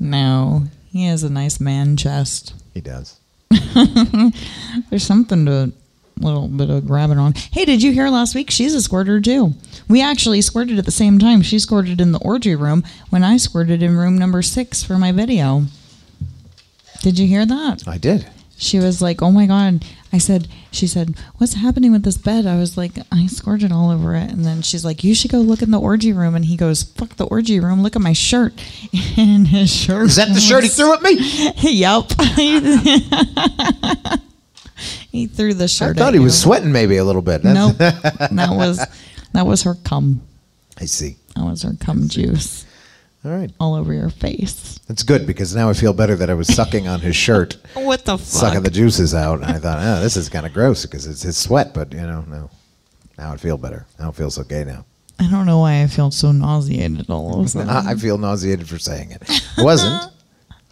No, 0.00 0.64
he 0.90 1.06
has 1.06 1.22
a 1.22 1.30
nice 1.30 1.60
man 1.60 1.96
chest. 1.96 2.54
He 2.74 2.80
does. 2.80 3.18
There's 4.90 5.04
something 5.04 5.46
to 5.46 5.72
a 6.20 6.24
little 6.24 6.48
bit 6.48 6.70
of 6.70 6.86
grabbing 6.86 7.18
on. 7.18 7.34
Hey, 7.52 7.64
did 7.64 7.82
you 7.82 7.92
hear 7.92 8.08
last 8.08 8.34
week? 8.34 8.50
She's 8.50 8.74
a 8.74 8.82
squirter 8.82 9.20
too. 9.20 9.54
We 9.88 10.02
actually 10.02 10.40
squirted 10.42 10.78
at 10.78 10.84
the 10.84 10.90
same 10.90 11.18
time. 11.18 11.42
She 11.42 11.58
squirted 11.58 12.00
in 12.00 12.12
the 12.12 12.18
orgy 12.18 12.54
room 12.54 12.84
when 13.10 13.24
I 13.24 13.36
squirted 13.36 13.82
in 13.82 13.96
room 13.96 14.18
number 14.18 14.42
six 14.42 14.82
for 14.82 14.98
my 14.98 15.12
video. 15.12 15.64
Did 17.02 17.18
you 17.18 17.26
hear 17.26 17.46
that? 17.46 17.86
I 17.86 17.98
did. 17.98 18.26
She 18.56 18.80
was 18.80 19.00
like, 19.00 19.22
"Oh 19.22 19.30
my 19.30 19.46
god!" 19.46 19.84
I 20.12 20.18
said, 20.18 20.48
"She 20.70 20.86
said, 20.86 21.14
what's 21.36 21.54
happening 21.54 21.92
with 21.92 22.02
this 22.02 22.16
bed?" 22.16 22.46
I 22.46 22.56
was 22.56 22.76
like, 22.76 22.92
"I 23.12 23.26
scored 23.26 23.62
it 23.62 23.72
all 23.72 23.90
over 23.90 24.14
it." 24.14 24.30
And 24.30 24.44
then 24.44 24.62
she's 24.62 24.84
like, 24.84 25.04
"You 25.04 25.14
should 25.14 25.30
go 25.30 25.38
look 25.38 25.62
in 25.62 25.70
the 25.70 25.80
orgy 25.80 26.12
room." 26.12 26.34
And 26.34 26.44
he 26.46 26.56
goes, 26.56 26.82
"Fuck 26.82 27.16
the 27.16 27.26
orgy 27.26 27.60
room! 27.60 27.82
Look 27.82 27.96
at 27.96 28.02
my 28.02 28.12
shirt." 28.14 28.54
And 29.18 29.48
his 29.48 29.74
shirt 29.74 30.06
Is 30.06 30.16
that 30.16 30.28
the 30.32 30.40
shirt 30.40 30.62
he 30.62 30.68
threw 30.68 30.94
at 30.94 31.02
me? 31.02 31.18
Yep. 31.58 32.12
he 35.10 35.26
threw 35.26 35.54
the 35.54 35.68
shirt. 35.68 35.90
At 35.90 35.96
me. 35.96 36.02
I 36.02 36.04
thought 36.04 36.14
he 36.14 36.20
was 36.20 36.40
sweating 36.40 36.72
maybe 36.72 36.96
a 36.96 37.04
little 37.04 37.22
bit. 37.22 37.44
No, 37.44 37.68
Nope. 37.68 37.76
that 37.78 38.48
was 38.50 38.78
that 39.32 39.46
was 39.46 39.62
her 39.64 39.74
cum. 39.74 40.22
I 40.78 40.84
see. 40.84 41.16
That 41.34 41.44
was 41.44 41.62
her 41.62 41.72
cum 41.80 42.08
juice 42.08 42.64
All 43.24 43.32
right. 43.32 43.50
all 43.58 43.74
over 43.74 43.92
your 43.92 44.10
face. 44.10 44.78
That's 44.86 45.02
good 45.02 45.26
because 45.26 45.54
now 45.54 45.68
I 45.68 45.72
feel 45.72 45.92
better 45.92 46.14
that 46.16 46.30
I 46.30 46.34
was 46.34 46.46
sucking 46.54 46.86
on 46.86 47.00
his 47.00 47.16
shirt, 47.16 47.56
What 47.74 48.04
the 48.04 48.16
fuck? 48.16 48.20
sucking 48.26 48.62
the 48.62 48.70
juices 48.70 49.14
out. 49.14 49.42
And 49.42 49.46
I 49.46 49.58
thought, 49.58 49.78
oh, 49.80 50.00
this 50.00 50.16
is 50.16 50.28
kind 50.28 50.46
of 50.46 50.52
gross 50.52 50.86
because 50.86 51.06
it's 51.06 51.22
his 51.22 51.36
sweat, 51.36 51.74
but 51.74 51.92
you 51.92 52.00
know, 52.00 52.22
no. 52.28 52.50
Now 53.18 53.32
I 53.32 53.36
feel 53.36 53.58
better. 53.58 53.86
Now 53.98 54.12
feel 54.12 54.30
so 54.30 54.44
gay 54.44 54.62
now. 54.64 54.84
I 55.18 55.28
don't 55.28 55.46
know 55.46 55.58
why 55.58 55.82
I 55.82 55.88
feel 55.88 56.12
so 56.12 56.30
nauseated 56.30 57.10
all 57.10 57.40
of 57.40 57.46
a 57.46 57.48
sudden. 57.50 57.68
I 57.68 57.90
I 57.90 57.94
feel 57.96 58.18
nauseated 58.18 58.68
for 58.68 58.78
saying 58.78 59.10
it. 59.10 59.22
I 59.58 59.64
wasn't. 59.64 60.12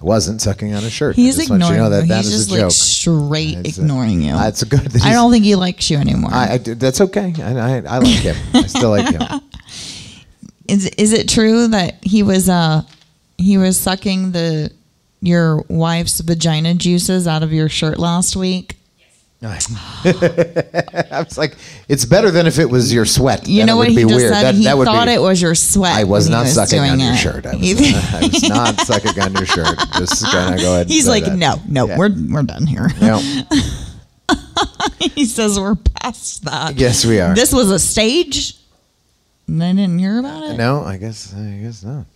I 0.00 0.04
wasn't 0.04 0.40
sucking 0.42 0.74
on 0.74 0.82
his 0.82 0.92
shirt. 0.92 1.16
He's 1.16 1.36
want 1.38 1.48
you 1.48 1.54
ignoring 1.56 1.78
know 1.78 1.88
that 1.90 2.02
you. 2.02 2.08
that 2.08 2.16
He's 2.24 2.32
is 2.34 2.46
just 2.46 2.50
a 2.50 2.54
joke. 2.56 2.62
like 2.64 2.72
straight 2.72 3.66
It's 3.66 3.78
a- 3.78 3.80
ignoring 3.80 4.20
you. 4.20 4.32
That's 4.34 4.60
a 4.62 4.66
good. 4.66 4.80
that 4.80 5.02
I 5.04 5.12
don't 5.14 5.32
think 5.32 5.44
he 5.44 5.54
likes 5.56 5.90
you 5.90 5.96
anymore. 5.96 6.30
I, 6.32 6.52
I- 6.52 6.58
that's 6.58 7.00
okay. 7.00 7.32
I, 7.42 7.52
I, 7.52 7.76
I 7.78 7.98
like 7.98 8.06
him. 8.20 8.36
I 8.54 8.66
still 8.66 8.90
like 8.90 9.08
him. 9.10 9.40
Is 10.68 10.86
is 10.86 11.12
it 11.12 11.28
true 11.28 11.68
that 11.68 12.02
he 12.02 12.22
was 12.22 12.48
uh 12.48 12.82
he 13.38 13.58
was 13.58 13.78
sucking 13.78 14.32
the 14.32 14.72
your 15.20 15.64
wife's 15.68 16.20
vagina 16.20 16.74
juices 16.74 17.26
out 17.26 17.42
of 17.42 17.52
your 17.52 17.68
shirt 17.68 17.98
last 17.98 18.36
week? 18.36 18.76
I 19.46 21.22
was 21.24 21.36
like, 21.38 21.56
it's 21.88 22.04
better 22.04 22.30
than 22.30 22.46
if 22.46 22.58
it 22.58 22.66
was 22.70 22.92
your 22.92 23.04
sweat. 23.04 23.46
You 23.46 23.64
know 23.64 23.74
it 23.74 23.76
what 23.76 23.88
would 23.88 23.90
he 23.90 23.96
be 23.96 24.02
just 24.08 24.16
weird. 24.16 24.32
said? 24.32 24.42
That, 24.42 24.54
he 24.54 24.64
that 24.64 24.76
thought 24.76 25.06
be, 25.06 25.12
it 25.12 25.20
was 25.20 25.40
your 25.40 25.54
sweat. 25.54 25.94
I 25.94 26.04
was 26.04 26.28
not 26.28 26.46
sucking 26.46 26.78
doing 26.78 26.90
on 26.92 26.98
your 27.00 27.14
shirt. 27.16 27.46
I 27.46 27.54
was, 27.56 27.78
He- 27.78 27.94
I 27.94 28.20
was 28.22 28.48
not 28.48 28.80
sucking 28.80 29.20
on 29.22 29.34
your 29.34 29.46
shirt. 29.46 29.78
Just 29.98 30.24
gonna 30.24 30.56
go 30.56 30.74
ahead. 30.74 30.88
He's 30.88 31.06
like, 31.06 31.24
that. 31.24 31.36
no, 31.36 31.60
no, 31.68 31.86
Yeah. 31.86 31.98
we're 31.98 32.10
we're 32.30 32.42
done 32.42 32.66
here. 32.66 32.88
No. 33.00 33.18
he 34.98 35.24
says 35.26 35.60
we're 35.60 35.76
past 35.76 36.44
that. 36.44 36.76
Yes, 36.76 37.04
we 37.04 37.20
are. 37.20 37.34
This 37.34 37.52
was 37.52 37.70
a 37.70 37.78
stage. 37.78 38.58
And 39.48 39.62
I 39.62 39.72
didn't 39.72 39.98
hear 39.98 40.18
about 40.18 40.42
it. 40.50 40.56
No, 40.56 40.82
I 40.82 40.96
guess. 40.96 41.32
I 41.34 41.58
guess 41.62 41.82
not. 41.84 42.06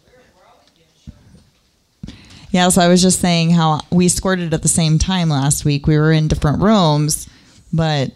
Yeah, 2.50 2.68
so 2.70 2.82
I 2.82 2.88
was 2.88 3.00
just 3.00 3.20
saying 3.20 3.50
how 3.50 3.80
we 3.92 4.08
squirted 4.08 4.52
at 4.52 4.62
the 4.62 4.68
same 4.68 4.98
time 4.98 5.28
last 5.28 5.64
week. 5.64 5.86
We 5.86 5.96
were 5.96 6.10
in 6.10 6.26
different 6.26 6.60
rooms, 6.60 7.28
but 7.72 8.10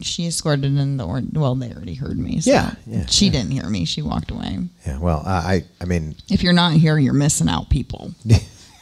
she 0.00 0.30
squirted 0.32 0.76
in 0.76 0.96
the 0.96 1.04
or- 1.06 1.22
well. 1.32 1.54
They 1.54 1.70
already 1.72 1.94
heard 1.94 2.18
me. 2.18 2.40
So 2.40 2.50
Yeah, 2.50 2.74
yeah, 2.86 3.06
she 3.06 3.26
yeah. 3.26 3.32
didn't 3.32 3.52
hear 3.52 3.68
me. 3.68 3.84
She 3.84 4.02
walked 4.02 4.32
away. 4.32 4.58
Yeah. 4.84 4.98
Well, 4.98 5.22
I. 5.24 5.54
I 5.54 5.64
I 5.80 5.84
mean, 5.84 6.16
If 6.28 6.42
you're 6.42 6.52
not 6.52 6.72
here, 6.72 6.98
you're 6.98 7.12
missing 7.14 7.48
out, 7.48 7.70
people. 7.70 8.12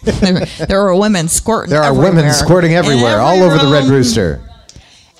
there, 0.02 0.46
there 0.66 0.80
are 0.86 0.94
women 0.94 1.28
squirting. 1.28 1.70
there 1.70 1.82
are 1.82 1.90
everywhere. 1.90 2.12
women 2.14 2.32
squirting 2.32 2.70
In 2.72 2.78
everywhere, 2.78 3.20
all 3.20 3.42
over 3.42 3.58
the 3.58 3.70
Red. 3.70 3.84
Rooster. 3.84 4.40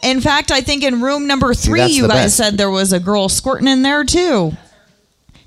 In 0.03 0.21
fact, 0.21 0.51
I 0.51 0.61
think 0.61 0.85
in 0.85 1.01
room 1.03 1.27
number 1.27 1.55
three, 1.55 1.81
that's 1.81 1.95
you 1.97 2.03
guys 2.09 2.15
best. 2.25 2.37
said 2.37 2.57
there 2.57 2.71
was 2.71 2.93
a 2.93 3.01
girl 3.01 3.29
squirting 3.29 3.69
in 3.69 3.83
there 3.83 4.05
too. 4.05 4.53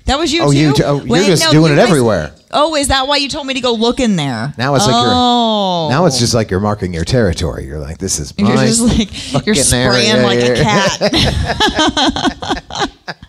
That 0.06 0.18
was 0.18 0.32
you 0.32 0.42
Oh, 0.42 0.50
too. 0.52 0.58
you 0.58 0.72
t- 0.74 0.82
oh, 0.84 1.02
you're 1.04 1.24
just 1.24 1.44
no, 1.44 1.52
doing 1.52 1.66
you 1.68 1.72
it 1.74 1.76
guys- 1.76 1.88
everywhere. 1.88 2.32
Oh, 2.52 2.74
is 2.76 2.88
that 2.88 3.06
why 3.08 3.16
you 3.16 3.28
told 3.28 3.46
me 3.46 3.54
to 3.54 3.60
go 3.60 3.72
look 3.72 3.98
in 3.98 4.16
there? 4.16 4.52
Now 4.58 4.74
it's 4.74 4.86
like 4.86 4.94
oh. 4.94 5.88
you're. 5.88 5.98
Now 5.98 6.06
it's 6.06 6.18
just 6.18 6.34
like 6.34 6.50
you're 6.50 6.60
marking 6.60 6.92
your 6.92 7.04
territory. 7.04 7.64
You're 7.64 7.78
like, 7.78 7.98
this 7.98 8.18
is 8.18 8.34
You're 8.36 8.56
just 8.56 9.32
like 9.34 9.46
you're 9.46 9.54
spraying 9.54 10.16
yeah, 10.16 10.22
like 10.22 10.40
a 10.40 10.54
cat. 10.62 11.00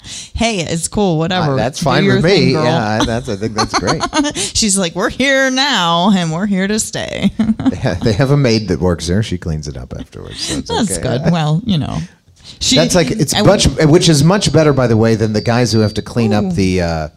hey, 0.36 0.60
it's 0.60 0.88
cool. 0.88 1.18
Whatever. 1.18 1.54
Uh, 1.54 1.56
that's 1.56 1.82
fine 1.82 2.06
with 2.06 2.24
me. 2.24 2.52
girl. 2.54 2.66
yeah, 2.66 3.00
I- 3.02 3.06
that's. 3.06 3.30
I 3.30 3.36
think 3.36 3.54
that's 3.54 3.78
great. 3.78 4.02
She's 4.38 4.78
like, 4.78 4.96
we're 4.96 5.10
here 5.10 5.50
now, 5.50 6.12
and 6.12 6.32
we're 6.32 6.46
here 6.46 6.68
to 6.68 6.80
stay. 6.80 7.32
they, 7.70 7.76
have, 7.78 8.00
they 8.02 8.14
have 8.14 8.32
a 8.32 8.38
maid 8.38 8.68
that 8.68 8.80
works 8.80 9.08
there. 9.08 9.24
She 9.24 9.38
cleans 9.38 9.68
it 9.68 9.78
up 9.78 9.94
afterwards. 9.94 10.40
So 10.40 10.62
that's 10.76 10.98
okay. 10.98 11.02
good. 11.02 11.32
Well, 11.32 11.62
you 11.66 11.78
know, 11.78 12.00
she. 12.60 12.76
That's 12.76 12.96
like 12.96 13.12
it's 13.12 13.34
I- 13.34 13.42
much, 13.42 13.68
which 13.86 14.10
is 14.10 14.24
much 14.24 14.52
better, 14.52 14.74
by 14.74 14.88
the 14.88 14.98
way, 14.98 15.16
than 15.16 15.34
the 15.34 15.42
guys 15.42 15.72
who 15.72 15.80
have 15.80 15.94
to 15.96 16.02
clean 16.02 16.34
up 16.34 16.54
the, 16.54 16.82
uh, 16.82 17.10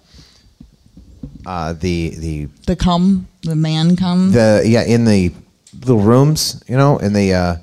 uh, 1.47 1.73
the 1.73 2.11
the 2.17 2.45
the 2.67 2.77
cum, 2.77 3.27
the 3.43 3.57
man 3.57 3.97
cum. 3.97 4.33
the 4.33 4.63
yeah 4.67 4.83
in 4.85 5.05
the 5.07 5.33
little 5.81 6.01
rooms, 6.01 6.63
you 6.69 6.77
know, 6.77 6.99
in 6.99 7.13
the 7.15 7.33
uh, 7.33 7.57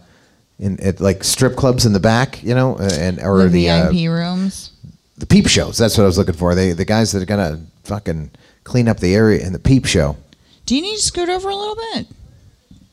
in 0.59 0.79
at 0.79 0.99
like 1.01 1.23
strip 1.23 1.55
clubs 1.55 1.85
in 1.85 1.93
the 1.93 1.99
back, 1.99 2.41
you 2.43 2.55
know, 2.55 2.77
uh, 2.79 2.89
and 2.97 3.19
or 3.21 3.43
the 3.43 3.49
the 3.49 3.69
uh, 3.69 3.91
VIP 3.91 4.09
rooms. 4.09 4.71
the 5.17 5.25
peep 5.25 5.47
shows. 5.47 5.77
That's 5.77 5.97
what 5.97 6.03
I 6.05 6.07
was 6.07 6.17
looking 6.17 6.35
for. 6.35 6.55
They 6.55 6.71
the 6.71 6.85
guys 6.85 7.11
that 7.11 7.21
are 7.21 7.25
gonna 7.25 7.59
fucking 7.83 8.31
clean 8.63 8.87
up 8.87 8.97
the 8.99 9.13
area 9.13 9.45
in 9.45 9.51
the 9.53 9.59
peep 9.59 9.85
show. 9.85 10.15
Do 10.65 10.75
you 10.75 10.81
need 10.81 10.95
to 10.95 11.01
scoot 11.01 11.27
over 11.29 11.49
a 11.49 11.55
little 11.55 11.75
bit? 11.75 12.07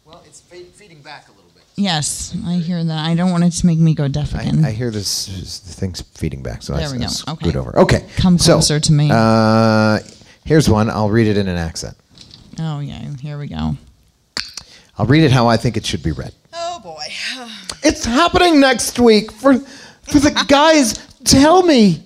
Well, 0.05 0.23
it's 0.27 0.41
feeding 0.41 1.01
back 1.03 1.29
a 1.29 1.33
little 1.33 1.51
bit. 1.55 1.63
Yes, 1.77 2.35
I 2.45 2.55
hear 2.55 2.83
that. 2.83 3.07
I 3.07 3.15
don't 3.15 3.31
want 3.31 3.45
it 3.45 3.53
to 3.53 3.67
make 3.67 3.79
me 3.79 3.95
go 3.95 4.09
deaf 4.09 4.35
again. 4.35 4.65
I, 4.65 4.69
I 4.69 4.73
hear 4.73 4.91
this, 4.91 5.27
this 5.27 5.61
the 5.61 5.73
thing's 5.73 6.01
feeding 6.01 6.43
back, 6.43 6.63
so 6.65 6.75
I, 6.75 6.79
There 6.79 6.91
we 6.91 6.97
I 6.97 7.01
go. 7.03 7.07
scoot 7.07 7.47
Okay. 7.47 7.59
over. 7.59 7.79
Okay, 7.79 8.05
Come 8.17 8.39
so, 8.39 8.55
closer 8.55 8.81
to 8.81 8.93
me. 8.93 9.09
Uh, 9.13 10.01
here's 10.51 10.69
one. 10.69 10.91
I'll 10.91 11.09
read 11.09 11.29
it 11.29 11.37
in 11.37 11.47
an 11.47 11.57
accent. 11.57 11.97
oh 12.59 12.81
yeah, 12.81 12.99
here 13.21 13.39
we 13.39 13.47
go. 13.47 13.77
I'll 14.99 15.07
read 15.07 15.23
it 15.23 15.31
how 15.31 15.47
I 15.47 15.57
think 15.57 15.77
it 15.77 15.87
should 15.87 16.03
be 16.03 16.11
read. 16.11 16.35
Oh 16.53 16.81
boy. 16.83 17.05
It's 17.83 18.05
happening 18.05 18.61
next 18.61 18.99
week 18.99 19.33
for 19.33 19.59
for 20.03 20.19
the 20.19 20.45
guys. 20.49 20.93
Tell 21.25 21.63
me. 21.63 22.03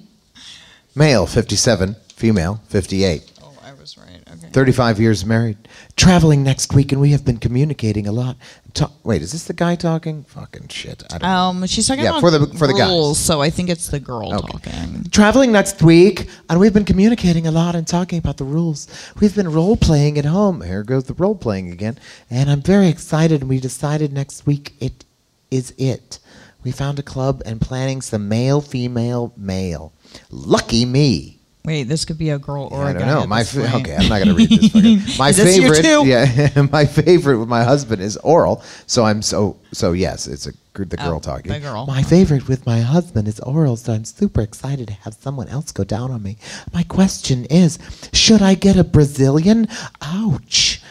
Male, 0.94 1.26
57. 1.26 1.96
Female, 2.14 2.60
58. 2.68 3.32
Oh, 3.42 3.52
I 3.64 3.72
was 3.72 3.98
right. 3.98 4.22
Okay. 4.34 4.43
35 4.54 5.00
years 5.00 5.26
married. 5.26 5.58
Traveling 5.96 6.44
next 6.44 6.72
week, 6.72 6.92
and 6.92 7.00
we 7.00 7.10
have 7.10 7.24
been 7.24 7.38
communicating 7.38 8.06
a 8.06 8.12
lot. 8.12 8.36
Ta- 8.72 8.92
Wait, 9.02 9.20
is 9.20 9.32
this 9.32 9.44
the 9.44 9.52
guy 9.52 9.74
talking? 9.74 10.22
Fucking 10.28 10.68
shit. 10.68 11.02
I 11.12 11.18
don't 11.18 11.22
know. 11.22 11.28
Um, 11.28 11.66
she's 11.66 11.88
talking 11.88 12.04
Yeah, 12.04 12.10
about 12.10 12.20
for 12.20 12.30
the- 12.30 12.46
for 12.56 12.68
the 12.68 12.72
guys. 12.72 12.88
rules, 12.88 13.18
so 13.18 13.42
I 13.42 13.50
think 13.50 13.68
it's 13.68 13.88
the 13.88 13.98
girl 13.98 14.30
talking. 14.30 15.06
Traveling 15.10 15.50
next 15.50 15.82
week, 15.82 16.28
and 16.48 16.60
we've 16.60 16.72
been 16.72 16.84
communicating 16.84 17.48
a 17.48 17.50
lot 17.50 17.74
and 17.74 17.84
talking 17.84 18.16
about 18.18 18.36
the 18.36 18.44
rules. 18.44 18.86
We've 19.20 19.34
been 19.34 19.50
role 19.52 19.76
playing 19.76 20.18
at 20.18 20.24
home. 20.24 20.60
Here 20.60 20.84
goes 20.84 21.04
the 21.04 21.14
role 21.14 21.34
playing 21.34 21.72
again. 21.72 21.98
And 22.30 22.48
I'm 22.48 22.62
very 22.62 22.86
excited. 22.86 23.40
And 23.40 23.50
we 23.50 23.58
decided 23.58 24.12
next 24.12 24.46
week 24.46 24.74
it 24.78 25.04
is 25.50 25.74
it. 25.76 26.20
We 26.62 26.70
found 26.70 27.00
a 27.00 27.02
club 27.02 27.42
and 27.44 27.60
planning 27.60 28.00
some 28.02 28.28
male, 28.28 28.60
female, 28.60 29.32
male. 29.36 29.92
Lucky 30.30 30.84
me. 30.84 31.38
Wait, 31.64 31.84
this 31.84 32.04
could 32.04 32.18
be 32.18 32.28
a 32.30 32.38
girl 32.38 32.68
or 32.70 32.84
I 32.84 32.90
a 32.90 32.92
don't 32.92 33.02
guy. 33.02 33.14
know. 33.20 33.26
My 33.26 33.42
fa- 33.42 33.74
okay, 33.76 33.96
I'm 33.96 34.08
not 34.08 34.18
gonna 34.18 34.34
read 34.34 34.50
this. 34.50 34.70
Fucking, 34.70 35.00
my 35.18 35.30
Is 35.30 35.36
this 35.38 35.56
favorite, 35.56 36.06
yeah, 36.06 36.66
my 36.72 36.84
favorite 36.84 37.38
with 37.38 37.48
my 37.48 37.64
husband 37.64 38.02
is 38.02 38.18
oral. 38.18 38.62
So 38.86 39.04
I'm 39.04 39.22
so 39.22 39.56
so 39.72 39.92
yes, 39.92 40.26
it's 40.26 40.46
a 40.46 40.52
the 40.74 40.96
oh, 41.00 41.04
girl 41.04 41.16
Oh, 41.16 41.20
talking. 41.20 41.52
the 41.52 41.60
girl. 41.60 41.86
My 41.86 42.02
favorite 42.02 42.48
with 42.48 42.66
my 42.66 42.80
husband 42.80 43.28
is 43.28 43.38
oral. 43.40 43.76
So 43.76 43.92
I'm 43.92 44.04
super 44.04 44.40
excited 44.40 44.88
to 44.88 44.94
have 44.94 45.14
someone 45.14 45.48
else 45.48 45.70
go 45.72 45.84
down 45.84 46.10
on 46.10 46.22
me. 46.22 46.36
My 46.72 46.82
question 46.82 47.44
is, 47.46 47.78
should 48.12 48.42
I 48.42 48.54
get 48.54 48.76
a 48.76 48.84
Brazilian? 48.84 49.68
Ouch. 50.02 50.82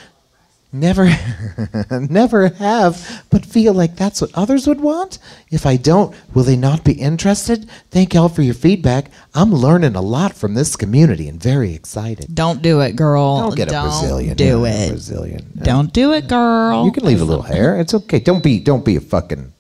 Never, 0.75 1.07
never 2.09 2.47
have, 2.47 3.23
but 3.29 3.45
feel 3.45 3.75
like 3.75 3.95
that's 3.95 4.21
what 4.21 4.31
others 4.33 4.65
would 4.65 4.81
want. 4.81 5.19
If 5.51 5.67
I 5.67 5.77
don't, 5.77 6.15
will 6.33 6.43
they 6.43 6.55
not 6.55 6.83
be 6.83 6.93
interested? 6.93 7.69
Thank 7.91 8.15
y'all 8.15 8.27
for 8.27 8.41
your 8.41 8.55
feedback. 8.55 9.12
I'm 9.36 9.53
learning 9.53 9.95
a 9.95 10.01
lot 10.01 10.33
from 10.33 10.55
this 10.55 10.75
community 10.75 11.27
and 11.27 11.39
very 11.39 11.75
excited. 11.75 12.33
Don't 12.33 12.63
do 12.63 12.81
it, 12.81 12.95
girl. 12.95 13.38
Don't 13.38 13.55
get 13.55 13.71
a 13.71 13.81
Brazilian. 13.81 14.36
Do 14.36 14.65
it. 14.65 14.89
Brazilian. 14.89 15.51
Don't 15.62 15.93
do 15.93 16.12
it, 16.12 16.27
girl. 16.27 16.86
You 16.86 16.91
can 16.91 17.05
leave 17.05 17.21
a 17.21 17.25
little 17.25 17.43
hair. 17.43 17.79
It's 17.79 17.93
okay. 17.93 18.19
Don't 18.19 18.43
be. 18.43 18.59
Don't 18.59 18.83
be 18.83 18.95
a 18.95 19.01
fucking. 19.01 19.52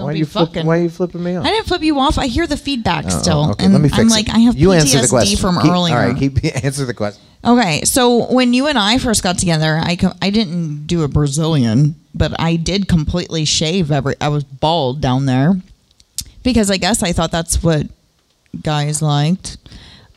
Don't 0.00 0.06
why 0.08 0.12
be 0.14 0.18
you 0.18 0.26
flip- 0.26 0.48
fucking- 0.48 0.66
Why 0.66 0.78
are 0.78 0.82
you 0.82 0.90
flipping 0.90 1.22
me 1.22 1.36
off? 1.36 1.46
I 1.46 1.50
didn't 1.50 1.66
flip 1.66 1.82
you 1.82 1.98
off. 1.98 2.18
I 2.18 2.26
hear 2.26 2.46
the 2.46 2.56
feedback 2.56 3.04
Oh, 3.06 3.10
still. 3.22 3.50
okay, 3.52 3.64
and 3.64 3.72
let 3.72 3.80
me 3.82 3.88
fix 3.88 4.00
I'm 4.00 4.08
it. 4.08 4.10
like, 4.10 4.28
I 4.30 4.38
have 4.40 4.56
you 4.56 4.68
PTSD 4.68 4.80
answer 4.80 5.00
the 5.02 5.08
question 5.08 5.38
from 5.38 5.60
Keep- 5.62 5.70
earlier. 5.70 5.96
All 5.96 6.06
right, 6.08 6.16
keep 6.16 6.44
answer 6.64 6.84
the 6.84 6.94
question. 6.94 7.22
Okay, 7.44 7.82
so 7.84 8.30
when 8.32 8.52
you 8.52 8.66
and 8.66 8.78
I 8.78 8.98
first 8.98 9.22
got 9.22 9.38
together, 9.38 9.78
I 9.82 9.96
I 10.20 10.28
didn't 10.30 10.86
do 10.86 11.02
a 11.04 11.08
Brazilian, 11.08 11.94
but 12.14 12.38
I 12.38 12.56
did 12.56 12.86
completely 12.88 13.44
shave 13.46 13.90
every. 13.90 14.14
I 14.20 14.28
was 14.28 14.44
bald 14.44 15.00
down 15.00 15.24
there 15.26 15.54
because 16.42 16.70
I 16.70 16.76
guess 16.76 17.02
I 17.02 17.12
thought 17.12 17.30
that's 17.30 17.62
what 17.62 17.86
guys 18.62 19.00
liked. 19.00 19.56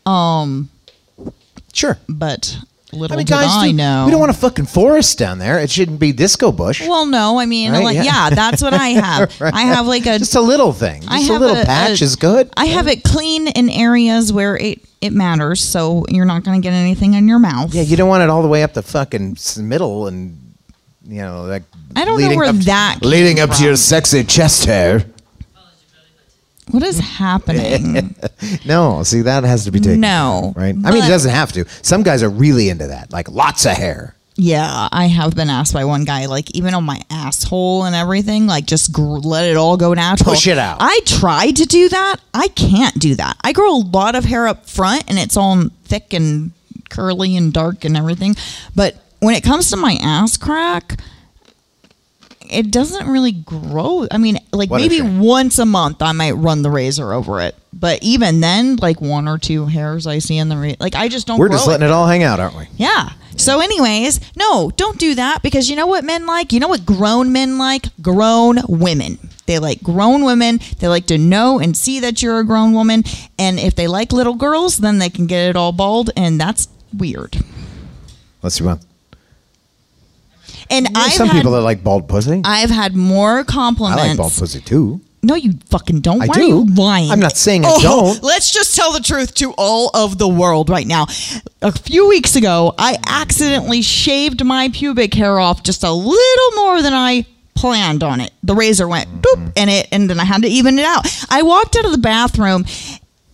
Um, 0.05 0.69
Sure. 1.71 1.97
but 2.09 2.57
little 2.93 3.15
I 3.15 3.17
mean, 3.17 3.25
did 3.25 3.33
guys, 3.33 3.49
I 3.49 3.67
do- 3.67 3.73
know. 3.73 4.03
we 4.05 4.11
don't 4.11 4.19
want 4.19 4.31
a 4.31 4.35
fucking 4.35 4.65
forest 4.67 5.17
down 5.17 5.39
there. 5.39 5.59
It 5.59 5.69
shouldn't 5.69 5.99
be 5.99 6.11
disco 6.11 6.51
bush. 6.51 6.81
Well, 6.87 7.05
no, 7.05 7.39
I 7.39 7.45
mean, 7.45 7.71
Right, 7.71 7.83
like, 7.83 7.95
yeah. 7.95 8.03
yeah. 8.03 8.29
that's 8.29 8.61
what 8.61 8.73
I 8.73 8.87
have. 9.05 9.39
Right. 9.41 9.53
I 9.53 9.61
have 9.63 9.85
like 9.87 10.05
a 10.05 10.19
Just 10.19 10.35
a 10.35 10.41
little 10.41 10.73
thing. 10.73 11.01
Just 11.01 11.11
I 11.11 11.19
a 11.19 11.23
have 11.23 11.41
little 11.41 11.57
a- 11.57 11.65
patch 11.65 12.01
a- 12.01 12.03
is 12.05 12.15
good. 12.15 12.49
I 12.55 12.65
have 12.65 12.87
it 12.87 13.03
clean 13.03 13.47
in 13.49 13.69
areas 13.69 14.31
where 14.31 14.55
it 14.57 14.79
it 15.01 15.11
matters, 15.11 15.61
so 15.61 16.05
you're 16.07 16.23
not 16.25 16.43
going 16.45 16.61
to 16.61 16.65
get 16.65 16.73
anything 16.73 17.13
in 17.15 17.27
your 17.27 17.39
mouth. 17.39 17.73
Yeah, 17.73 17.81
you 17.81 17.97
don't 17.97 18.07
want 18.07 18.23
it 18.23 18.29
all 18.29 18.41
the 18.41 18.47
way 18.47 18.63
up 18.63 18.73
the 18.73 18.81
fucking 18.83 19.35
middle 19.57 20.07
and 20.07 20.53
you 21.05 21.21
know 21.21 21.43
like. 21.43 21.63
I 21.95 22.05
don't 22.05 22.19
know 22.21 22.35
where 22.35 22.47
up, 22.47 22.55
that 22.55 22.99
came 23.01 23.09
leading 23.11 23.39
up 23.41 23.49
to 23.51 23.63
your 23.65 23.75
sexy 23.75 24.23
chest 24.23 24.65
hair. 24.65 25.05
What 26.71 26.83
is 26.83 26.99
happening? 26.99 28.15
No, 28.65 29.03
see 29.03 29.21
that 29.21 29.43
has 29.43 29.65
to 29.65 29.71
be 29.71 29.79
taken. 29.79 30.01
No, 30.01 30.53
right? 30.55 30.75
I 30.83 30.91
mean, 30.91 31.03
it 31.03 31.07
doesn't 31.07 31.31
have 31.31 31.51
to. 31.53 31.65
Some 31.81 32.03
guys 32.03 32.23
are 32.23 32.29
really 32.29 32.69
into 32.69 32.87
that, 32.87 33.11
like 33.11 33.29
lots 33.29 33.65
of 33.65 33.71
hair. 33.73 34.15
Yeah, 34.35 34.89
I 34.91 35.05
have 35.05 35.35
been 35.35 35.49
asked 35.49 35.73
by 35.73 35.85
one 35.85 36.03
guy, 36.05 36.25
like 36.25 36.49
even 36.55 36.73
on 36.73 36.83
my 36.83 37.01
asshole 37.09 37.85
and 37.85 37.95
everything, 37.95 38.47
like 38.47 38.65
just 38.65 38.91
gr- 38.91 39.01
let 39.01 39.45
it 39.45 39.55
all 39.57 39.77
go 39.77 39.93
natural. 39.93 40.33
Push 40.33 40.47
it 40.47 40.57
out. 40.57 40.77
I 40.79 40.99
tried 41.05 41.55
to 41.57 41.65
do 41.65 41.87
that. 41.89 42.17
I 42.33 42.47
can't 42.49 42.97
do 42.99 43.15
that. 43.15 43.37
I 43.43 43.51
grow 43.53 43.75
a 43.75 43.79
lot 43.79 44.15
of 44.15 44.25
hair 44.25 44.47
up 44.47 44.65
front, 44.67 45.05
and 45.09 45.19
it's 45.19 45.37
all 45.37 45.63
thick 45.85 46.13
and 46.13 46.51
curly 46.89 47.35
and 47.37 47.53
dark 47.53 47.85
and 47.85 47.95
everything. 47.95 48.35
But 48.75 48.95
when 49.19 49.35
it 49.35 49.43
comes 49.43 49.69
to 49.69 49.77
my 49.77 49.97
ass 50.01 50.35
crack, 50.37 50.99
it 52.53 52.71
doesn't 52.71 53.07
really 53.07 53.31
grow. 53.31 54.07
I 54.11 54.17
mean, 54.17 54.37
like 54.51 54.69
What 54.69 54.81
maybe 54.81 55.01
once 55.01 55.59
a 55.59 55.65
month 55.65 56.01
I 56.01 56.11
might 56.11 56.33
run 56.33 56.61
the 56.61 56.69
razor 56.69 57.11
over 57.13 57.41
it. 57.41 57.55
But 57.73 58.01
even 58.03 58.39
then, 58.39 58.75
like 58.77 59.01
one 59.01 59.27
or 59.27 59.37
two 59.37 59.65
hairs 59.65 60.05
I 60.07 60.19
see 60.19 60.37
in 60.37 60.49
the 60.49 60.57
ra- 60.57 60.75
like 60.79 60.95
I 60.95 61.07
just 61.07 61.27
don't. 61.27 61.39
We're 61.39 61.49
just 61.49 61.67
letting 61.67 61.87
it 61.87 61.91
all 61.91 62.07
hang 62.07 62.23
out, 62.23 62.39
aren't 62.39 62.55
we? 62.55 62.67
yeah. 62.77 63.09
So, 63.35 63.61
anyways, 63.61 64.19
no, 64.35 64.71
don't 64.75 64.99
do 64.99 65.15
that 65.15 65.41
because 65.41 65.67
you 65.67 65.75
know 65.75 65.87
what 65.87 66.03
men 66.03 66.27
like? 66.27 66.53
You 66.53 66.59
know 66.59 66.67
what 66.67 66.85
grown 66.85 67.31
men 67.31 67.57
like? 67.57 67.87
Grown 67.99 68.59
women. 68.69 69.17
They 69.47 69.57
like 69.57 69.81
grown 69.81 70.23
women. 70.23 70.59
They 70.77 70.87
like 70.87 71.07
to 71.07 71.17
know 71.17 71.59
and 71.59 71.75
see 71.75 71.99
that 72.01 72.21
you're 72.21 72.39
a 72.39 72.45
grown 72.45 72.73
woman. 72.73 73.03
And 73.39 73.59
if 73.59 73.73
they 73.73 73.87
like 73.87 74.13
little 74.13 74.35
girls, 74.35 74.77
then 74.77 74.99
they 74.99 75.09
can 75.09 75.25
get 75.25 75.49
it 75.49 75.55
all 75.55 75.71
bald, 75.71 76.11
and 76.15 76.39
that's 76.39 76.67
weird. 76.95 77.43
Let's 78.43 78.55
see 78.57 78.63
one. 78.63 78.79
And 80.73 80.87
I've 80.95 81.13
Some 81.13 81.29
people 81.29 81.51
that 81.53 81.61
like 81.61 81.83
bald 81.83 82.07
pussy. 82.09 82.41
I've 82.43 82.69
had 82.69 82.95
more 82.95 83.43
compliments. 83.43 84.01
I 84.01 84.07
compliments. 84.07 84.09
like 84.09 84.17
bald 84.17 84.33
pussy 84.33 84.61
too. 84.61 85.01
No, 85.25 85.35
you 85.35 85.53
fucking 85.69 86.01
don't. 86.01 86.21
I 86.21 86.25
Why 86.25 86.35
do. 86.35 86.41
are 86.41 86.45
you 86.45 86.65
lying? 86.75 87.09
I'm 87.11 87.19
not 87.21 87.37
saying 87.37 87.63
I 87.65 87.69
Oh, 87.71 87.81
don't. 87.81 88.23
Let's 88.31 88.51
just 88.51 88.75
tell 88.75 88.91
the 88.91 88.99
truth 88.99 89.33
to 89.35 89.53
all 89.57 89.89
of 89.93 90.17
the 90.17 90.27
world 90.27 90.69
right 90.69 90.85
now. 90.85 91.05
A 91.61 91.71
few 91.71 92.09
weeks 92.09 92.35
ago, 92.35 92.73
I 92.77 92.97
accidentally 93.07 93.81
shaved 93.81 94.43
my 94.43 94.69
pubic 94.73 95.13
hair 95.13 95.39
off 95.39 95.63
just 95.63 95.83
a 95.83 95.91
little 95.93 96.51
more 96.55 96.81
than 96.81 96.93
I 96.93 97.25
planned 97.55 98.03
on 98.03 98.19
it. 98.19 98.31
The 98.43 98.53
razor 98.55 98.85
went 98.87 99.07
Mm-hmm. 99.07 99.45
boop, 99.45 99.53
and 99.55 99.69
it, 99.69 99.87
and 99.93 100.09
then 100.09 100.19
I 100.19 100.25
had 100.25 100.41
to 100.41 100.47
even 100.49 100.77
it 100.77 100.83
out. 100.85 101.05
I 101.29 101.41
walked 101.43 101.77
out 101.77 101.85
of 101.85 101.91
the 101.91 101.97
bathroom. 101.99 102.65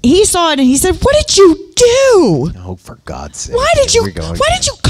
He 0.04 0.24
saw 0.26 0.52
it 0.52 0.60
and 0.60 0.68
he 0.68 0.78
said, 0.78 0.96
"What 1.02 1.16
did 1.28 1.36
you 1.38 1.56
do? 1.76 2.52
Oh, 2.60 2.78
for 2.80 3.00
God's 3.06 3.40
sake! 3.40 3.56
Why 3.56 3.68
did 3.76 3.90
Here 3.92 4.02
you? 4.02 4.06
we 4.08 4.12
go 4.14 4.22
Why 4.24 4.30
again. 4.36 4.58
did 4.58 4.68
you 4.68 4.74
cut 4.84 4.84
it 4.84 4.88
all 4.88 4.89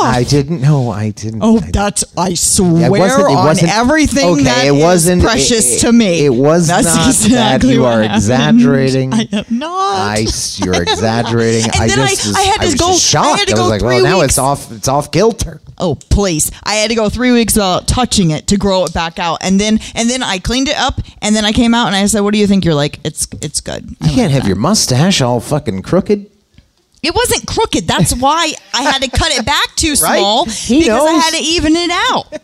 off?" 0.00 0.14
I 0.14 0.24
didn't. 0.24 0.60
No, 0.62 0.90
I 0.90 1.10
didn't. 1.10 1.40
Oh, 1.42 1.58
I- 1.58 1.70
that's 1.72 2.04
I 2.16 2.34
swear 2.34 2.86
it 2.86 2.90
wasn't- 2.90 3.20
it 3.20 3.36
on 3.36 3.46
wasn't- 3.46 3.76
everything 3.76 4.24
okay, 4.28 4.42
that 4.44 4.64
it 4.66 4.74
is 4.74 4.82
wasn't- 4.82 5.22
precious 5.22 5.76
it- 5.76 5.80
to 5.80 5.92
me. 5.92 6.24
it 6.24 6.34
was 6.34 6.66
that's 6.68 6.84
not 6.86 6.94
that. 6.96 7.08
exactly 7.08 7.72
You 7.74 7.82
what 7.82 7.92
are 7.98 8.02
happened. 8.02 8.16
exaggerating. 8.16 9.12
I 9.14 9.28
am 9.32 9.44
not. 9.50 9.96
I, 9.98 10.26
you're 10.56 10.82
exaggerating. 10.82 11.64
And 11.64 11.74
I 11.82 11.86
then 11.88 12.00
I- 12.00 12.08
just 12.08 12.26
was, 12.26 12.36
I 12.36 12.40
had 12.42 12.60
to 12.60 12.66
was 12.66 12.74
go- 12.76 12.86
just 12.88 13.02
shocked. 13.04 13.26
I 13.26 13.36
had 13.38 13.48
to 13.48 13.52
was 13.54 13.60
go 13.60 13.68
like, 13.68 13.80
three 13.80 13.88
well, 13.96 14.02
now 14.04 14.20
weeks. 14.20 14.32
it's 14.32 14.38
off. 14.38 14.72
It's 14.72 14.88
off 14.88 15.10
kilter. 15.10 15.60
Oh 15.78 15.96
please! 16.10 16.50
I 16.62 16.74
had 16.74 16.90
to 16.90 16.94
go 16.94 17.08
three 17.08 17.32
weeks 17.32 17.54
without 17.54 17.88
touching 17.88 18.30
it 18.30 18.46
to 18.48 18.56
grow 18.56 18.84
it 18.84 18.92
back 18.92 19.18
out, 19.18 19.38
and 19.42 19.58
then 19.60 19.80
and 19.94 20.08
then 20.08 20.22
I 20.22 20.38
cleaned 20.38 20.68
it 20.68 20.76
up, 20.76 21.00
and 21.20 21.34
then 21.34 21.44
I 21.44 21.52
came 21.52 21.74
out 21.74 21.86
and 21.88 21.96
I 21.96 22.06
said, 22.06 22.20
"What 22.20 22.34
do 22.34 22.38
you 22.38 22.46
think?" 22.46 22.64
You're 22.64 22.74
like, 22.74 23.00
"It's 23.04 23.26
it's 23.40 23.60
good." 23.60 23.96
I 24.00 24.08
You 24.08 24.14
can't 24.14 24.32
have 24.32 24.46
your 24.46 24.56
mustache 24.56 25.20
all 25.20 25.40
fucking 25.40 25.82
crooked. 25.82 26.26
It 27.02 27.14
wasn't 27.14 27.46
crooked. 27.46 27.86
That's 27.88 28.14
why 28.24 28.52
I 28.72 28.82
had 28.82 29.02
to 29.02 29.10
cut 29.10 29.32
it 29.32 29.44
back 29.44 29.74
too 29.76 29.94
Right? 30.02 30.18
small 30.20 30.44
He 30.46 30.80
because 30.84 31.02
I 31.08 31.12
had 31.14 31.30
to 31.34 31.40
even 31.42 31.74
it 31.76 31.90
out. 31.90 32.26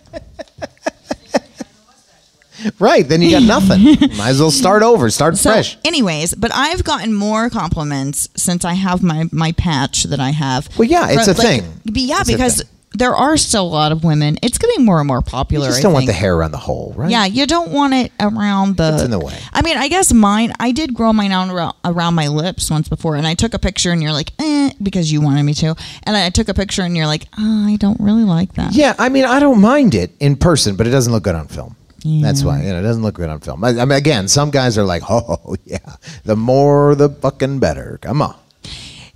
Right. 2.81 3.09
Then 3.09 3.23
you 3.23 3.31
got 3.31 3.43
nothing. 3.45 3.85
Might 4.17 4.31
as 4.31 4.41
well 4.41 4.51
start 4.51 4.83
over. 4.83 5.09
Start 5.11 5.37
So, 5.37 5.53
fresh. 5.53 5.79
anyways, 5.85 6.35
but 6.35 6.51
I've 6.53 6.83
gotten 6.83 7.15
more 7.15 7.49
compliments 7.51 8.29
since 8.37 8.65
I 8.65 8.73
have 8.75 9.01
my 9.01 9.29
my 9.31 9.53
patch 9.53 10.03
that 10.05 10.19
I 10.19 10.31
have. 10.31 10.69
Well, 10.77 10.89
yeah, 10.89 11.09
it's 11.11 11.27
From, 11.27 11.31
a 11.31 11.35
thing. 11.35 11.81
Yeah, 11.85 12.21
It's 12.23 12.31
because 12.33 12.57
thing. 12.63 12.69
There 12.95 13.15
are 13.15 13.37
still 13.37 13.65
a 13.65 13.69
lot 13.69 13.93
of 13.93 14.03
women. 14.03 14.39
It's 14.43 14.59
getting 14.59 14.85
more 14.85 14.99
and 14.99 15.07
more 15.07 15.19
You 15.19 15.23
popular. 15.23 15.67
just 15.67 15.81
I 15.81 15.83
don't 15.83 15.93
want 15.93 16.07
the 16.07 16.13
hair 16.13 16.35
around 16.35 16.53
the 16.53 16.59
hole, 16.59 16.95
right? 16.97 17.11
Yeah, 17.11 17.27
you 17.27 17.47
don't 17.47 17.71
want 17.71 17.95
it 17.95 18.13
around 18.19 18.77
the. 18.77 18.95
It's 18.95 19.03
in 19.05 19.11
the 19.11 19.19
way. 19.19 19.39
I 19.53 19.63
mean, 19.63 19.77
I 19.77 19.89
guess 19.89 20.13
mine. 20.13 20.53
I 20.59 20.73
did 20.73 20.95
grow 20.95 21.13
mine 21.13 21.31
out 21.31 21.49
around, 21.51 21.75
around 21.85 22.15
my 22.15 22.29
lips 22.29 22.71
once 22.71 22.89
before, 22.89 23.17
and 23.17 23.27
I 23.27 23.35
took 23.35 23.55
a 23.55 23.59
picture, 23.59 23.91
and 23.93 24.03
you're 24.03 24.13
like, 24.13 24.33
eh, 24.41 24.71
because 24.83 25.13
you 25.13 25.21
wanted 25.21 25.43
me 25.43 25.55
to, 25.55 25.75
and 26.05 26.17
I 26.17 26.31
took 26.31 26.49
a 26.49 26.55
picture, 26.55 26.83
and 26.83 26.97
you're 26.97 27.07
like, 27.07 27.27
oh, 27.39 27.67
I 27.69 27.77
don't 27.77 28.01
really 28.01 28.25
like 28.25 28.55
that. 28.55 28.73
Yeah, 28.73 28.95
I 28.99 29.09
mean, 29.11 29.25
I 29.27 29.39
don't 29.39 29.61
mind 29.61 29.95
it 29.95 30.13
in 30.19 30.37
person, 30.37 30.75
but 30.77 30.87
it 30.87 30.91
doesn't 30.91 31.13
look 31.13 31.25
good 31.25 31.35
on 31.35 31.47
film. 31.49 31.77
That's 32.05 32.43
why 32.43 32.63
you 32.63 32.71
know 32.71 32.79
it 32.79 32.83
doesn't 32.83 33.03
look 33.03 33.17
good 33.17 33.29
on 33.29 33.41
film. 33.41 33.63
I, 33.65 33.71
I 33.71 33.85
mean, 33.85 33.99
again, 33.99 34.29
some 34.29 34.51
guys 34.51 34.79
are 34.79 34.85
like, 34.85 35.03
"Oh 35.11 35.57
yeah, 35.67 35.97
the 36.25 36.37
more 36.37 36.95
the 36.95 37.11
fucking 37.11 37.59
better." 37.59 37.99
Come 38.01 38.23
on, 38.23 38.35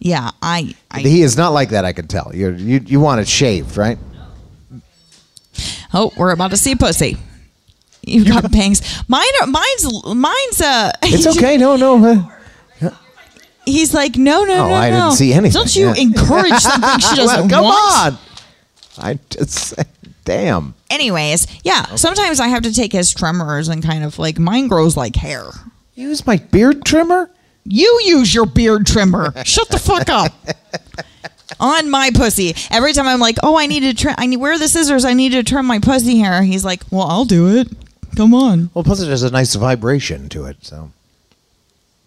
Yeah, 0.05 0.33
I. 0.43 0.75
I 0.91 0.99
he 1.01 1.23
is 1.23 1.37
not 1.37 1.53
like 1.53 1.69
that. 1.71 1.85
I 1.85 1.93
can 1.93 2.09
tell. 2.09 2.33
You 2.35 2.51
you 2.51 2.81
you 2.85 2.99
want 2.99 3.21
it 3.21 3.29
shaved, 3.29 3.77
right? 3.77 3.99
oh, 5.95 6.13
we're 6.17 6.33
about 6.33 6.51
to 6.51 6.57
see 6.57 6.75
pussy. 6.75 7.17
You've 8.05 8.27
got 8.27 8.51
bangs. 8.53 8.83
Mine 9.09 9.25
are. 9.41 9.47
Mine's. 9.47 10.05
Mine's. 10.15 10.61
Uh. 10.61 10.91
It's 11.03 11.27
okay. 11.37 11.57
No, 11.57 11.77
no. 11.77 12.05
uh, 12.05 12.91
He's 13.65 13.95
like, 13.95 14.17
no, 14.17 14.43
no, 14.43 14.55
Oh, 14.65 14.69
no, 14.71 14.75
I 14.75 14.91
no. 14.91 14.97
didn't 14.97 15.13
see 15.13 15.33
anything, 15.33 15.53
Don't 15.53 15.77
you 15.77 15.87
yeah. 15.87 15.95
encourage 15.97 16.53
something 16.59 16.99
she 16.99 17.15
doesn't 17.15 17.49
come 17.49 17.63
want? 17.63 18.15
on. 18.15 18.19
I 18.99 19.19
just 19.31 19.75
damn. 20.25 20.75
Anyways, 20.91 21.47
yeah. 21.63 21.95
Sometimes 21.95 22.41
I 22.41 22.49
have 22.49 22.63
to 22.65 22.75
take 22.75 22.93
his 22.93 23.15
trimmers 23.15 23.69
and 23.69 23.81
kind 23.81 24.03
of 24.03 24.19
like 24.19 24.41
mine 24.41 24.67
grows 24.67 24.97
like 24.97 25.15
hair. 25.15 25.45
Use 25.95 26.27
my 26.27 26.39
beard 26.39 26.85
trimmer. 26.85 27.31
You 27.65 28.01
use 28.05 28.35
your 28.35 28.47
beard 28.47 28.87
trimmer. 28.87 29.33
Shut 29.45 29.69
the 29.69 29.79
fuck 29.79 30.09
up. 30.09 30.33
On 31.61 31.91
my 31.91 32.11
pussy. 32.15 32.55
Every 32.71 32.93
time 32.93 33.07
I'm 33.07 33.21
like, 33.21 33.37
oh, 33.43 33.57
I 33.57 33.67
need 33.67 33.81
to 33.81 33.95
trim. 33.95 34.15
I 34.19 34.27
need 34.27 34.39
where 34.39 34.53
are 34.53 34.59
the 34.59 34.69
scissors? 34.69 35.05
I 35.05 35.13
need 35.13 35.33
to 35.33 35.43
trim 35.45 35.67
my 35.67 35.79
pussy 35.79 36.19
hair. 36.19 36.43
He's 36.43 36.65
like, 36.65 36.83
well, 36.91 37.07
I'll 37.07 37.25
do 37.25 37.57
it. 37.57 37.69
Come 38.17 38.35
on. 38.35 38.71
Well, 38.75 38.83
plus 38.85 39.01
it 39.01 39.09
has 39.09 39.23
a 39.23 39.31
nice 39.31 39.55
vibration 39.55 40.29
to 40.31 40.45
it. 40.47 40.57
So 40.65 40.91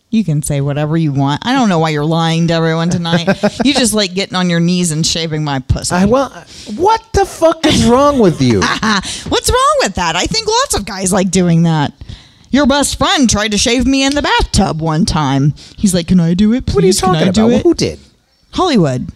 You 0.09 0.23
can 0.25 0.41
say 0.41 0.61
whatever 0.61 0.97
you 0.97 1.13
want. 1.13 1.45
I 1.45 1.53
don't 1.53 1.69
know 1.69 1.79
why 1.79 1.89
you're 1.91 2.05
lying 2.05 2.47
to 2.49 2.53
everyone 2.55 2.89
tonight. 2.89 3.27
you 3.63 3.73
just 3.73 3.93
like 3.93 4.13
getting 4.13 4.35
on 4.35 4.49
your 4.49 4.59
knees 4.59 4.91
and 4.91 5.05
shaving 5.05 5.43
my 5.43 5.59
pussy. 5.59 5.95
I 5.95 6.05
well, 6.05 6.29
what 6.75 7.03
the 7.13 7.25
fuck 7.25 7.65
is 7.65 7.85
wrong 7.85 8.19
with 8.19 8.41
you? 8.41 8.59
What's 9.29 9.49
wrong 9.49 9.75
with 9.83 9.95
that? 9.95 10.15
I 10.15 10.25
think 10.25 10.47
lots 10.47 10.75
of 10.75 10.85
guys 10.85 11.13
like 11.13 11.31
doing 11.31 11.63
that. 11.63 11.93
Your 12.55 12.65
best 12.65 12.97
friend 12.97 13.29
tried 13.29 13.51
to 13.51 13.57
shave 13.57 13.85
me 13.85 14.05
in 14.05 14.15
the 14.15 14.21
bathtub 14.21 14.81
one 14.81 15.03
time. 15.03 15.53
He's 15.75 15.93
like, 15.93 16.07
"Can 16.07 16.21
I 16.21 16.33
do 16.33 16.53
it? 16.53 16.65
Please? 16.65 16.75
What 16.75 16.83
are 16.85 16.87
you 16.87 16.93
talking 16.93 17.27
about? 17.27 17.47
Well, 17.49 17.59
who 17.59 17.73
did? 17.73 17.99
Hollywood. 18.51 19.09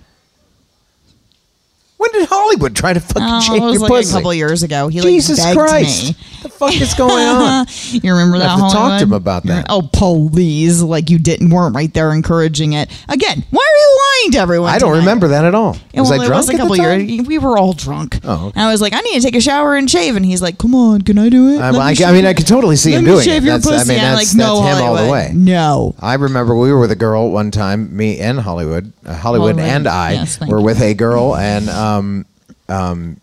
When 1.99 2.11
did 2.13 2.29
Hollywood 2.29 2.75
try 2.75 2.93
to 2.93 2.99
fucking 3.01 3.21
Oh, 3.23 3.39
shave 3.41 3.61
it 3.61 3.65
was 3.65 3.73
your 3.73 3.81
like 3.81 3.89
pussy? 3.91 4.09
a 4.09 4.13
couple 4.13 4.33
years 4.33 4.63
ago. 4.63 4.87
He 4.87 5.01
Jesus 5.01 5.37
like 5.37 5.55
begged 5.57 5.59
Christ! 5.69 6.03
me. 6.07 6.15
What 6.39 6.43
the 6.43 6.49
fuck 6.49 6.81
is 6.81 6.93
going 6.93 7.25
on? 7.27 7.65
You 7.91 8.11
remember 8.13 8.37
that? 8.39 8.47
I 8.49 8.57
have 8.57 8.69
to 8.71 8.75
talk 8.75 8.99
to 8.99 9.03
him 9.05 9.11
about 9.13 9.43
that. 9.43 9.65
Oh, 9.69 9.81
please! 9.91 10.81
Like 10.81 11.09
you 11.09 11.19
didn't 11.19 11.49
weren't 11.49 11.75
right 11.75 11.93
there 11.93 12.11
encouraging 12.13 12.71
it 12.73 12.89
again. 13.09 13.43
Why 13.51 13.59
are 13.59 13.77
you 13.79 13.99
lying 14.23 14.31
to 14.31 14.37
everyone. 14.39 14.69
I 14.69 14.79
don't 14.79 14.89
tonight. 14.91 14.99
remember 14.99 15.27
that 15.29 15.43
at 15.45 15.53
all. 15.53 15.75
Yeah, 15.93 15.99
was 16.01 16.09
well, 16.09 16.21
I 16.21 16.23
it 16.23 16.27
drunk 16.27 16.39
was 16.47 16.49
a 16.49 16.57
couple 16.57 16.75
years. 16.77 17.27
We 17.27 17.37
were 17.37 17.57
all 17.57 17.73
drunk. 17.73 18.19
Oh, 18.23 18.47
okay. 18.47 18.59
And 18.59 18.67
I 18.67 18.71
was 18.71 18.81
like, 18.81 18.93
I 18.93 18.99
need 19.01 19.15
to 19.15 19.21
take 19.21 19.35
a 19.35 19.41
shower 19.41 19.75
and 19.75 19.89
shave. 19.89 20.15
And 20.15 20.25
he's 20.25 20.41
like, 20.41 20.57
Come 20.57 20.73
on, 20.75 21.01
can 21.01 21.17
I 21.17 21.27
do 21.29 21.49
it? 21.49 21.59
I, 21.59 21.71
Let 21.71 22.01
I, 22.01 22.09
I 22.09 22.11
mean, 22.13 22.25
I 22.25 22.33
could 22.33 22.47
totally 22.47 22.75
see 22.77 22.91
let 22.91 22.99
him 22.99 23.05
doing 23.05 23.23
shave 23.23 23.43
it. 23.43 23.47
your 23.47 23.57
That's, 23.57 23.67
I 23.67 23.77
pussy. 23.77 23.89
mean, 23.89 23.99
And 23.99 24.07
I'm 24.07 24.15
that's, 24.15 24.33
like, 24.35 24.37
no, 24.47 24.61
that's 24.61 24.79
him 24.79 24.85
all 24.85 24.93
the 24.93 24.99
Hollywood. 25.01 25.11
way. 25.11 25.31
No. 25.35 25.95
I 25.99 26.13
remember 26.15 26.55
we 26.55 26.71
were 26.71 26.79
with 26.79 26.91
a 26.91 26.95
girl 26.95 27.31
one 27.31 27.51
time, 27.51 27.95
me 27.95 28.19
and 28.19 28.39
Hollywood, 28.39 28.91
uh, 29.05 29.15
Hollywood, 29.15 29.55
Hollywood, 29.55 29.59
and 29.59 29.87
I 29.87 30.11
yes, 30.13 30.39
were 30.47 30.61
with 30.61 30.81
a 30.81 30.93
girl, 30.93 31.35
and 31.35 31.69
um, 31.97 32.25
um, 32.67 33.19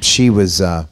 she 0.00 0.30
was. 0.30 0.60
Uh, 0.60 0.86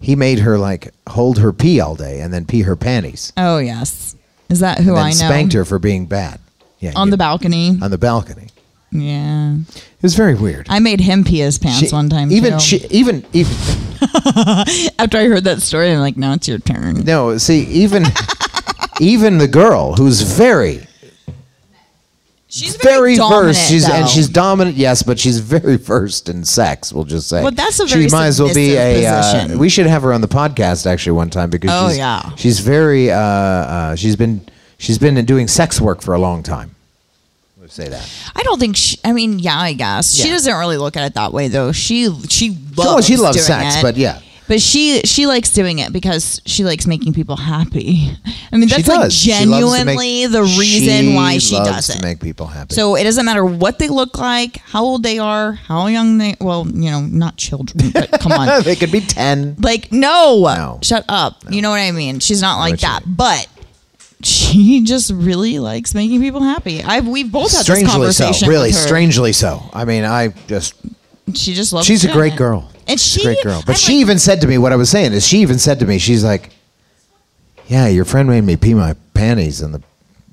he 0.00 0.16
made 0.16 0.40
her 0.40 0.58
like 0.58 0.92
hold 1.08 1.38
her 1.38 1.52
pee 1.52 1.80
all 1.80 1.94
day 1.94 2.20
and 2.20 2.32
then 2.32 2.44
pee 2.44 2.62
her 2.62 2.74
panties. 2.76 3.32
Oh 3.36 3.58
yes. 3.58 4.16
Is 4.48 4.60
that 4.60 4.78
who 4.78 4.90
and 4.90 4.98
I 5.00 5.08
know? 5.10 5.14
spanked 5.14 5.52
her 5.54 5.64
for 5.64 5.78
being 5.78 6.06
bad. 6.06 6.40
Yeah, 6.80 6.92
on 6.96 7.06
yeah, 7.08 7.10
the 7.12 7.16
balcony. 7.16 7.78
on 7.80 7.90
the 7.90 7.98
balcony. 7.98 8.48
Yeah. 8.90 9.54
It 9.56 10.02
was 10.02 10.14
very 10.16 10.34
weird. 10.34 10.66
I 10.68 10.78
made 10.80 11.00
him 11.00 11.24
pee 11.24 11.38
his 11.38 11.58
pants 11.58 11.88
She- 11.88 11.94
one 11.94 12.10
time. 12.10 12.30
even 12.32 12.54
too. 12.54 12.58
she, 12.58 12.86
even 12.90 13.24
even 13.32 13.52
After 14.98 15.18
I 15.18 15.26
heard 15.28 15.44
that 15.44 15.62
story, 15.62 15.90
I'm 15.92 16.00
like, 16.00 16.16
now 16.16 16.32
it's 16.34 16.48
your 16.48 16.58
turn. 16.58 17.04
no. 17.04 17.38
See, 17.38 17.60
even 17.66 18.04
even 19.00 19.38
the 19.38 19.48
girl 19.48 19.94
who's 19.94 20.20
very 20.22 20.86
She's 22.52 22.76
very 22.76 23.16
dominant, 23.16 23.46
versed. 23.46 23.70
She's 23.70 23.88
and 23.88 24.06
she's 24.06 24.28
dominant, 24.28 24.76
yes, 24.76 25.02
but 25.02 25.18
she's 25.18 25.38
very 25.38 25.78
versed 25.78 26.28
in 26.28 26.44
sex. 26.44 26.92
We'll 26.92 27.04
just 27.04 27.26
say. 27.26 27.42
Well, 27.42 27.50
that's 27.50 27.80
a 27.80 27.86
very 27.86 28.04
she 28.04 28.10
might 28.10 28.26
as 28.26 28.42
well 28.42 28.52
be 28.52 28.76
a. 28.76 29.06
Uh, 29.06 29.56
we 29.56 29.70
should 29.70 29.86
have 29.86 30.02
her 30.02 30.12
on 30.12 30.20
the 30.20 30.28
podcast 30.28 30.84
actually 30.84 31.12
one 31.12 31.30
time 31.30 31.48
because. 31.48 31.70
Oh, 31.72 31.88
she's, 31.88 31.96
yeah. 31.96 32.34
She's 32.36 32.60
very. 32.60 33.10
Uh, 33.10 33.18
uh, 33.18 33.96
she's 33.96 34.16
been. 34.16 34.46
She's 34.76 34.98
been 34.98 35.24
doing 35.24 35.48
sex 35.48 35.80
work 35.80 36.02
for 36.02 36.12
a 36.12 36.18
long 36.18 36.42
time. 36.42 36.74
Let's 37.58 37.72
say 37.72 37.88
that. 37.88 38.12
I 38.36 38.42
don't 38.42 38.60
think 38.60 38.76
she. 38.76 38.98
I 39.02 39.12
mean, 39.12 39.38
yeah, 39.38 39.58
I 39.58 39.72
guess 39.72 40.12
she 40.12 40.28
doesn't 40.28 40.54
really 40.54 40.76
look 40.76 40.98
at 40.98 41.06
it 41.06 41.14
that 41.14 41.32
way 41.32 41.48
though. 41.48 41.72
She 41.72 42.14
she 42.28 42.50
loves. 42.50 42.76
Well, 42.76 43.00
she 43.00 43.16
loves 43.16 43.42
sex, 43.42 43.76
it. 43.76 43.82
but 43.82 43.96
yeah. 43.96 44.20
But 44.52 44.60
she 44.60 45.00
she 45.04 45.24
likes 45.26 45.48
doing 45.54 45.78
it 45.78 45.94
because 45.94 46.42
she 46.44 46.62
likes 46.62 46.86
making 46.86 47.14
people 47.14 47.36
happy. 47.36 48.10
I 48.52 48.58
mean, 48.58 48.68
that's 48.68 48.86
like 48.86 49.00
does. 49.00 49.14
She 49.14 49.30
loves 49.30 49.40
to 49.40 49.46
genuinely 49.48 49.84
make- 50.24 50.30
the 50.30 50.42
reason 50.42 51.14
why 51.14 51.38
she 51.38 51.54
loves 51.54 51.70
does 51.70 51.86
to 51.86 51.96
it. 51.96 52.02
make 52.02 52.20
people 52.20 52.46
happy. 52.48 52.74
So 52.74 52.94
it 52.96 53.04
doesn't 53.04 53.24
matter 53.24 53.46
what 53.46 53.78
they 53.78 53.88
look 53.88 54.18
like, 54.18 54.58
how 54.58 54.84
old 54.84 55.04
they 55.04 55.18
are, 55.18 55.52
how 55.52 55.86
young 55.86 56.18
they. 56.18 56.36
Well, 56.38 56.66
you 56.68 56.90
know, 56.90 57.00
not 57.00 57.38
children, 57.38 57.92
but 57.92 58.10
come 58.20 58.32
on. 58.32 58.62
they 58.62 58.76
could 58.76 58.92
be 58.92 59.00
ten. 59.00 59.56
Like 59.58 59.90
no, 59.90 60.42
No. 60.44 60.80
shut 60.82 61.06
up. 61.08 61.42
You 61.48 61.62
know 61.62 61.70
what 61.70 61.80
I 61.80 61.90
mean? 61.92 62.20
She's 62.20 62.42
not 62.42 62.58
like 62.58 62.72
what 62.72 62.82
you 62.82 62.88
that, 62.88 63.02
but 63.06 63.48
she 64.22 64.82
just 64.84 65.10
really 65.12 65.60
likes 65.60 65.94
making 65.94 66.20
people 66.20 66.42
happy. 66.42 66.82
I've 66.82 67.08
we've 67.08 67.32
both 67.32 67.52
had 67.52 67.60
this 67.60 67.64
Strangely 67.64 67.86
so. 67.88 67.92
conversation. 67.92 68.48
Really, 68.50 68.68
with 68.68 68.76
her. 68.76 68.86
strangely 68.86 69.32
so. 69.32 69.62
I 69.72 69.86
mean, 69.86 70.04
I 70.04 70.28
just. 70.46 70.74
She 71.34 71.54
just 71.54 71.72
loves. 71.72 71.86
She's 71.86 72.04
a 72.04 72.08
doing 72.08 72.18
great 72.18 72.32
it. 72.34 72.36
girl. 72.36 72.68
And 72.88 73.00
she 73.00 73.20
a 73.20 73.24
great 73.24 73.42
girl. 73.42 73.62
But 73.66 73.72
I'm 73.72 73.78
she 73.78 73.92
like, 73.94 74.00
even 74.02 74.18
said 74.18 74.40
to 74.42 74.46
me, 74.46 74.58
what 74.58 74.72
I 74.72 74.76
was 74.76 74.90
saying 74.90 75.12
is, 75.12 75.26
she 75.26 75.38
even 75.38 75.58
said 75.58 75.78
to 75.80 75.86
me, 75.86 75.98
she's 75.98 76.24
like, 76.24 76.50
"Yeah, 77.68 77.88
your 77.88 78.04
friend 78.04 78.28
made 78.28 78.44
me 78.44 78.56
pee 78.56 78.74
my 78.74 78.94
panties 79.14 79.60
in 79.60 79.72
the." 79.72 79.82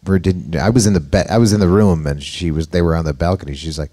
Or 0.08 0.18
did 0.18 0.56
I 0.56 0.70
was 0.70 0.88
in 0.88 0.94
the 0.94 1.00
be- 1.00 1.18
I 1.30 1.38
was 1.38 1.54
in 1.54 1.60
the 1.60 1.68
room 1.68 2.08
and 2.08 2.24
she 2.24 2.50
was 2.52 2.68
they 2.70 2.82
were 2.82 2.96
on 2.96 3.06
the 3.06 3.14
balcony. 3.14 3.54
She's 3.56 3.78
like, 3.78 3.92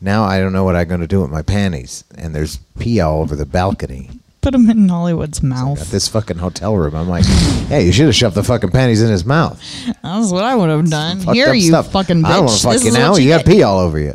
"Now 0.00 0.24
I 0.24 0.38
don't 0.38 0.52
know 0.52 0.64
what 0.64 0.76
I'm 0.76 0.86
going 0.88 1.00
to 1.00 1.06
do 1.06 1.22
with 1.22 1.30
my 1.30 1.40
panties." 1.42 2.04
And 2.18 2.34
there's 2.34 2.58
pee 2.78 3.00
all 3.00 3.22
over 3.22 3.34
the 3.36 3.46
balcony. 3.46 4.10
put 4.42 4.52
them 4.52 4.68
in 4.68 4.88
Hollywood's 4.88 5.42
mouth. 5.42 5.80
At 5.80 5.86
this 5.88 6.08
fucking 6.08 6.38
hotel 6.38 6.76
room, 6.76 6.94
I'm 6.94 7.08
like, 7.08 7.24
"Hey, 7.68 7.86
you 7.86 7.92
should 7.92 8.06
have 8.06 8.14
shoved 8.14 8.34
the 8.34 8.42
fucking 8.44 8.70
panties 8.70 9.00
in 9.00 9.08
his 9.10 9.24
mouth." 9.24 9.58
That's 10.02 10.30
what 10.30 10.44
I 10.44 10.54
would 10.56 10.68
have 10.68 10.90
done. 10.90 11.20
Here, 11.20 11.48
up 11.50 11.54
you 11.54 11.68
stuff. 11.68 11.90
fucking 11.92 12.22
bitch. 12.22 12.26
I 12.26 12.32
don't 12.36 12.46
want 12.46 12.56
to 12.58 12.62
fuck 12.62 12.72
This 12.74 12.82
you 12.84 12.88
is 12.88 12.94
now. 12.98 13.12
what 13.12 13.22
You, 13.22 13.28
got 13.30 13.46
pee 13.46 13.62
all 13.62 13.78
over 13.78 13.98
you. 13.98 14.14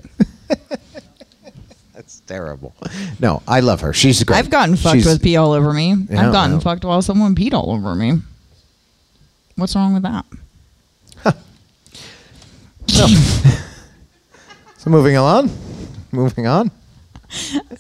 Terrible. 2.27 2.73
No, 3.19 3.43
I 3.47 3.59
love 3.59 3.81
her. 3.81 3.93
She's 3.93 4.23
great. 4.23 4.38
I've 4.38 4.49
gotten 4.49 4.75
fucked 4.75 4.95
She's- 4.95 5.05
with 5.05 5.21
pee 5.21 5.35
all 5.38 5.51
over 5.51 5.71
me. 5.73 5.93
Yeah, 6.09 6.25
I've 6.27 6.31
gotten 6.33 6.59
fucked 6.59 6.83
while 6.83 7.01
someone 7.01 7.35
peed 7.35 7.53
all 7.53 7.71
over 7.71 7.93
me. 7.95 8.21
What's 9.55 9.75
wrong 9.75 9.93
with 9.93 10.03
that? 10.03 10.25
So 14.77 14.91
moving 14.91 15.17
on, 15.17 15.49
moving 16.11 16.45
on. 16.45 16.69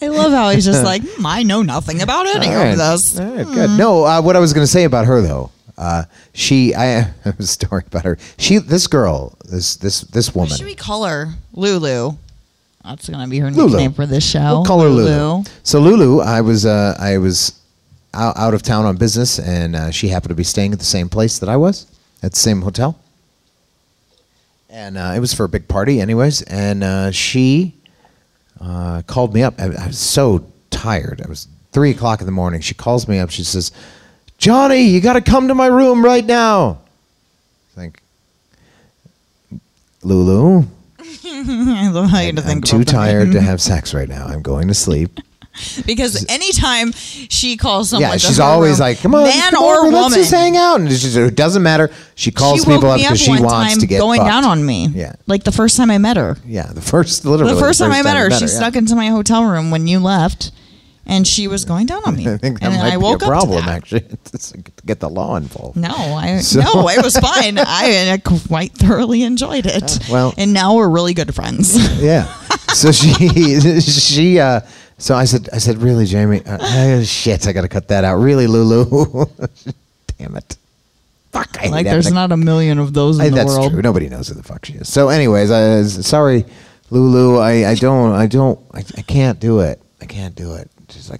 I 0.01 0.07
love 0.07 0.31
how 0.31 0.49
he's 0.49 0.65
just 0.65 0.83
like, 0.91 1.03
"Hmm, 1.03 1.25
I 1.25 1.43
know 1.43 1.61
nothing 1.61 2.01
about 2.01 2.25
any 2.27 2.47
right. 2.47 2.71
of 2.71 2.77
this. 2.77 3.19
All 3.19 3.25
right, 3.29 3.45
good. 3.45 3.77
No, 3.77 4.03
uh, 4.03 4.21
what 4.21 4.35
I 4.35 4.39
was 4.39 4.53
going 4.53 4.63
to 4.63 4.71
say 4.71 4.85
about 4.85 5.05
her 5.05 5.21
though, 5.21 5.51
uh, 5.77 6.05
she, 6.33 6.73
I 6.77 6.85
have 7.23 7.39
a 7.39 7.43
story 7.43 7.83
about 7.85 8.03
her. 8.05 8.17
She, 8.39 8.57
this 8.57 8.87
girl, 8.87 9.37
this 9.45 9.75
this 9.75 10.01
this 10.01 10.33
woman. 10.33 10.49
What 10.49 10.49
woman. 10.49 10.57
should 10.57 10.65
we 10.65 10.75
call 10.75 11.05
her? 11.05 11.33
Lulu. 11.53 12.13
That's 12.85 13.09
gonna 13.09 13.27
be 13.27 13.39
her 13.39 13.49
Lulu. 13.49 13.69
nickname 13.69 13.93
for 13.93 14.05
this 14.05 14.23
show. 14.23 14.39
We'll 14.39 14.65
call 14.65 14.81
her 14.81 14.89
Lulu. 14.89 15.43
So 15.63 15.79
Lulu, 15.79 16.21
I 16.21 16.41
was 16.41 16.65
uh, 16.65 16.95
I 16.99 17.17
was 17.17 17.59
out, 18.13 18.37
out 18.37 18.53
of 18.53 18.61
town 18.61 18.85
on 18.85 18.95
business, 18.97 19.39
and 19.39 19.75
uh, 19.75 19.91
she 19.91 20.07
happened 20.07 20.29
to 20.29 20.35
be 20.35 20.43
staying 20.43 20.71
at 20.73 20.79
the 20.79 20.85
same 20.85 21.09
place 21.09 21.39
that 21.39 21.49
I 21.49 21.57
was 21.57 21.87
at 22.21 22.31
the 22.31 22.39
same 22.39 22.61
hotel. 22.61 22.99
And 24.69 24.97
uh, 24.97 25.13
it 25.15 25.19
was 25.19 25.33
for 25.33 25.45
a 25.45 25.49
big 25.49 25.67
party, 25.67 26.01
anyways. 26.01 26.41
And 26.43 26.83
uh, 26.83 27.11
she 27.11 27.75
uh, 28.59 29.03
called 29.07 29.33
me 29.33 29.41
up. 29.41 29.53
I, 29.59 29.65
I 29.65 29.87
was 29.87 29.99
so 29.99 30.45
tired. 30.69 31.21
It 31.21 31.29
was 31.29 31.47
three 31.71 31.91
o'clock 31.91 32.19
in 32.19 32.25
the 32.25 32.31
morning. 32.31 32.61
She 32.61 32.73
calls 32.73 33.07
me 33.07 33.19
up. 33.19 33.29
She 33.29 33.43
says, 33.43 33.71
"Johnny, 34.37 34.81
you 34.81 35.01
got 35.01 35.13
to 35.13 35.21
come 35.21 35.47
to 35.47 35.55
my 35.55 35.67
room 35.67 36.03
right 36.03 36.25
now." 36.25 36.81
I 37.71 37.75
think, 37.75 38.01
Lulu, 40.03 40.65
I 41.77 41.89
love 41.89 42.09
how 42.09 42.19
you 42.19 42.33
to 42.33 42.41
I'm 42.41 42.47
think 42.47 42.65
too 42.65 42.79
that. 42.79 42.87
tired 42.87 43.31
to 43.33 43.41
have 43.49 43.61
sex 43.61 43.93
right 43.93 44.09
now. 44.09 44.25
I'm 44.25 44.41
going 44.41 44.67
to 44.67 44.73
sleep. 44.73 45.19
because 45.85 46.25
anytime 46.27 46.91
she 46.91 47.55
calls 47.55 47.89
someone, 47.89 48.11
yeah, 48.11 48.17
she's 48.17 48.41
always 48.41 48.73
room, 48.73 48.79
like, 48.79 48.99
"Come 48.99 49.15
on, 49.15 49.23
man 49.23 49.51
come 49.51 49.63
or 49.63 49.75
over, 49.75 49.85
woman, 49.85 50.01
let's 50.01 50.15
just 50.15 50.31
hang 50.31 50.57
out." 50.57 50.81
And 50.81 50.89
just, 50.89 51.15
it 51.15 51.35
doesn't 51.35 51.63
matter. 51.63 51.89
She 52.15 52.29
calls 52.31 52.59
she 52.59 52.65
people 52.65 52.89
up 52.89 52.97
because 52.99 53.19
she 53.19 53.31
wants 53.31 53.53
time 53.53 53.79
to 53.79 53.87
get 53.87 53.99
going 53.99 54.19
fucked. 54.19 54.29
down 54.31 54.43
on 54.43 54.65
me. 54.65 54.87
Yeah, 54.87 55.13
like 55.27 55.45
the 55.45 55.53
first 55.53 55.77
time 55.77 55.89
I 55.91 55.97
met 55.97 56.17
her. 56.17 56.35
yeah. 56.45 56.67
The 56.73 56.81
first, 56.81 57.23
literally, 57.23 57.53
the 57.53 57.59
first 57.59 57.79
time 57.79 57.93
I 57.93 58.01
met 58.01 58.17
her, 58.17 58.29
she 58.31 58.41
yeah. 58.41 58.47
snuck 58.47 58.75
into 58.75 58.95
my 58.95 59.07
hotel 59.07 59.45
room 59.45 59.71
when 59.71 59.87
you 59.87 59.99
left, 59.99 60.51
and 61.05 61.27
she 61.27 61.47
was 61.47 61.65
going 61.65 61.85
down 61.85 62.01
on 62.05 62.15
me. 62.15 62.27
I 62.31 62.37
think 62.37 62.59
that 62.59 62.65
and 62.71 62.75
might 62.81 62.93
I 62.93 62.97
be 62.97 63.03
woke 63.03 63.21
a 63.21 63.25
up 63.25 63.31
to 63.31 63.47
problem, 63.47 63.63
actually. 63.65 64.01
to 64.31 64.63
get 64.85 64.99
the 64.99 65.09
law 65.09 65.35
involved. 65.35 65.77
No, 65.77 65.89
I 65.89 66.37
So- 66.41 66.59
no, 66.61 66.89
it 66.89 67.03
was 67.03 67.17
fine. 67.17 67.57
I, 67.59 68.11
I 68.13 68.17
quite 68.47 68.71
thoroughly 68.73 69.23
enjoyed 69.23 69.65
it. 69.65 69.99
well- 70.09 70.33
and 70.37 70.53
now 70.53 70.75
we're 70.75 70.89
really 70.89 71.13
good 71.13 71.33
friends. 71.35 71.75
Yeah. 72.01 72.25
So 72.73 72.91
she, 72.91 73.79
she, 73.81 74.39
uh, 74.39 74.61
so 74.97 75.15
I 75.15 75.25
said, 75.25 75.47
I 75.53 75.59
said, 75.59 75.77
really, 75.77 76.05
Jamie? 76.05 76.41
Uh, 76.45 76.57
uh, 76.59 77.03
shit, 77.03 77.47
I 77.47 77.53
got 77.53 77.61
to 77.61 77.67
cut 77.69 77.87
that 77.89 78.03
out. 78.03 78.15
Really, 78.17 78.47
Lulu? 78.47 79.25
Damn 80.17 80.35
it. 80.37 80.57
Fuck. 81.31 81.57
I 81.61 81.67
like, 81.67 81.85
there's 81.85 82.07
to- 82.07 82.13
not 82.13 82.31
a 82.31 82.37
million 82.37 82.79
of 82.79 82.93
those 82.93 83.19
in 83.19 83.25
I, 83.25 83.29
the 83.29 83.35
that's 83.35 83.49
world. 83.49 83.71
true. 83.73 83.81
Nobody 83.81 84.09
knows 84.09 84.29
who 84.29 84.35
the 84.35 84.43
fuck 84.43 84.65
she 84.65 84.73
is. 84.73 84.87
So, 84.91 85.09
anyways, 85.09 85.51
I, 85.51 85.83
sorry, 85.83 86.45
Lulu. 86.91 87.37
I, 87.39 87.69
I 87.71 87.75
don't. 87.75 88.11
I 88.13 88.27
don't. 88.27 88.59
I, 88.73 88.79
I 88.97 89.01
can't 89.01 89.39
do 89.39 89.59
it. 89.59 89.81
I 90.01 90.05
can't 90.05 90.33
do 90.35 90.53
it. 90.55 90.69
She's 90.95 91.09
like, 91.09 91.19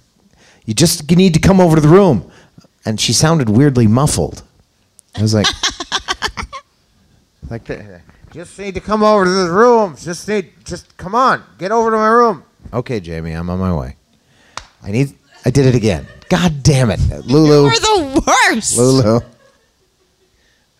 you 0.64 0.72
just 0.72 1.10
need 1.10 1.34
to 1.34 1.40
come 1.40 1.60
over 1.60 1.76
to 1.76 1.82
the 1.82 1.88
room, 1.88 2.30
and 2.86 2.98
she 2.98 3.12
sounded 3.12 3.50
weirdly 3.50 3.86
muffled. 3.86 4.42
I 5.14 5.20
was 5.20 5.34
like, 5.34 5.46
like 7.50 7.64
the, 7.64 8.00
just 8.32 8.58
need 8.58 8.72
to 8.74 8.80
come 8.80 9.02
over 9.02 9.24
to 9.24 9.30
the 9.30 9.50
room. 9.50 9.96
Just 9.98 10.26
need, 10.28 10.50
just 10.64 10.96
come 10.96 11.14
on, 11.14 11.42
get 11.58 11.72
over 11.72 11.90
to 11.90 11.96
my 11.98 12.08
room. 12.08 12.42
Okay, 12.72 13.00
Jamie, 13.00 13.32
I'm 13.32 13.50
on 13.50 13.58
my 13.58 13.76
way. 13.76 13.96
I 14.82 14.92
need. 14.92 15.12
I 15.44 15.50
did 15.50 15.66
it 15.66 15.74
again. 15.74 16.06
God 16.30 16.62
damn 16.62 16.90
it, 16.90 17.00
Lulu. 17.26 17.64
You're 17.64 17.72
the 17.72 18.22
worst. 18.26 18.78
Lulu. 18.78 19.20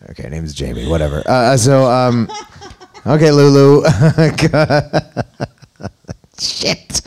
Okay, 0.09 0.29
name's 0.29 0.53
Jamie. 0.53 0.87
Whatever. 0.87 1.23
Uh, 1.25 1.55
so, 1.55 1.89
um, 1.89 2.29
okay, 3.05 3.31
Lulu. 3.31 3.83
Shit. 6.39 7.01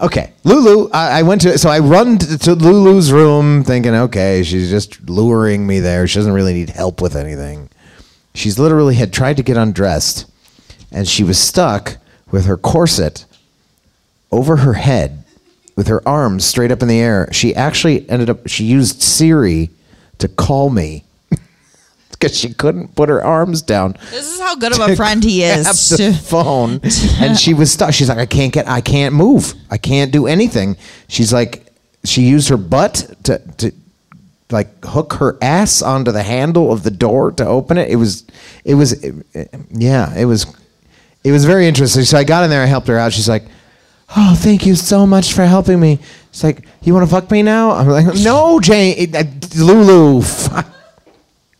Okay, 0.00 0.32
Lulu. 0.42 0.90
I, 0.92 1.20
I 1.20 1.22
went 1.22 1.42
to 1.42 1.56
so 1.56 1.70
I 1.70 1.78
run 1.78 2.18
to, 2.18 2.38
to 2.38 2.54
Lulu's 2.54 3.12
room, 3.12 3.62
thinking, 3.62 3.94
okay, 3.94 4.42
she's 4.42 4.70
just 4.70 5.08
luring 5.08 5.66
me 5.66 5.80
there. 5.80 6.06
She 6.06 6.18
doesn't 6.18 6.32
really 6.32 6.52
need 6.52 6.70
help 6.70 7.00
with 7.00 7.14
anything. 7.14 7.70
She's 8.34 8.58
literally 8.58 8.96
had 8.96 9.12
tried 9.12 9.36
to 9.36 9.44
get 9.44 9.56
undressed, 9.56 10.26
and 10.90 11.06
she 11.06 11.22
was 11.22 11.38
stuck 11.38 11.98
with 12.30 12.46
her 12.46 12.56
corset 12.56 13.24
over 14.32 14.56
her 14.56 14.72
head 14.72 15.24
with 15.76 15.86
her 15.88 16.06
arms 16.06 16.44
straight 16.44 16.70
up 16.70 16.82
in 16.82 16.88
the 16.88 17.00
air. 17.00 17.28
She 17.32 17.54
actually 17.54 18.08
ended 18.08 18.30
up, 18.30 18.48
she 18.48 18.64
used 18.64 19.02
Siri 19.02 19.70
to 20.18 20.28
call 20.28 20.70
me 20.70 21.04
because 22.18 22.36
she 22.38 22.52
couldn't 22.54 22.94
put 22.94 23.08
her 23.08 23.22
arms 23.24 23.62
down. 23.62 23.96
This 24.10 24.32
is 24.32 24.40
how 24.40 24.56
good 24.56 24.72
of 24.72 24.78
a 24.90 24.96
friend 25.02 25.22
he 25.22 25.40
Grab 25.40 25.58
is. 25.66 25.88
the 25.90 26.12
phone, 26.24 26.80
and 27.22 27.38
she 27.38 27.54
was 27.54 27.72
stuck. 27.72 27.92
She's 27.94 28.08
like, 28.08 28.18
I 28.18 28.26
can't 28.26 28.52
get, 28.52 28.68
I 28.68 28.80
can't 28.80 29.14
move, 29.14 29.54
I 29.70 29.78
can't 29.78 30.12
do 30.12 30.26
anything. 30.26 30.76
She's 31.08 31.32
like, 31.32 31.66
she 32.04 32.22
used 32.22 32.48
her 32.48 32.56
butt 32.56 33.10
to 33.24 33.38
to 33.58 33.72
like 34.50 34.84
hook 34.84 35.14
her 35.14 35.36
ass 35.42 35.82
onto 35.82 36.12
the 36.12 36.22
handle 36.22 36.70
of 36.70 36.82
the 36.82 36.90
door 36.90 37.32
to 37.32 37.46
open 37.46 37.78
it. 37.78 37.88
It 37.90 37.96
was, 37.96 38.24
it 38.64 38.74
was, 38.74 39.02
yeah, 39.70 40.14
it 40.16 40.26
was. 40.26 40.46
it 41.24 41.32
was 41.32 41.44
very 41.46 41.66
interesting. 41.66 42.04
So 42.04 42.18
I 42.18 42.24
got 42.24 42.44
in 42.44 42.50
there, 42.50 42.62
I 42.62 42.66
helped 42.66 42.86
her 42.88 42.98
out. 42.98 43.12
She's 43.14 43.28
like, 43.28 43.44
"Oh, 44.14 44.34
thank 44.38 44.66
you 44.66 44.74
so 44.76 45.06
much 45.06 45.32
for 45.32 45.44
helping 45.46 45.80
me." 45.80 45.98
She's 46.30 46.44
like, 46.44 46.66
"You 46.82 46.92
want 46.94 47.08
to 47.08 47.10
fuck 47.14 47.30
me 47.30 47.42
now?" 47.42 47.70
I'm 47.70 47.88
like, 47.88 48.06
"No, 48.22 48.60
Jane, 48.60 49.12
Lulu, 49.56 50.20
fuck. 50.22 50.66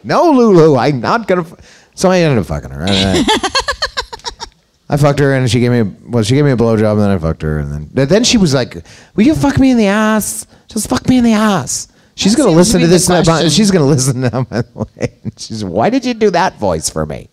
No, 0.05 0.31
Lulu, 0.31 0.77
I'm 0.77 1.01
not 1.01 1.27
gonna." 1.27 1.43
F-. 1.43 1.91
So 1.95 2.11
I 2.11 2.19
ended 2.19 2.39
up 2.39 2.47
fucking 2.47 2.71
her. 2.71 2.85
I, 2.89 3.25
I 4.89 4.97
fucked 4.97 5.19
her, 5.21 5.35
and 5.35 5.51
she 5.51 5.61
gave 5.61 5.71
me 5.71 5.81
a, 5.81 5.85
well, 6.09 6.23
she 6.23 6.35
gave 6.35 6.45
me 6.45 6.51
a 6.51 6.57
blowjob, 6.57 6.93
and 6.93 7.01
then 7.01 7.11
I 7.11 7.19
fucked 7.19 7.43
her, 7.43 7.59
and 7.59 7.73
then 7.73 7.89
but 7.93 8.09
then 8.09 8.25
she 8.25 8.37
was 8.37 8.53
like, 8.55 8.85
"Will 9.15 9.25
you 9.25 9.35
fuck 9.35 9.59
me 9.59 9.71
in 9.71 9.77
the 9.77 9.87
ass? 9.87 10.47
Just 10.69 10.89
fuck 10.89 11.09
me 11.09 11.19
in 11.19 11.25
the 11.25 11.33
ass." 11.35 11.89
She's 12.17 12.37
gonna 12.37 12.51
seems 12.51 12.55
to 12.55 12.57
listen 12.59 12.81
to 12.81 12.87
this. 12.87 13.11
and 13.11 13.25
question. 13.27 13.51
She's 13.51 13.71
gonna 13.71 13.87
listen 13.87 14.23
to 14.23 14.47
my 14.51 14.63
way. 14.97 15.19
She's, 15.37 15.65
why 15.65 15.91
did 15.91 16.05
you 16.05 16.15
do 16.15 16.31
that 16.31 16.59
voice 16.59 16.89
for 16.89 17.07
me? 17.07 17.29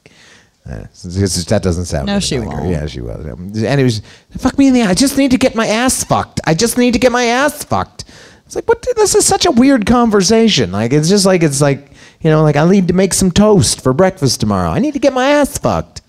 Uh, 0.66 0.86
that 1.04 1.60
doesn't 1.64 1.86
sound. 1.86 2.06
No, 2.08 2.14
really 2.14 2.22
she 2.22 2.40
like 2.40 2.50
won't. 2.50 2.70
Yeah, 2.70 2.86
she 2.86 3.02
was. 3.02 3.26
And 3.26 3.82
it 3.82 3.84
was 3.84 4.02
fuck 4.38 4.58
me 4.58 4.68
in 4.68 4.74
the. 4.74 4.84
eye. 4.84 4.90
I 4.90 4.94
just 4.94 5.18
need 5.18 5.32
to 5.32 5.38
get 5.38 5.56
my 5.56 5.68
ass 5.68 6.04
fucked. 6.04 6.40
I 6.46 6.54
just 6.54 6.78
need 6.78 6.94
to 6.94 7.00
get 7.00 7.12
my 7.12 7.26
ass 7.26 7.64
fucked. 7.64 8.06
It's 8.46 8.56
like 8.56 8.68
what? 8.68 8.86
This 8.96 9.16
is 9.16 9.26
such 9.26 9.46
a 9.46 9.52
weird 9.52 9.86
conversation. 9.86 10.72
Like 10.72 10.94
it's 10.94 11.10
just 11.10 11.26
like 11.26 11.42
it's 11.42 11.62
like 11.62 11.91
you 12.22 12.30
know 12.30 12.44
like 12.44 12.56
I 12.56 12.70
need 12.70 12.88
to 12.88 12.94
make 12.94 13.14
some 13.14 13.32
toast 13.32 13.82
for 13.82 13.94
breakfast 13.94 14.40
tomorrow. 14.40 14.70
I 14.70 14.80
need 14.80 14.94
to 14.94 15.00
get 15.00 15.14
my 15.14 15.30
ass 15.30 15.58
fucked. 15.58 16.02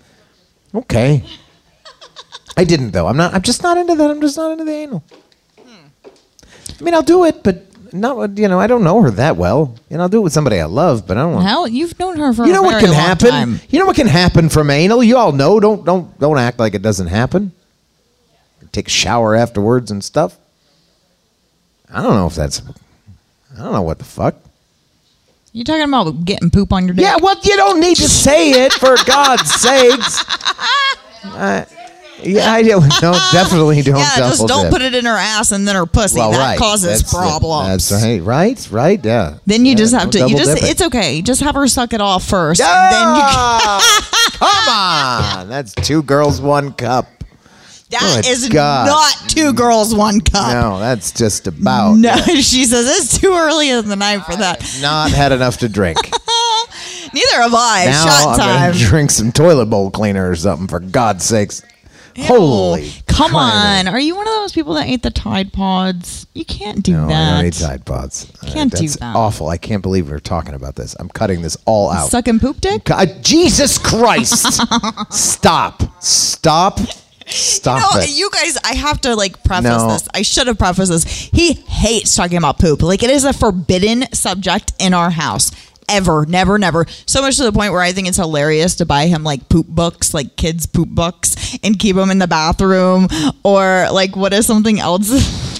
Okay. 0.73 1.23
I 2.57 2.63
didn't 2.63 2.91
though. 2.91 3.07
I'm 3.07 3.17
not. 3.17 3.33
I'm 3.33 3.41
just 3.41 3.63
not 3.63 3.77
into 3.77 3.95
that. 3.95 4.09
I'm 4.11 4.21
just 4.21 4.37
not 4.37 4.51
into 4.51 4.63
the 4.65 4.71
anal. 4.71 5.03
I 6.79 6.83
mean, 6.83 6.93
I'll 6.93 7.01
do 7.01 7.23
it, 7.25 7.43
but 7.43 7.65
not. 7.93 8.37
You 8.37 8.47
know, 8.47 8.59
I 8.59 8.67
don't 8.67 8.83
know 8.83 9.01
her 9.01 9.11
that 9.11 9.37
well. 9.37 9.75
and 9.89 10.01
I'll 10.01 10.09
do 10.09 10.17
it 10.19 10.21
with 10.21 10.33
somebody 10.33 10.59
I 10.59 10.65
love, 10.65 11.07
but 11.07 11.17
I 11.17 11.21
don't 11.21 11.33
want. 11.33 11.47
Hell, 11.47 11.67
you've 11.67 11.97
known 11.99 12.17
her 12.17 12.33
for 12.33 12.45
You 12.45 12.53
know 12.53 12.61
a 12.61 12.65
what 12.65 12.83
can 12.83 12.93
happen? 12.93 13.29
time. 13.29 13.59
You 13.69 13.79
know 13.79 13.85
what 13.85 13.95
can 13.95 14.07
happen 14.07 14.49
from 14.49 14.69
anal? 14.69 15.03
You 15.03 15.17
all 15.17 15.31
know. 15.31 15.59
Don't 15.59 15.85
don't 15.85 16.17
don't 16.19 16.37
act 16.37 16.59
like 16.59 16.73
it 16.75 16.81
doesn't 16.81 17.07
happen. 17.07 17.51
Take 18.71 18.87
a 18.87 18.91
shower 18.91 19.35
afterwards 19.35 19.91
and 19.91 20.03
stuff. 20.03 20.35
I 21.91 22.01
don't 22.01 22.15
know 22.15 22.25
if 22.27 22.33
that's. 22.35 22.61
I 23.55 23.63
don't 23.63 23.73
know 23.73 23.83
what 23.83 23.99
the 23.99 24.03
fuck. 24.05 24.35
You 25.55 25.63
talking 25.63 25.83
about 25.83 26.25
getting 26.25 26.49
poop 26.49 26.73
on 26.73 26.85
your 26.85 26.95
dick? 26.95 27.03
Yeah, 27.03 27.17
well, 27.21 27.35
you 27.43 27.55
don't 27.55 27.79
need 27.79 27.95
to 27.97 28.09
say 28.09 28.65
it 28.65 28.73
for 28.73 28.95
God's 29.05 29.53
sakes. 29.53 30.25
Uh, 31.23 31.63
yeah, 32.23 32.51
I 32.53 32.63
don't. 32.63 32.87
No, 33.01 33.11
definitely 33.31 33.83
don't. 33.83 33.97
yeah, 33.99 34.15
just 34.17 34.47
don't 34.47 34.63
dip. 34.63 34.71
put 34.71 34.81
it 34.81 34.95
in 34.95 35.05
her 35.05 35.11
ass 35.15 35.51
and 35.51 35.67
then 35.67 35.75
her 35.75 35.85
pussy. 35.85 36.17
Well, 36.19 36.31
that 36.31 36.39
right. 36.39 36.57
causes 36.57 37.03
That's- 37.03 37.13
problems. 37.13 37.87
That's 37.89 38.03
right. 38.03 38.19
Right. 38.23 38.69
Right. 38.71 39.05
Yeah. 39.05 39.37
Then 39.45 39.65
you 39.65 39.73
Yeah, 39.73 39.77
just 39.77 39.93
have 39.93 40.09
to. 40.11 40.27
You 40.27 40.35
just. 40.35 40.57
it. 40.57 40.63
It's 40.63 40.81
okay. 40.81 41.21
Just 41.21 41.41
have 41.41 41.53
her 41.53 41.67
suck 41.67 41.93
it 41.93 42.01
off 42.01 42.23
first. 42.23 42.59
And 42.59 42.93
then 42.93 43.15
you. 43.15 43.21
Come 44.39 44.69
on. 44.69 45.49
That's 45.49 45.73
two 45.75 46.01
girls, 46.01 46.41
one 46.41 46.73
cup. 46.73 47.07
That 47.99 48.21
Good 48.23 48.29
is 48.31 48.49
God. 48.49 48.87
not 48.87 49.29
two 49.29 49.53
girls, 49.53 49.93
one 49.95 50.21
cup. 50.21 50.51
No, 50.53 50.79
that's 50.79 51.11
just 51.11 51.47
about. 51.47 51.95
No, 51.95 52.15
she 52.25 52.65
says 52.65 52.87
it's 52.87 53.19
too 53.19 53.33
early 53.33 53.69
in 53.69 53.87
the 53.87 53.95
night 53.95 54.19
for 54.25 54.35
that. 54.35 54.79
Not 54.81 55.11
had 55.11 55.31
enough 55.31 55.57
to 55.59 55.69
drink. 55.69 55.97
Neither 57.13 57.41
have 57.41 57.53
I. 57.53 57.85
now 57.85 58.05
Shot 58.05 58.27
I'm 58.27 58.37
time. 58.39 58.71
gonna 58.71 58.83
drink 58.85 59.11
some 59.11 59.31
toilet 59.31 59.67
bowl 59.67 59.91
cleaner 59.91 60.29
or 60.29 60.35
something. 60.35 60.67
For 60.67 60.79
God's 60.79 61.23
sakes! 61.23 61.61
Holy, 62.17 62.91
Come 63.07 63.35
on. 63.35 63.87
Are 63.87 63.99
you 63.99 64.15
one 64.15 64.27
of 64.27 64.33
those 64.35 64.53
people 64.53 64.75
that 64.75 64.87
ate 64.87 65.01
the 65.01 65.09
Tide 65.09 65.51
Pods? 65.51 66.27
You 66.33 66.45
can't 66.45 66.83
do 66.83 66.93
that. 66.93 66.99
No, 66.99 67.05
I 67.07 67.09
that. 67.09 67.35
don't 67.37 67.45
eat 67.47 67.53
Tide 67.53 67.85
Pods. 67.85 68.31
Uh, 68.41 68.47
Can't 68.51 68.71
do 68.71 68.77
that's 68.81 68.97
that. 68.97 69.15
Awful. 69.15 69.47
I 69.49 69.57
can't 69.57 69.81
believe 69.81 70.09
we're 70.09 70.19
talking 70.19 70.53
about 70.53 70.75
this. 70.75 70.95
I'm 70.99 71.09
cutting 71.09 71.41
this 71.41 71.57
all 71.65 71.89
out. 71.91 72.09
Sucking 72.09 72.39
poop 72.39 72.61
dick? 72.61 72.83
God, 72.85 73.17
Jesus 73.23 73.77
Christ! 73.79 74.61
Stop! 75.11 75.83
Stop! 76.03 76.79
Stop 77.27 77.79
No, 77.95 78.01
it! 78.01 78.09
you 78.09 78.29
guys, 78.31 78.57
I 78.63 78.75
have 78.75 79.01
to 79.01 79.15
like 79.15 79.43
preface 79.43 79.63
No. 79.81 79.87
this. 79.93 80.07
I 80.13 80.21
should 80.21 80.47
have 80.47 80.57
prefaced 80.57 80.89
this. 80.91 81.03
He 81.05 81.53
hates 81.53 82.15
talking 82.15 82.37
about 82.37 82.59
poop. 82.59 82.81
Like 82.81 83.03
it 83.03 83.09
is 83.09 83.23
a 83.25 83.33
forbidden 83.33 84.05
subject 84.13 84.73
in 84.79 84.93
our 84.93 85.09
house. 85.09 85.51
Ever, 85.89 86.25
never, 86.25 86.57
never. 86.57 86.85
So 87.05 87.21
much 87.21 87.35
to 87.37 87.43
the 87.43 87.51
point 87.51 87.73
where 87.73 87.81
I 87.81 87.91
think 87.91 88.07
it's 88.07 88.17
hilarious 88.17 88.75
to 88.75 88.85
buy 88.85 89.07
him 89.07 89.23
like 89.23 89.49
poop 89.49 89.67
books, 89.67 90.13
like 90.13 90.37
kids' 90.37 90.65
poop 90.65 90.87
books, 90.89 91.57
and 91.61 91.77
keep 91.77 91.95
them 91.97 92.09
in 92.09 92.19
the 92.19 92.27
bathroom. 92.27 93.07
Or 93.43 93.87
like, 93.91 94.15
what 94.15 94.31
is 94.33 94.45
something 94.47 94.79
else? 94.79 95.09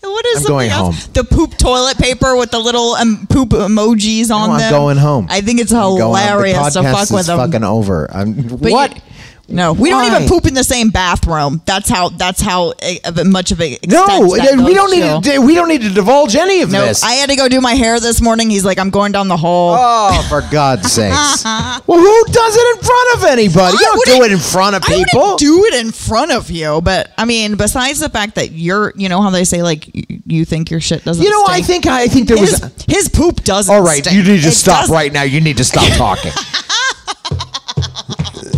what 0.00 0.26
is 0.26 0.36
I'm 0.36 0.42
something 0.42 0.46
going 0.48 0.70
else? 0.70 1.04
home. 1.06 1.12
The 1.14 1.24
poop 1.24 1.56
toilet 1.58 1.98
paper 1.98 2.36
with 2.36 2.50
the 2.50 2.58
little 2.58 2.92
um, 2.94 3.26
poop 3.28 3.50
emojis 3.50 4.30
on 4.30 4.50
I'm 4.50 4.58
them. 4.58 4.70
going 4.70 4.96
home. 4.96 5.26
I 5.28 5.40
think 5.40 5.60
it's 5.60 5.70
hilarious 5.72 6.56
podcast 6.58 6.82
fuck 6.92 7.02
is 7.04 7.10
with 7.12 7.26
them. 7.26 7.38
fucking 7.38 7.64
over. 7.64 8.08
I'm, 8.14 8.34
But 8.34 8.70
what? 8.72 8.94
you- 8.94 9.02
no, 9.48 9.72
we 9.72 9.90
don't 9.90 10.04
even 10.04 10.28
poop 10.28 10.46
in 10.46 10.54
the 10.54 10.64
same 10.64 10.90
bathroom. 10.90 11.62
That's 11.66 11.88
how. 11.88 12.08
That's 12.08 12.40
how 12.40 12.70
eh, 12.82 12.98
a- 13.04 13.24
much 13.24 13.52
of 13.52 13.60
a 13.60 13.78
no, 13.86 14.26
we 14.28 14.74
don't 14.74 14.90
need 14.90 15.22
to. 15.32 15.38
We 15.40 15.54
don't 15.54 15.68
need 15.68 15.82
to 15.82 15.90
divulge 15.90 16.34
any 16.34 16.62
of 16.62 16.70
No, 16.72 16.84
this. 16.84 17.04
I 17.04 17.12
had 17.12 17.30
to 17.30 17.36
go 17.36 17.48
do 17.48 17.60
my 17.60 17.74
hair 17.74 18.00
this 18.00 18.20
morning. 18.20 18.50
He's 18.50 18.64
like, 18.64 18.78
I'm 18.78 18.90
going 18.90 19.12
down 19.12 19.28
the 19.28 19.36
hole. 19.36 19.76
Oh, 19.78 20.26
for 20.28 20.42
God's 20.50 20.90
sakes! 20.90 21.44
well, 21.86 21.98
who 22.00 22.24
does 22.32 22.56
it 22.56 22.76
in 22.76 22.82
front 22.82 23.14
of 23.16 23.24
anybody? 23.30 23.76
You 23.78 23.86
I 23.86 23.94
don't 23.94 24.04
do 24.18 24.22
it 24.24 24.32
in 24.32 24.38
front 24.38 24.76
of 24.76 24.82
I 24.84 25.04
people. 25.04 25.36
do 25.36 25.64
it 25.66 25.74
in 25.74 25.92
front 25.92 26.32
of 26.32 26.50
you, 26.50 26.80
but 26.80 27.12
I 27.16 27.24
mean, 27.24 27.56
besides 27.56 28.00
the 28.00 28.08
fact 28.08 28.34
that 28.34 28.52
you're, 28.52 28.92
you 28.96 29.08
know 29.08 29.22
how 29.22 29.30
they 29.30 29.44
say 29.44 29.62
like 29.62 29.88
you 30.26 30.44
think 30.44 30.70
your 30.70 30.80
shit 30.80 31.04
doesn't. 31.04 31.22
You 31.22 31.30
know, 31.30 31.44
I 31.46 31.62
think 31.62 31.86
I 31.86 32.08
think 32.08 32.28
there 32.28 32.36
his, 32.36 32.60
was. 32.60 32.84
his 32.88 33.08
poop 33.08 33.44
doesn't. 33.44 33.72
All 33.74 33.82
right, 33.82 34.02
stink. 34.04 34.16
you 34.16 34.22
need 34.32 34.42
to 34.42 34.48
It 34.48 34.52
stop 34.52 34.80
doesn't- 34.82 34.94
right 34.94 35.12
now. 35.12 35.22
You 35.22 35.40
need 35.40 35.58
to 35.58 35.64
stop 35.64 35.86
talking. 35.96 36.32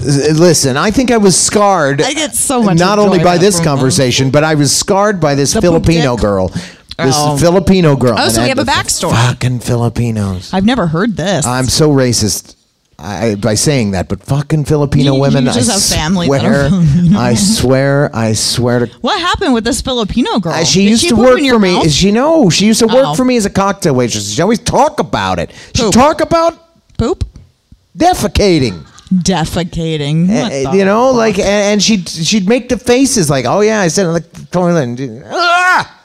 Listen, 0.02 0.76
I 0.76 0.90
think 0.90 1.10
I 1.10 1.16
was 1.16 1.36
scarred. 1.38 2.00
I 2.02 2.12
get 2.14 2.34
so 2.34 2.62
much 2.62 2.78
Not 2.78 2.98
only 2.98 3.18
by 3.22 3.38
this 3.38 3.56
them. 3.56 3.64
conversation, 3.64 4.30
but 4.30 4.44
I 4.44 4.54
was 4.54 4.74
scarred 4.74 5.20
by 5.20 5.34
this 5.34 5.52
The 5.52 5.60
Filipino 5.60 6.16
dick? 6.16 6.22
girl. 6.22 6.48
This 6.48 7.14
Oh. 7.16 7.36
Filipino 7.36 7.94
girl. 7.96 8.16
Oh, 8.18 8.28
so 8.28 8.42
we 8.42 8.48
have 8.48 8.58
a 8.58 8.64
backstory. 8.64 9.12
Fucking 9.12 9.60
Filipinos. 9.60 10.50
I've 10.52 10.64
never 10.64 10.86
heard 10.88 11.16
this. 11.16 11.46
I'm 11.46 11.66
so 11.68 11.90
racist 11.90 12.54
I, 12.98 13.36
by 13.36 13.54
saying 13.54 13.92
that, 13.92 14.08
but 14.08 14.24
fucking 14.24 14.64
Filipino 14.64 15.12
You- 15.12 15.14
you 15.14 15.20
women. 15.20 15.44
just 15.44 15.70
I 15.70 15.74
have 15.74 15.82
family 15.82 16.28
that 16.28 16.40
swear. 16.40 17.16
I 17.16 17.34
swear, 17.34 18.10
I 18.12 18.32
swear 18.32 18.86
to. 18.86 18.92
what 19.00 19.20
happened 19.20 19.54
with 19.54 19.62
this 19.62 19.80
Filipino 19.80 20.40
girl? 20.40 20.52
Uh, 20.52 20.64
she 20.64 20.82
Did 20.82 20.90
used 20.90 21.08
to 21.10 21.14
work 21.14 21.38
for 21.38 21.58
me. 21.60 21.74
mouth? 21.74 21.88
She 21.92 22.10
no, 22.10 22.50
she 22.50 22.66
used 22.66 22.80
to 22.80 22.88
work 22.88 23.04
Oh. 23.06 23.14
for 23.14 23.24
me 23.24 23.36
as 23.36 23.46
a 23.46 23.50
cocktail 23.50 23.94
waitress. 23.94 24.28
She 24.32 24.42
always 24.42 24.58
talk 24.58 24.98
about 24.98 25.38
it. 25.38 25.52
She 25.76 25.88
talk 25.92 26.20
about 26.20 26.58
poop 26.96 27.22
defecating. 27.96 28.84
Defecating. 29.08 30.28
Uh, 30.28 30.72
you 30.72 30.84
know, 30.84 31.08
fuck? 31.08 31.16
like, 31.16 31.38
and, 31.38 31.48
and 31.48 31.82
she'd 31.82 32.08
she'd 32.08 32.48
make 32.48 32.68
the 32.68 32.78
faces 32.78 33.30
like, 33.30 33.44
"Oh 33.44 33.60
yeah, 33.60 33.80
I 33.80 33.88
said 33.88 34.06
it 34.06 34.10
like 34.10 34.30
the 34.32 34.44
toilet." 34.46 34.82
And, 34.82 35.24
ah! 35.26 36.02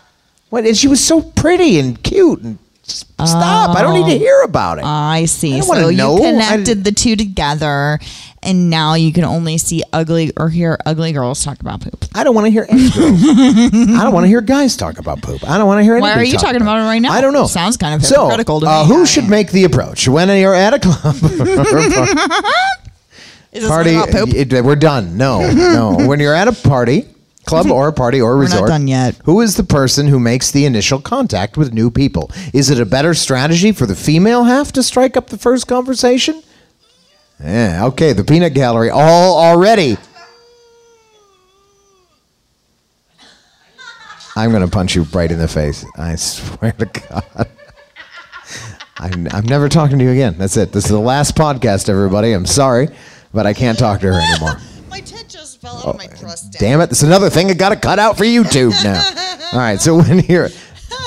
What? 0.49 0.65
And 0.65 0.77
she 0.77 0.87
was 0.87 1.03
so 1.03 1.21
pretty 1.21 1.79
and 1.79 2.01
cute. 2.03 2.41
And 2.41 2.59
stop! 2.83 3.75
I 3.75 3.81
don't 3.81 3.93
need 3.93 4.11
to 4.11 4.17
hear 4.17 4.41
about 4.41 4.77
it. 4.77 4.85
I 4.85 5.25
see. 5.25 5.57
I 5.57 5.59
so 5.61 5.89
know. 5.89 6.17
you 6.17 6.23
I- 6.23 6.31
connected 6.31 6.83
the 6.83 6.91
two 6.91 7.15
together, 7.15 7.99
and 8.41 8.69
now 8.69 8.93
you 8.93 9.11
can 9.11 9.23
only 9.23 9.57
see 9.57 9.83
ugly 9.91 10.31
or 10.37 10.49
hear 10.49 10.77
ugly 10.85 11.11
girls 11.11 11.43
talk 11.43 11.59
about 11.59 11.81
poop. 11.81 12.05
I 12.13 12.23
don't 12.23 12.35
want 12.35 12.45
to 12.45 12.51
hear 12.51 12.65
any 12.69 12.89
girls. 12.89 13.23
I 13.23 14.03
don't 14.03 14.13
want 14.13 14.25
to 14.25 14.27
hear 14.27 14.41
guys 14.41 14.77
talk 14.77 14.99
about 14.99 15.21
poop. 15.21 15.43
I 15.47 15.57
don't 15.57 15.67
want 15.67 15.79
to 15.79 15.83
hear. 15.83 15.99
Why 15.99 16.13
are 16.13 16.23
you 16.23 16.33
talk 16.33 16.41
talking 16.41 16.61
about 16.61 16.77
it 16.77 16.83
right 16.83 16.99
now? 16.99 17.11
I 17.11 17.21
don't 17.21 17.33
know. 17.33 17.47
Sounds 17.47 17.77
kind 17.77 17.95
of 17.95 18.05
so. 18.05 18.25
hypocritical 18.25 18.59
to 18.61 18.67
uh, 18.67 18.83
me. 18.83 18.95
Who 18.95 19.05
should 19.05 19.27
make 19.27 19.51
the 19.51 19.63
approach 19.63 20.07
when 20.07 20.29
you're 20.37 20.55
at 20.55 20.73
a 20.73 20.79
club? 20.79 21.15
Is 23.53 23.61
this 23.61 23.69
party. 23.69 23.95
about 23.95 24.09
poop? 24.09 24.29
it- 24.33 24.63
we're 24.63 24.75
done. 24.75 25.17
No, 25.17 25.49
no. 25.51 25.95
when 26.07 26.19
you're 26.19 26.33
at 26.33 26.47
a 26.47 26.51
party, 26.51 27.07
club 27.45 27.67
or 27.67 27.87
a 27.89 27.93
party 27.93 28.21
or 28.21 28.33
a 28.33 28.35
We're 28.37 28.43
not 28.43 28.51
resort, 28.51 28.67
done 28.69 28.87
yet. 28.87 29.15
Who 29.25 29.41
is 29.41 29.55
the 29.57 29.63
person 29.63 30.07
who 30.07 30.19
makes 30.19 30.51
the 30.51 30.65
initial 30.65 30.99
contact 30.99 31.55
with 31.57 31.73
new 31.73 31.91
people? 31.91 32.31
Is 32.53 32.69
it 32.69 32.79
a 32.79 32.85
better 32.85 33.13
strategy 33.13 33.71
for 33.71 33.85
the 33.85 33.95
female 33.95 34.43
half 34.45 34.71
to 34.73 34.83
strike 34.83 35.15
up 35.15 35.27
the 35.27 35.37
first 35.37 35.67
conversation? 35.67 36.41
Yeah. 37.43 37.85
Okay. 37.87 38.13
The 38.13 38.23
peanut 38.23 38.53
gallery 38.53 38.89
all 38.89 39.37
already. 39.37 39.97
I'm 44.35 44.49
going 44.49 44.63
to 44.63 44.67
punch 44.71 44.95
you 44.95 45.03
right 45.13 45.31
in 45.31 45.37
the 45.37 45.47
face. 45.47 45.85
I 45.95 46.15
swear 46.15 46.71
to 46.73 46.85
God. 46.85 47.47
I'm, 48.97 49.27
I'm 49.31 49.45
never 49.45 49.69
talking 49.69 49.99
to 49.99 50.03
you 50.05 50.11
again. 50.11 50.37
That's 50.37 50.57
it. 50.57 50.71
This 50.71 50.85
is 50.85 50.91
the 50.91 50.99
last 50.99 51.35
podcast, 51.35 51.89
everybody. 51.89 52.31
I'm 52.31 52.45
sorry, 52.45 52.87
but 53.33 53.45
I 53.45 53.53
can't 53.53 53.77
talk 53.77 53.99
to 54.01 54.13
her 54.13 54.19
anymore. 54.19 54.57
My 54.89 54.99
tit 54.99 55.27
just 55.27 55.59
fell 55.59 55.77
out 55.77 55.85
of 55.85 55.97
my 55.97 56.05
oh, 56.05 56.19
dress. 56.19 56.43
down. 56.43 56.59
Damn 56.59 56.81
it. 56.81 56.87
That's 56.87 57.01
another 57.01 57.31
thing 57.31 57.49
I 57.49 57.55
got 57.55 57.69
to 57.69 57.75
cut 57.75 57.97
out 57.97 58.15
for 58.15 58.25
YouTube 58.25 58.71
now. 58.83 59.01
All 59.53 59.57
right. 59.57 59.81
So 59.81 59.97
when 59.97 60.19
you're. 60.19 60.49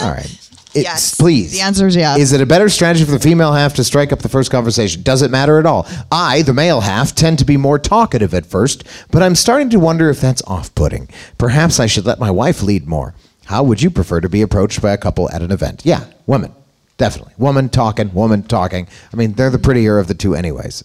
All 0.03 0.11
right. 0.11 0.25
It's, 0.25 0.83
Yes. 0.83 1.15
Please. 1.15 1.53
The 1.53 1.61
answer 1.61 1.87
is 1.87 1.97
yes. 1.97 2.19
Is 2.19 2.33
it 2.33 2.41
a 2.41 2.47
better 2.47 2.69
strategy 2.69 3.05
for 3.05 3.13
the 3.13 3.21
female 3.21 3.53
half 3.53 3.75
to 3.75 3.85
strike 3.85 4.13
up 4.13 4.19
the 4.19 4.29
first 4.29 4.51
conversation? 4.51 5.03
Does 5.03 5.23
it 5.23 5.31
matter 5.31 5.59
at 5.59 5.67
all? 5.67 5.87
I, 6.13 6.43
the 6.43 6.53
male 6.53 6.81
half, 6.81 7.15
tend 7.15 7.39
to 7.39 7.45
be 7.45 7.57
more 7.57 7.79
talkative 7.79 8.35
at 8.35 8.45
first, 8.45 8.85
but 9.11 9.23
I'm 9.23 9.35
starting 9.35 9.71
to 9.71 9.79
wonder 9.81 10.11
if 10.11 10.21
that's 10.21 10.43
off 10.43 10.75
putting. 10.75 11.09
Perhaps 11.39 11.81
I 11.81 11.87
should 11.87 12.05
let 12.05 12.19
my 12.19 12.31
wife 12.31 12.63
lead 12.63 12.87
more. 12.87 13.15
How 13.47 13.63
would 13.63 13.81
you 13.81 13.91
prefer 13.91 14.21
to 14.21 14.29
be 14.29 14.43
approached 14.43 14.83
by 14.83 14.93
a 14.93 14.99
couple 14.99 15.31
at 15.31 15.41
an 15.41 15.53
event? 15.53 15.83
Yeah, 15.85 16.05
woman. 16.27 16.53
Definitely. 16.99 17.35
Woman 17.39 17.69
talking, 17.69 18.13
woman 18.13 18.43
talking. 18.43 18.89
I 19.13 19.17
mean, 19.17 19.35
they're 19.35 19.51
the 19.51 19.59
prettier 19.59 19.99
of 19.99 20.09
the 20.09 20.15
two, 20.15 20.35
anyways. 20.35 20.83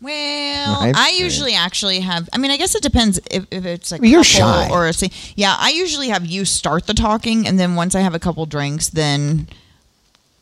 Well, 0.00 0.80
Right? 0.82 0.94
I 0.94 1.10
usually 1.16 1.54
actually 1.54 2.00
have. 2.00 2.28
I 2.32 2.38
mean, 2.38 2.50
I 2.50 2.56
guess 2.58 2.74
it 2.74 2.82
depends 2.82 3.18
if, 3.30 3.46
if 3.50 3.64
it's 3.64 3.90
like 3.90 4.02
You're 4.04 4.24
shy. 4.24 4.68
or 4.70 4.86
a 4.86 4.92
thing. 4.92 5.10
Yeah, 5.36 5.56
I 5.58 5.70
usually 5.70 6.08
have 6.08 6.26
you 6.26 6.44
start 6.44 6.86
the 6.86 6.94
talking, 6.94 7.46
and 7.46 7.58
then 7.58 7.74
once 7.76 7.94
I 7.94 8.00
have 8.00 8.14
a 8.14 8.18
couple 8.18 8.44
drinks, 8.44 8.90
then, 8.90 9.48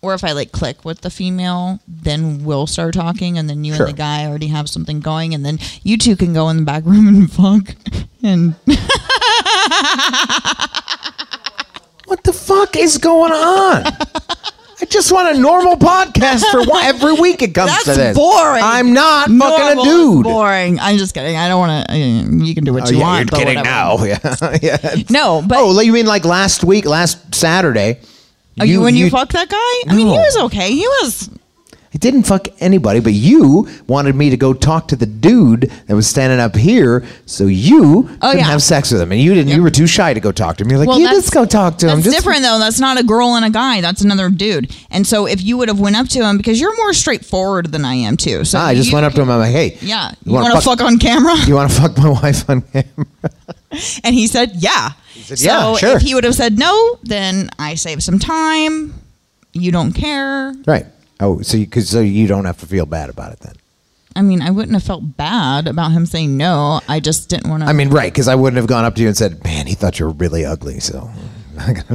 or 0.03 0.13
if 0.13 0.25
I 0.25 0.33
like 0.33 0.51
click 0.51 0.85
with 0.85 1.03
the 1.03 1.11
female, 1.11 1.79
then 1.87 2.45
we'll 2.45 2.67
start 2.67 2.95
talking, 2.95 3.39
and 3.39 3.49
then 3.49 3.63
you 3.65 3.75
Sure. 3.75 3.87
and 3.87 3.95
the 3.95 3.97
guy 3.97 4.27
already 4.27 4.49
have 4.49 4.69
something 4.69 4.99
going, 5.01 5.35
and 5.35 5.47
then 5.47 5.59
you 5.85 5.99
two 5.99 6.17
can 6.17 6.33
go 6.35 6.49
in 6.49 6.57
the 6.57 6.63
back 6.65 6.85
room 6.87 7.07
and 7.09 7.31
fuck. 7.33 7.77
And 8.25 8.55
What 12.07 12.23
the 12.25 12.33
fuck 12.33 12.77
is 12.77 12.99
going 12.99 13.33
on? 13.33 13.85
I 14.85 14.87
just 14.87 15.11
want 15.13 15.35
a 15.35 15.41
normal 15.41 15.77
podcast 15.79 16.45
for 16.51 16.63
one, 16.63 16.85
every 16.85 17.15
week 17.15 17.41
it 17.41 17.55
comes 17.55 17.71
that's 17.71 17.85
to 17.85 17.95
this. 17.95 18.15
boring. 18.15 18.63
I'm 18.63 18.93
not 18.93 19.31
Normal 19.31 19.57
fucking 19.57 19.79
a 19.79 19.81
is 19.81 19.89
dude. 19.89 20.25
Boring. 20.25 20.79
I'm 20.79 20.99
just 20.99 21.15
kidding. 21.15 21.37
I 21.39 21.49
don't 21.49 21.59
want 21.59 21.89
to. 21.89 21.97
You 21.97 22.55
can 22.55 22.65
do 22.65 22.75
what 22.75 22.87
Oh, 22.87 22.91
you 22.91 22.99
yeah, 22.99 23.03
want. 23.03 23.19
you're 23.21 23.27
but 23.31 23.39
kidding 23.39 23.57
whatever. 23.57 23.65
now. 23.65 24.05
Yeah. 24.63 24.77
yeah. 24.93 25.03
No, 25.09 25.41
but 25.41 25.57
oh, 25.59 25.81
you 25.81 25.91
mean 25.91 26.05
like 26.05 26.27
last 26.27 26.65
week, 26.65 26.85
last 26.85 27.35
Saturday? 27.35 27.99
Oh, 28.61 28.65
you, 28.65 28.83
when 28.83 28.95
you, 28.95 29.09
fucked 29.09 29.33
that 29.33 29.49
guy? 29.49 29.91
I 29.91 29.97
mean, 29.97 30.07
he 30.09 30.15
No. 30.17 30.21
was 30.21 30.37
okay. 30.45 30.71
He 30.71 30.87
was. 30.87 31.31
I 31.95 31.99
didn't 31.99 32.25
fuck 32.25 32.49
anybody, 32.61 32.99
but 33.01 33.13
you 33.13 33.69
wanted 33.87 34.17
me 34.17 34.29
to 34.31 34.37
go 34.37 34.53
talk 34.53 34.89
to 34.89 34.97
the 34.97 35.07
dude 35.07 35.71
that 35.87 35.95
was 35.95 36.09
standing 36.09 36.41
up 36.41 36.57
here, 36.57 37.05
so 37.25 37.47
you 37.47 38.09
Oh, 38.21 38.31
couldn't 38.31 38.39
yeah. 38.39 38.45
have 38.47 38.63
sex 38.63 38.91
with 38.91 39.01
him, 39.01 39.13
and 39.13 39.21
you 39.21 39.33
didn't. 39.33 39.53
You 39.53 39.63
were 39.63 39.71
too 39.71 39.87
shy 39.87 40.13
to 40.13 40.19
go 40.21 40.33
talk 40.33 40.57
to 40.57 40.65
him. 40.65 40.71
You're 40.71 40.81
like, 40.81 40.89
Well, 40.89 40.99
yeah, 40.99 41.07
that's- 41.07 41.25
let's 41.27 41.31
go 41.31 41.45
talk 41.45 41.79
to 41.79 41.87
him. 41.87 41.95
That's 42.01 42.05
Just- 42.07 42.17
different 42.17 42.43
though. 42.43 42.59
That's 42.59 42.81
not 42.81 42.99
a 42.99 43.05
girl 43.05 43.37
and 43.37 43.45
a 43.45 43.51
guy. 43.51 43.81
That's 43.81 44.01
another 44.03 44.29
dude. 44.29 44.75
And 44.91 45.07
so 45.07 45.27
if 45.27 45.43
you 45.45 45.57
would 45.57 45.69
have 45.69 45.79
went 45.79 45.95
up 45.97 46.09
to 46.09 46.25
him 46.25 46.37
because 46.37 46.61
you're 46.61 46.77
more 46.77 46.93
straightforward 46.93 47.71
than 47.71 47.85
I 47.85 47.95
am 47.95 48.17
too. 48.17 48.45
So 48.45 48.59
Ah, 48.59 48.67
I 48.67 48.75
just 48.75 48.89
you- 48.91 48.95
went 48.95 49.07
up 49.07 49.13
to 49.15 49.23
him. 49.23 49.31
I'm 49.31 49.39
like, 49.39 49.53
hey, 49.53 49.79
Yeah, 49.81 50.11
you 50.25 50.33
you, 50.33 50.33
wanna 50.33 50.55
fuck- 50.55 50.65
fuck, 50.65 50.81
on 50.83 50.99
camera? 50.99 51.35
you 51.47 51.55
want 51.55 51.71
to 51.71 51.81
fuck 51.81 51.97
my 51.97 52.09
wife 52.09 52.51
on 52.51 52.63
camera? 52.63 53.07
and 54.05 54.15
he 54.15 54.27
said, 54.27 54.53
yeah. 54.59 54.91
He 55.13 55.23
said, 55.23 55.39
so 55.39 55.47
"Yeah, 55.47 55.77
sure." 55.77 55.97
if 55.97 56.03
he 56.03 56.15
would 56.17 56.25
have 56.25 56.35
said 56.35 56.59
no, 56.59 56.99
then 57.05 57.49
I 57.59 57.77
save 57.77 58.03
some 58.03 58.19
time. 58.19 58.95
You 59.53 59.71
don't 59.71 59.93
care. 59.93 60.53
Right. 60.67 60.87
Oh, 61.21 61.41
so 61.43 61.57
you, 61.57 61.67
cause, 61.67 61.89
so 61.89 62.01
you 62.01 62.27
don't 62.27 62.45
have 62.45 62.59
to 62.59 62.67
feel 62.67 62.87
bad 62.87 63.09
about 63.11 63.33
it 63.33 63.41
then. 63.41 63.55
I 64.17 64.23
mean, 64.23 64.43
I 64.43 64.51
wouldn't 64.51 64.75
have 64.75 64.83
felt 64.85 65.17
bad 65.17 65.67
about 65.67 65.91
him 65.93 66.07
saying 66.07 66.37
no. 66.37 66.81
I 66.89 67.01
just 67.01 67.29
didn't 67.29 67.51
want 67.51 67.63
to. 67.65 67.69
I 67.69 67.73
mean, 67.73 67.91
right? 67.91 68.13
Because 68.13 68.29
I 68.29 68.35
wouldn't 68.37 68.59
have 68.59 68.69
gone 68.69 68.85
up 68.85 68.95
to 68.97 69.03
you 69.03 69.09
and 69.09 69.17
said, 69.17 69.43
"Man, 69.43 69.67
he 69.67 69.75
thought 69.75 69.99
you 69.99 70.07
were 70.07 70.13
really 70.13 70.45
ugly." 70.45 70.79
So, 70.79 71.11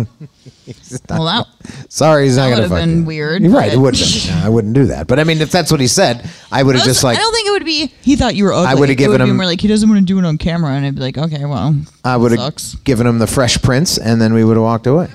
well, 1.10 1.24
that 1.24 1.46
sorry, 1.88 2.26
he's 2.26 2.36
not 2.36 2.50
going 2.50 2.64
to 2.64 2.70
fuck 2.70 2.80
been 2.80 3.00
you. 3.00 3.06
weird, 3.06 3.42
You're 3.42 3.52
right. 3.54 3.72
It 3.72 3.78
would. 3.78 3.96
have 3.98 4.46
I 4.46 4.50
wouldn't 4.50 4.74
do 4.74 4.86
that. 4.88 5.08
But 5.08 5.20
I 5.20 5.24
mean, 5.24 5.40
if 5.40 5.50
that's 5.52 5.72
what 5.72 5.80
he 5.80 5.88
said, 5.88 6.30
I 6.52 6.62
would 6.62 6.76
have 6.76 6.84
just 6.84 7.06
like 7.06 7.18
I 7.18 7.22
don't 7.22 7.34
think 7.34 7.48
it 7.48 7.52
would 7.52 7.66
be. 7.66 7.94
He 8.02 8.18
thought 8.18 8.36
you 8.36 8.44
were 8.44 8.54
ugly. 8.54 8.68
I 8.68 8.94
given 8.96 9.12
would 9.12 9.24
be 9.24 9.30
him- 9.30 9.38
more 9.38 9.46
like 9.46 9.62
he 9.62 9.70
doesn't 9.70 9.88
want 9.90 10.00
to 10.02 10.06
do 10.06 10.20
it 10.20 10.26
on 10.26 10.38
camera, 10.38 10.72
and 10.72 10.86
I'd 10.86 10.96
be 10.96 11.02
like, 11.02 11.18
okay, 11.18 11.46
well, 11.46 11.74
I 12.04 12.18
would 12.18 12.38
have 12.38 12.84
given 12.84 13.08
him 13.08 13.20
the 13.20 13.28
Fresh 13.28 13.62
Prince, 13.62 13.98
and 13.98 14.22
then 14.22 14.34
we 14.34 14.44
would 14.44 14.58
have 14.58 14.64
walked 14.64 14.88
away. 14.88 15.08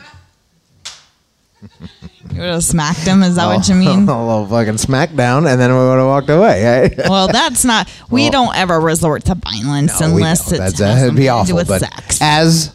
You 2.35 2.41
would 2.41 2.51
have 2.51 2.65
smacked 2.65 3.01
him. 3.01 3.23
Is 3.23 3.37
that 3.37 3.47
what 3.47 3.69
you 3.69 3.75
mean? 3.77 4.09
a 4.09 4.27
little 4.27 4.47
fucking 4.47 4.75
smackdown, 4.75 5.51
and 5.51 5.61
then 5.61 5.71
we 5.73 5.79
would 5.79 5.99
have 5.99 6.07
walked 6.07 6.29
away. 6.31 6.65
Right? 6.65 6.99
well, 7.09 7.29
that's 7.29 7.65
not. 7.65 7.89
We 8.11 8.23
Well- 8.23 8.31
don't 8.33 8.57
ever 8.57 8.81
resort 8.81 9.25
to 9.27 9.35
violence 9.37 10.01
No, 10.01 10.09
we 10.09 10.15
unless 10.23 10.51
know. 10.51 10.57
it 10.57 10.59
That's, 10.59 10.79
has 10.81 10.81
uh, 10.81 10.95
be 10.95 10.99
something 11.01 11.17
to 11.17 11.23
do 11.23 11.29
awful. 11.31 11.57
with 11.57 11.69
But 11.69 11.81
sex. 11.81 12.19
as 12.21 12.75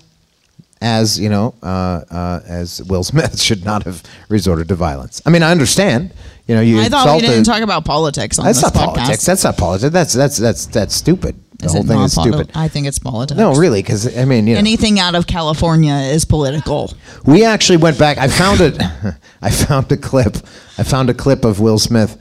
as 0.82 1.20
you 1.20 1.28
know, 1.28 1.53
uh, 1.62 1.66
uh, 2.10 2.39
as 2.47 2.82
Will 2.84 3.03
Smith 3.12 3.39
should 3.41 3.66
not 3.66 3.84
have 3.84 4.01
resorted 4.30 4.68
to 4.70 4.76
violence. 4.76 5.22
I 5.26 5.30
mean, 5.30 5.43
I 5.43 5.51
understand. 5.51 6.12
You 6.47 6.55
know, 6.55 6.62
you 6.62 6.80
I 6.80 6.89
thought 6.89 7.05
we 7.05 7.12
insulted. 7.14 7.28
didn't 7.28 7.45
talk 7.45 7.62
about 7.62 7.86
politics 7.86 8.39
on 8.39 8.45
that's 8.45 8.62
this 8.62 8.74
not 8.74 8.89
podcast. 8.89 8.95
politics. 8.95 9.26
That's 9.26 9.43
not 9.43 9.57
politics. 9.57 9.91
That's 9.93 10.14
that's 10.14 10.38
that's 10.38 10.66
that's 10.68 10.95
stupid. 10.95 11.36
The 11.60 11.66
Is 11.66 11.74
whole 11.74 11.84
it 11.84 11.88
thing 11.88 11.99
is 11.99 12.14
stupid. 12.14 12.51
I 12.55 12.70
think 12.70 12.88
it's 12.88 12.99
politics. 12.99 13.38
No, 13.38 13.53
really, 13.53 13.82
because 13.82 14.18
I 14.18 14.24
mean, 14.26 14.47
you 14.47 14.53
know, 14.53 14.60
Anything 14.60 14.97
out 14.97 15.14
of 15.14 15.28
California 15.28 15.93
is 15.93 16.24
political. 16.24 16.93
we 17.26 17.43
actually 17.43 17.78
went 17.78 17.99
back. 17.99 18.18
I 18.18 18.30
found 18.30 18.62
it. 18.62 18.82
I 19.41 19.51
found 19.51 19.91
a 19.91 19.97
clip. 19.97 20.38
I 20.78 20.84
found 20.84 21.10
a 21.10 21.14
clip 21.14 21.43
of 21.43 21.60
Will 21.60 21.78
Smith 21.78 22.18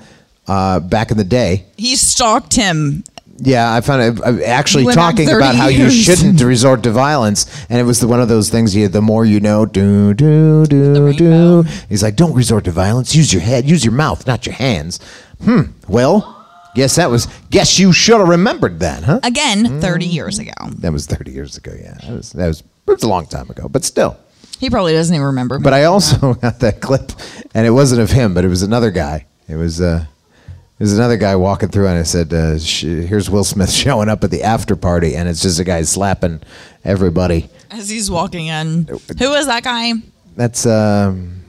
uh, 0.48 0.80
back 0.80 1.12
in 1.12 1.16
the 1.18 1.24
day. 1.24 1.66
He 1.76 1.94
stalked 1.94 2.54
him. 2.54 3.04
Yeah, 3.40 3.72
I 3.72 3.80
found 3.82 4.02
it 4.02 4.20
uh, 4.20 4.44
actually 4.44 4.82
You 4.82 4.86
went 4.86 4.96
back 4.96 5.12
talking 5.12 5.28
30 5.28 5.36
about 5.36 5.54
how 5.54 5.68
you 5.68 5.88
shouldn't 5.90 6.40
resort 6.42 6.82
to 6.82 6.90
violence, 6.90 7.46
and 7.70 7.78
it 7.78 7.84
was 7.84 8.00
the, 8.00 8.08
one 8.08 8.20
of 8.20 8.26
those 8.28 8.50
things. 8.50 8.74
You, 8.74 8.88
the 8.88 9.00
more 9.00 9.24
you 9.24 9.38
know, 9.38 9.64
do 9.64 10.12
do 10.14 10.66
do 10.66 11.12
do. 11.12 11.62
He's 11.88 12.02
like, 12.02 12.16
don't 12.16 12.34
resort 12.34 12.64
to 12.64 12.72
violence. 12.72 13.14
Use 13.14 13.32
your 13.32 13.42
head. 13.42 13.64
Use 13.70 13.84
your 13.84 13.94
mouth, 13.94 14.26
not 14.26 14.44
your 14.46 14.56
hands. 14.56 14.98
Hmm. 15.44 15.62
Well, 15.86 16.37
guess 16.78 16.96
that 16.96 17.10
was. 17.10 17.28
Guess 17.50 17.78
you 17.78 17.92
should 17.92 18.18
have 18.18 18.28
remembered 18.28 18.80
that, 18.80 19.02
huh? 19.04 19.20
Again, 19.22 19.80
30 19.80 20.06
years 20.06 20.38
ago. 20.38 20.52
That 20.78 20.92
was 20.92 21.06
thirty 21.06 21.32
years 21.32 21.56
ago. 21.56 21.72
Yeah, 21.78 21.94
that 22.02 22.10
was 22.12 22.32
that 22.32 22.46
was. 22.46 22.60
It 22.60 22.92
was 22.92 23.02
a 23.02 23.08
long 23.08 23.26
time 23.26 23.50
ago, 23.50 23.68
but 23.68 23.84
still. 23.84 24.16
He 24.58 24.70
probably 24.70 24.92
doesn't 24.92 25.14
even 25.14 25.26
remember. 25.26 25.58
But 25.58 25.72
I 25.74 25.84
also 25.84 26.34
got 26.44 26.60
that 26.60 26.80
clip, 26.80 27.12
and 27.54 27.66
it 27.66 27.70
wasn't 27.70 28.00
of 28.00 28.10
him, 28.10 28.32
but 28.34 28.44
it 28.44 28.48
was 28.48 28.62
another 28.62 28.90
guy. 28.90 29.26
It 29.48 29.56
was 29.56 29.80
uh, 29.80 30.04
it 30.46 30.82
was 30.82 30.96
another 30.98 31.16
guy 31.16 31.36
walking 31.36 31.68
through, 31.68 31.86
and 31.88 31.98
I 31.98 32.02
said, 32.04 32.32
uh, 32.32 32.58
sh- 32.58 32.82
"Here's 33.10 33.28
Will 33.30 33.44
Smith 33.44 33.70
showing 33.84 34.08
up 34.08 34.24
at 34.24 34.30
the 34.30 34.42
after 34.42 34.74
party, 34.74 35.14
and 35.16 35.28
it's 35.28 35.42
just 35.42 35.60
a 35.60 35.64
guy 35.64 35.82
slapping 35.82 36.40
everybody." 36.84 37.48
As 37.70 37.88
he's 37.90 38.10
walking 38.10 38.46
in. 38.46 38.86
Who 39.18 39.30
was 39.30 39.46
that 39.46 39.62
guy? 39.62 39.92
That's 40.36 40.64
um, 40.66 41.42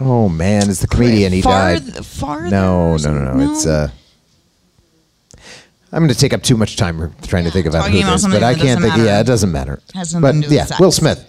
oh 0.00 0.28
man, 0.28 0.70
it's 0.70 0.80
the 0.80 0.86
comedian. 0.86 1.32
He 1.32 1.40
died. 1.42 1.82
Farth- 1.82 2.06
Farther 2.06 2.50
No, 2.50 2.96
no, 2.96 3.12
no, 3.12 3.34
no. 3.34 3.52
It's 3.52 3.66
uh. 3.66 3.90
I'm 5.92 6.00
going 6.00 6.12
to 6.12 6.18
take 6.18 6.34
up 6.34 6.42
too 6.42 6.56
much 6.56 6.76
time 6.76 7.14
trying 7.22 7.44
to 7.44 7.50
think 7.50 7.66
about 7.66 7.80
Talking 7.80 7.94
who 7.94 8.00
about 8.00 8.12
it 8.12 8.14
is, 8.16 8.22
something 8.22 8.40
but 8.40 8.46
I 8.46 8.52
that 8.54 8.60
can't 8.60 8.80
doesn't 8.80 8.96
think. 8.96 9.06
Yeah, 9.06 9.20
it 9.20 9.24
doesn't 9.24 9.52
matter. 9.52 9.80
Has 9.94 10.14
nothing 10.14 10.42
to 10.42 10.46
but 10.46 10.48
do 10.50 10.54
yeah, 10.54 10.64
with 10.64 10.80
Will. 10.80 10.92
Smith. 10.92 11.27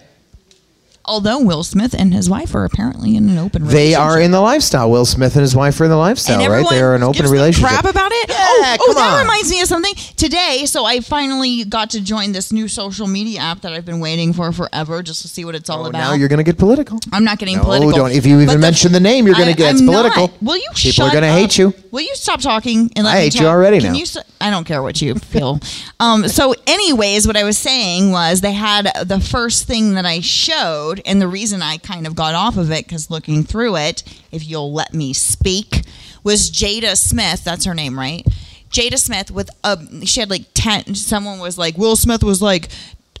Although 1.06 1.40
Will 1.42 1.64
Smith 1.64 1.94
and 1.98 2.12
his 2.12 2.28
wife 2.28 2.54
are 2.54 2.64
apparently 2.64 3.16
in 3.16 3.28
an 3.30 3.38
open 3.38 3.62
relationship. 3.62 3.72
They 3.90 3.94
are 3.94 4.20
in 4.20 4.30
the 4.30 4.40
lifestyle. 4.40 4.90
Will 4.90 5.06
Smith 5.06 5.34
and 5.34 5.40
his 5.40 5.56
wife 5.56 5.80
are 5.80 5.84
in 5.84 5.90
the 5.90 5.96
lifestyle, 5.96 6.38
right? 6.48 6.64
They 6.70 6.80
are 6.80 6.94
in 6.94 7.02
an 7.02 7.08
open 7.08 7.26
relationship. 7.26 7.68
crap 7.70 7.84
about 7.84 8.12
it. 8.12 8.28
Yeah, 8.28 8.36
oh, 8.38 8.76
oh, 8.80 8.94
that 8.94 9.14
on. 9.14 9.20
reminds 9.22 9.50
me 9.50 9.60
of 9.62 9.66
something. 9.66 9.94
Today, 10.16 10.64
so 10.66 10.84
I 10.84 11.00
finally 11.00 11.64
got 11.64 11.90
to 11.90 12.00
join 12.02 12.32
this 12.32 12.52
new 12.52 12.68
social 12.68 13.06
media 13.06 13.40
app 13.40 13.62
that 13.62 13.72
I've 13.72 13.86
been 13.86 13.98
waiting 14.00 14.32
for 14.34 14.52
forever, 14.52 15.02
just 15.02 15.22
to 15.22 15.28
see 15.28 15.44
what 15.44 15.54
it's 15.54 15.70
all 15.70 15.86
Oh, 15.86 15.88
about. 15.88 15.98
now 15.98 16.12
you're 16.12 16.28
going 16.28 16.36
to 16.38 16.44
get 16.44 16.58
political. 16.58 17.00
I'm 17.12 17.24
not 17.24 17.38
getting 17.38 17.56
No, 17.56 17.64
political. 17.64 17.92
don't. 17.96 18.12
If 18.12 18.26
you 18.26 18.36
even 18.40 18.46
But 18.56 18.60
mention 18.60 18.92
the 18.92 19.00
name, 19.00 19.26
you're 19.26 19.34
gonna 19.34 19.50
I- 19.50 19.54
get- 19.54 19.72
it's 19.72 19.82
political. 19.82 20.28
not. 20.28 20.42
Will 20.42 20.56
you 20.58 20.68
People 20.74 21.06
are 21.06 21.12
gonna 21.12 21.32
hate 21.32 21.56
you. 21.58 21.72
Will 21.90 22.02
you 22.02 22.14
stop 22.14 22.40
talking 22.40 22.90
and 22.94 23.04
let 23.06 23.14
I 23.14 23.18
me 23.18 23.20
hate 23.24 23.40
you 23.40 23.46
already 23.46 23.80
Can 23.80 23.92
now. 23.92 23.98
You, 23.98 24.02
s- 24.02 24.16
I 24.40 24.50
don't 24.50 24.64
care 24.64 24.82
what 24.82 25.00
you 25.02 25.14
feel. 25.16 25.58
um, 26.00 26.28
so, 26.28 26.54
anyways, 26.66 27.26
what 27.26 27.36
I 27.36 27.42
was 27.44 27.58
saying 27.58 28.12
was 28.12 28.42
they 28.42 28.52
had 28.52 28.90
the 29.04 29.18
first 29.20 29.66
thing 29.66 29.94
that 29.94 30.06
I 30.06 30.20
showed, 30.20 30.89
and 31.04 31.20
the 31.22 31.28
reason 31.28 31.62
I 31.62 31.76
kind 31.76 32.06
of 32.06 32.16
got 32.16 32.34
off 32.34 32.56
of 32.56 32.70
it 32.72 32.86
because 32.86 33.10
looking 33.10 33.44
through 33.44 33.76
it, 33.76 34.02
if 34.32 34.46
you'll 34.48 34.72
let 34.72 34.92
me 34.94 35.12
speak, 35.12 35.82
was 36.24 36.50
Jada 36.50 36.96
Smith. 36.96 37.44
That's 37.44 37.64
her 37.66 37.74
name, 37.74 37.98
right? 37.98 38.26
Jada 38.70 38.98
Smith 38.98 39.30
with 39.30 39.50
a 39.62 39.78
she 40.06 40.20
had 40.20 40.30
like 40.30 40.46
ten. 40.54 40.94
Someone 40.94 41.38
was 41.38 41.56
like 41.58 41.76
Will 41.78 41.96
Smith 41.96 42.22
was 42.24 42.40
like. 42.42 42.68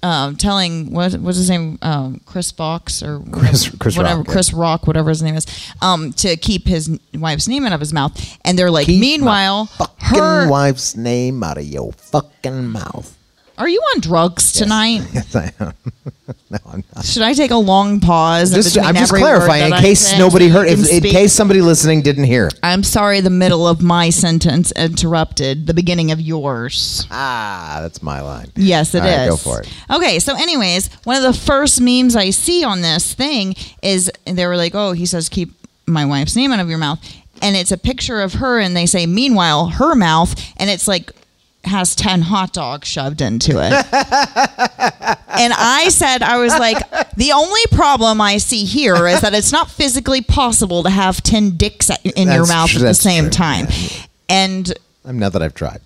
Um, 0.02 0.36
telling 0.36 0.94
what 0.94 1.14
was 1.20 1.36
his 1.36 1.50
name, 1.50 1.78
um, 1.82 2.22
Chris 2.24 2.50
Fox 2.50 3.02
or 3.02 3.20
Chris- 3.32 3.68
Chris 3.78 3.98
whatever, 3.98 4.20
Rock, 4.20 4.26
yeah. 4.28 4.32
Chris 4.32 4.52
Rock, 4.54 4.86
whatever 4.86 5.10
his 5.10 5.22
name 5.22 5.34
is, 5.34 5.44
um, 5.82 6.14
to 6.14 6.38
keep 6.38 6.66
his 6.66 6.98
wife's 7.12 7.46
name 7.46 7.66
out 7.66 7.74
of 7.74 7.80
his 7.80 7.92
mouth. 7.92 8.38
And 8.42 8.58
they're 8.58 8.70
like, 8.70 8.86
Keep 8.86 8.98
meanwhile, 8.98 9.66
fucking 9.66 10.18
her. 10.18 10.48
wife's 10.48 10.96
name 10.96 11.42
out 11.42 11.58
of 11.58 11.64
your 11.64 11.92
fucking 11.92 12.68
mouth. 12.68 13.14
Are 13.60 13.68
you 13.68 13.78
on 13.94 14.00
drugs 14.00 14.52
tonight? 14.52 15.02
Yes, 15.12 15.36
I 15.36 15.52
am. 15.60 15.74
no, 16.50 16.58
I'm 16.66 16.84
not. 16.96 17.04
Should 17.04 17.22
I 17.22 17.34
take 17.34 17.50
a 17.50 17.56
long 17.56 18.00
pause? 18.00 18.54
Just, 18.54 18.78
I'm 18.78 18.94
just 18.94 19.12
clarifying 19.12 19.70
in 19.70 19.78
case 19.80 20.16
nobody 20.18 20.48
heard, 20.48 20.66
if, 20.66 20.90
in 20.90 21.02
case 21.02 21.34
somebody 21.34 21.60
listening 21.60 22.00
didn't 22.00 22.24
hear. 22.24 22.50
I'm 22.62 22.82
sorry, 22.82 23.20
the 23.20 23.28
middle 23.28 23.68
of 23.68 23.82
my 23.82 24.08
sentence 24.08 24.72
interrupted 24.72 25.66
the 25.66 25.74
beginning 25.74 26.10
of 26.10 26.20
yours. 26.22 27.06
Ah, 27.10 27.80
that's 27.82 28.02
my 28.02 28.22
line. 28.22 28.50
Yes, 28.56 28.94
it 28.94 29.04
is. 29.04 29.10
All 29.10 29.18
right, 29.18 29.28
go 29.28 29.36
for 29.36 29.60
it. 29.60 29.68
Okay, 29.90 30.18
so 30.20 30.34
anyways, 30.36 30.88
one 31.04 31.16
of 31.16 31.22
the 31.22 31.38
first 31.38 31.82
memes 31.82 32.16
I 32.16 32.30
see 32.30 32.64
on 32.64 32.80
this 32.80 33.12
thing 33.12 33.54
is 33.82 34.10
they 34.24 34.46
were 34.46 34.56
like, 34.56 34.74
"Oh, 34.74 34.92
he 34.92 35.04
says 35.04 35.28
keep 35.28 35.50
my 35.86 36.06
wife's 36.06 36.34
name 36.34 36.50
out 36.52 36.60
of 36.60 36.70
your 36.70 36.78
mouth," 36.78 36.98
and 37.42 37.56
it's 37.56 37.72
a 37.72 37.78
picture 37.78 38.22
of 38.22 38.34
her, 38.34 38.58
and 38.58 38.74
they 38.74 38.86
say, 38.86 39.04
"Meanwhile, 39.04 39.66
her 39.70 39.94
mouth," 39.94 40.34
and 40.56 40.70
it's 40.70 40.88
like 40.88 41.12
has 41.64 41.94
10 41.94 42.22
hot 42.22 42.52
dogs 42.52 42.88
shoved 42.88 43.20
into 43.20 43.52
it. 43.52 43.72
and 43.72 45.52
I 45.56 45.88
said, 45.90 46.22
I 46.22 46.38
was 46.38 46.52
like, 46.52 46.78
the 47.14 47.32
only 47.32 47.60
problem 47.70 48.20
I 48.20 48.38
see 48.38 48.64
here 48.64 49.06
is 49.06 49.20
that 49.20 49.34
it's 49.34 49.52
not 49.52 49.70
physically 49.70 50.22
possible 50.22 50.82
to 50.82 50.90
have 50.90 51.22
10 51.22 51.56
dicks 51.56 51.90
in 52.04 52.28
your 52.28 52.46
mouth 52.46 52.70
tr- 52.70 52.78
at 52.78 52.82
the 52.82 52.94
same 52.94 53.24
true, 53.24 53.30
time. 53.30 53.66
And 54.28 54.72
I'm 55.04 55.18
not 55.18 55.32
that 55.32 55.42
I've 55.42 55.54
tried. 55.54 55.80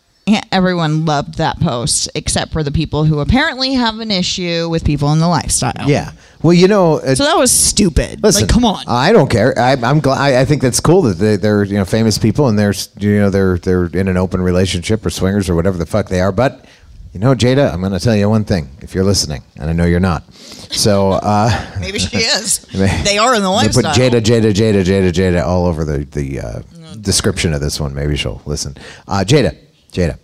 Everyone 0.51 1.05
loved 1.05 1.35
that 1.39 1.61
post 1.61 2.09
except 2.15 2.53
for 2.53 2.63
the 2.63 2.71
people 2.71 3.05
who 3.05 3.21
apparently 3.21 3.75
have 3.75 3.99
an 4.01 4.11
issue 4.11 4.69
with 4.69 4.85
people 4.85 5.13
in 5.13 5.19
the 5.21 5.29
lifestyle. 5.29 5.87
Yeah. 5.89 6.13
Well, 6.43 6.53
you 6.53 6.69
know, 6.69 6.99
uh, 7.01 7.15
So 7.15 7.25
that 7.25 7.37
was 7.37 7.51
stupid. 7.51 8.23
Listen, 8.23 8.43
like, 8.43 8.51
come 8.51 8.65
on. 8.65 8.85
I 8.87 9.13
don't 9.13 9.31
care. 9.31 9.59
I, 9.59 9.73
I'm 9.73 10.01
glad. 10.01 10.21
I, 10.21 10.41
I 10.41 10.45
think 10.45 10.63
that's 10.63 10.81
cool 10.81 11.03
that 11.03 11.15
they, 11.15 11.37
they're 11.37 11.65
you 11.65 11.75
know 11.79 11.85
famous 11.85 12.19
people 12.19 12.49
and 12.49 12.59
they're 12.59 12.75
you 12.99 13.19
know 13.19 13.31
they're 13.31 13.59
they're 13.59 13.87
in 13.87 14.09
an 14.09 14.17
open 14.17 14.41
relationship 14.43 15.05
or 15.07 15.11
swingers 15.11 15.49
or 15.49 15.55
whatever 15.55 15.79
the 15.79 15.87
fuck 15.87 16.09
they 16.09 16.21
are. 16.21 16.33
But 16.33 16.67
you 17.13 17.21
know, 17.21 17.35
Jada, 17.35 17.73
I'm 17.73 17.81
going 17.81 17.93
to 17.93 18.01
tell 18.01 18.17
you 18.17 18.29
one 18.29 18.45
thing. 18.45 18.69
If 18.83 18.95
you're 18.95 19.05
listening, 19.05 19.43
and 19.57 19.71
I 19.71 19.73
know 19.73 19.85
you're 19.85 20.01
not, 20.01 20.25
so 20.35 21.13
uh, 21.13 21.77
Maybe 21.81 21.99
she 21.99 22.17
is. 22.17 22.59
They- 22.73 23.19
are 23.19 23.35
in 23.37 23.43
the 23.43 23.51
lifestyle. 23.51 23.95
they 23.95 24.11
put 24.11 24.25
Jada, 24.25 24.43
Jada, 24.43 24.53
Jada, 24.53 24.83
Jada, 24.85 25.13
Jada 25.13 25.45
all 25.47 25.67
over 25.67 25.85
the 25.85 26.05
the 26.05 26.41
uh, 26.41 26.63
description 27.01 27.55
of 27.55 27.61
this 27.61 27.81
one. 27.81 27.95
Maybe 27.95 28.17
she'll 28.17 28.43
listen. 28.45 28.77
Uh, 29.07 29.25
Jada, 29.27 29.57
Jada. 29.95 30.19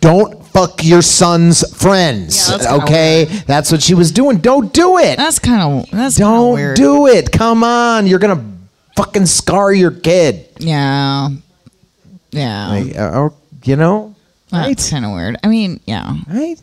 Don't 0.00 0.44
fuck 0.46 0.84
your 0.84 1.02
son's 1.02 1.68
friends. 1.76 2.48
Yeah, 2.48 2.56
that's 2.56 2.82
okay, 2.82 3.24
that's 3.46 3.72
what 3.72 3.82
she 3.82 3.94
was 3.94 4.12
doing. 4.12 4.38
Don't 4.38 4.72
do 4.72 4.98
it. 4.98 5.16
That's 5.16 5.38
kind 5.38 5.60
of 5.62 5.90
that's 5.90 6.16
Don't 6.16 6.54
weird. 6.54 6.76
do 6.76 7.06
it. 7.08 7.32
Come 7.32 7.64
on. 7.64 8.06
You're 8.06 8.18
going 8.20 8.36
to 8.38 8.44
fucking 8.96 9.26
scar 9.26 9.72
your 9.72 9.90
kid. 9.90 10.48
Yeah. 10.58 11.30
Yeah. 12.30 12.68
Like, 12.68 12.96
uh, 12.96 13.18
or, 13.18 13.34
you 13.64 13.76
know? 13.76 14.14
That's 14.50 14.90
kind 14.90 15.04
of 15.04 15.12
weird. 15.12 15.38
I 15.42 15.48
mean, 15.48 15.80
yeah. 15.86 16.14
Right? 16.28 16.60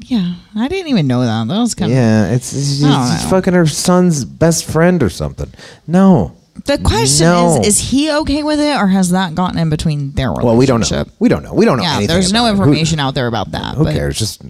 Yeah. 0.00 0.34
I 0.56 0.68
didn't 0.68 0.88
even 0.88 1.06
know 1.06 1.20
that. 1.22 1.46
That 1.48 1.58
was 1.60 1.74
kind 1.74 1.92
of. 1.92 1.96
Yeah, 1.96 2.32
it's, 2.32 2.52
it's, 2.52 2.82
it's 2.82 3.30
fucking 3.30 3.54
her 3.54 3.66
son's 3.66 4.24
best 4.24 4.64
friend 4.68 5.02
or 5.02 5.10
something. 5.10 5.52
No. 5.86 6.36
The 6.66 6.78
question 6.78 7.26
No. 7.26 7.60
is: 7.60 7.66
Is 7.66 7.90
he 7.90 8.10
okay 8.12 8.42
with 8.42 8.60
it, 8.60 8.76
or 8.76 8.86
has 8.88 9.10
that 9.10 9.34
gotten 9.34 9.58
in 9.58 9.70
between 9.70 10.12
their 10.12 10.28
relationship? 10.30 10.44
Well, 10.46 10.56
we 10.56 10.66
don't 10.66 10.90
know. 10.90 11.04
We 11.18 11.28
don't 11.28 11.42
know. 11.42 11.54
We 11.54 11.64
don't 11.64 11.76
know 11.78 11.82
Yeah, 11.84 11.96
anything. 11.96 12.08
there's 12.14 12.32
no 12.32 12.46
it. 12.46 12.54
Who- 12.56 12.62
information 12.64 13.00
out 13.00 13.14
there 13.14 13.26
about 13.26 13.52
that. 13.52 13.76
Who, 13.76 13.84
but 13.84 13.94
cares? 13.94 14.18
Just 14.18 14.42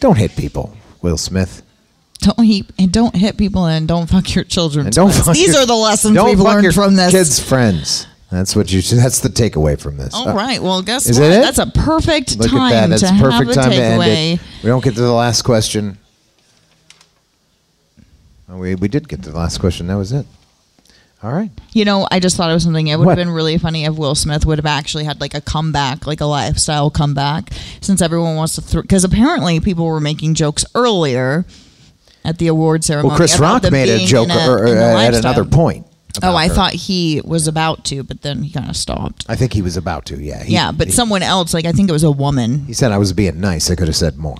don't 0.00 0.16
hit 0.18 0.36
people, 0.36 0.76
Will 1.02 1.16
Smith. 1.16 1.62
Don't 2.20 2.44
hit 2.44 2.66
and 2.78 2.92
don't 2.92 3.14
hit 3.16 3.36
people 3.38 3.66
and 3.66 3.86
don't 3.88 4.08
fuck 4.08 4.34
your 4.34 4.44
children. 4.44 4.86
And 4.86 4.94
don't 4.94 5.12
fuck 5.14 5.34
These 5.34 5.52
your- 5.54 5.62
are 5.62 5.66
the 5.66 5.74
lessons 5.74 6.14
don't 6.16 6.28
we've 6.28 6.40
learned 6.40 6.74
from 6.74 6.96
this. 6.96 7.12
Kids' 7.12 7.38
friends. 7.40 8.06
That's 8.30 8.54
what 8.54 8.70
you. 8.70 8.82
That's 8.82 9.20
the 9.20 9.30
takeaway 9.30 9.80
from 9.80 9.96
this. 9.96 10.12
All 10.12 10.28
Uh, 10.28 10.34
right. 10.34 10.62
Well, 10.62 10.82
guess 10.82 11.06
Is 11.08 11.18
what? 11.18 11.30
it? 11.30 11.40
That's 11.42 11.58
a 11.58 11.66
perfect 11.66 12.36
Look 12.38 12.50
time 12.50 12.72
at 12.72 12.90
that. 12.90 13.00
That's 13.00 13.12
to 13.12 13.18
perfect 13.18 13.48
have 13.48 13.48
a 13.50 13.54
time 13.54 13.70
to 13.70 13.76
end 13.82 14.02
it. 14.02 14.40
We 14.62 14.68
don't 14.68 14.84
get 14.84 14.94
to 14.96 15.00
the 15.00 15.12
last 15.12 15.42
question. 15.42 15.96
Oh, 18.50 18.56
we 18.58 18.74
we 18.74 18.88
did 18.88 19.08
get 19.08 19.22
to 19.22 19.30
the 19.30 19.38
last 19.38 19.58
question. 19.58 19.86
That 19.86 19.96
was 19.96 20.12
it. 20.12 20.26
All 21.22 21.32
right. 21.32 21.50
You 21.72 21.84
know, 21.84 22.06
I 22.12 22.20
just 22.20 22.36
thought 22.36 22.48
it 22.50 22.54
was 22.54 22.62
something. 22.62 22.86
It 22.86 22.96
would 22.96 23.06
What? 23.06 23.18
have 23.18 23.26
been 23.26 23.34
really 23.34 23.58
funny 23.58 23.84
if 23.84 23.96
Will 23.96 24.14
Smith 24.14 24.46
would 24.46 24.58
have 24.58 24.66
actually 24.66 25.04
had 25.04 25.20
like 25.20 25.34
a 25.34 25.40
comeback, 25.40 26.06
like 26.06 26.20
a 26.20 26.26
lifestyle 26.26 26.90
comeback, 26.90 27.52
since 27.80 28.00
everyone 28.00 28.36
wants 28.36 28.54
to. 28.54 28.82
Because 28.82 29.02
apparently, 29.02 29.58
people 29.58 29.84
were 29.86 30.00
making 30.00 30.34
jokes 30.34 30.64
earlier 30.76 31.44
at 32.24 32.38
the 32.38 32.46
award 32.46 32.84
ceremony. 32.84 33.08
Well, 33.08 33.16
Chris 33.16 33.38
Rock 33.40 33.68
made 33.70 33.88
a 33.88 34.06
joke 34.06 34.28
a- 34.28 34.32
er, 34.48 34.58
or, 34.58 34.58
or, 34.68 34.76
er, 34.76 34.96
at 34.96 35.14
another 35.14 35.44
point. 35.44 35.86
Oh, 36.22 36.34
I 36.34 36.48
her. 36.48 36.54
thought 36.54 36.72
he 36.72 37.20
was 37.24 37.46
about 37.46 37.84
to, 37.86 38.02
but 38.02 38.22
then 38.22 38.42
he 38.42 38.50
kind 38.52 38.68
of 38.68 38.76
stopped. 38.76 39.24
I 39.28 39.36
think 39.36 39.52
he 39.52 39.62
was 39.62 39.76
about 39.76 40.04
to. 40.06 40.20
Yeah. 40.22 40.42
He- 40.42 40.52
yeah, 40.54 40.72
but 40.72 40.88
he, 40.88 40.92
someone 40.92 41.22
else, 41.22 41.52
like 41.54 41.64
I 41.64 41.72
think 41.72 41.88
it 41.88 41.92
was 41.92 42.04
a 42.04 42.10
woman. 42.10 42.64
He 42.66 42.72
said 42.72 42.92
I 42.92 42.98
was 42.98 43.12
being 43.12 43.40
nice. 43.40 43.70
I 43.70 43.74
could 43.76 43.88
have 43.88 43.96
said 43.96 44.16
more. 44.18 44.36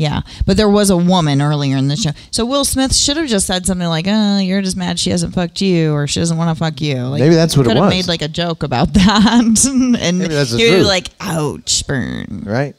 Yeah, 0.00 0.22
but 0.46 0.56
there 0.56 0.68
was 0.70 0.88
a 0.88 0.96
woman 0.96 1.42
earlier 1.42 1.76
in 1.76 1.88
the 1.88 1.96
show. 1.96 2.12
So 2.30 2.46
Will 2.46 2.64
Smith 2.64 2.94
should 2.96 3.18
have 3.18 3.28
just 3.28 3.46
said 3.46 3.66
something 3.66 3.86
like, 3.86 4.06
"Oh, 4.08 4.38
you're 4.38 4.62
just 4.62 4.76
mad 4.76 4.98
she 4.98 5.10
hasn't 5.10 5.34
fucked 5.34 5.60
you, 5.60 5.92
or 5.92 6.06
she 6.06 6.20
doesn't 6.20 6.38
want 6.38 6.48
to 6.56 6.58
fuck 6.58 6.80
you." 6.80 6.96
Like, 7.02 7.20
Maybe 7.20 7.34
that's 7.34 7.54
what 7.54 7.66
it 7.66 7.68
could 7.70 7.76
have 7.76 7.86
was. 7.86 7.94
Made 7.94 8.08
like 8.08 8.22
a 8.22 8.28
joke 8.28 8.62
about 8.62 8.94
that, 8.94 9.66
and 10.00 10.18
Maybe 10.18 10.32
that's 10.32 10.52
the 10.52 10.58
he 10.58 10.70
would 10.70 10.76
be 10.78 10.82
like, 10.84 11.08
"Ouch, 11.20 11.86
burn." 11.86 12.44
Right. 12.46 12.74